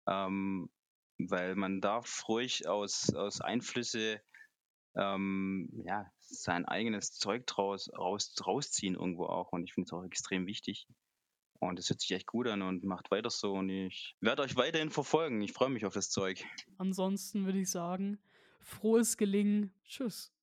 Ähm, 0.08 0.70
weil 1.18 1.56
man 1.56 1.82
darf 1.82 2.28
ruhig 2.28 2.68
aus, 2.68 3.14
aus 3.16 3.42
Einflüsse 3.42 4.22
ähm, 4.96 5.70
ja, 5.86 6.12
sein 6.20 6.66
eigenes 6.66 7.14
Zeug 7.14 7.46
draus, 7.48 7.90
raus, 7.98 8.36
rausziehen 8.46 8.96
irgendwo 8.96 9.26
auch. 9.26 9.52
Und 9.52 9.64
ich 9.64 9.74
finde 9.74 9.88
es 9.88 9.94
auch 9.94 10.04
extrem 10.04 10.48
wichtig. 10.48 10.88
Und 11.60 11.80
es 11.80 11.90
hört 11.90 12.02
sich 12.02 12.12
echt 12.12 12.28
gut 12.28 12.48
an 12.48 12.62
und 12.62 12.84
macht 12.84 13.12
weiter 13.12 13.30
so. 13.30 13.54
Und 13.54 13.70
ich 13.70 14.16
werde 14.20 14.42
euch 14.44 14.56
weiterhin 14.56 14.90
verfolgen. 14.90 15.42
Ich 15.42 15.54
freue 15.54 15.70
mich 15.70 15.86
auf 15.86 15.94
das 15.94 16.10
Zeug. 16.10 16.44
Ansonsten 16.78 17.46
würde 17.46 17.60
ich 17.60 17.70
sagen, 17.70 18.20
frohes 18.60 19.18
Gelingen. 19.18 19.74
Tschüss. 19.86 20.35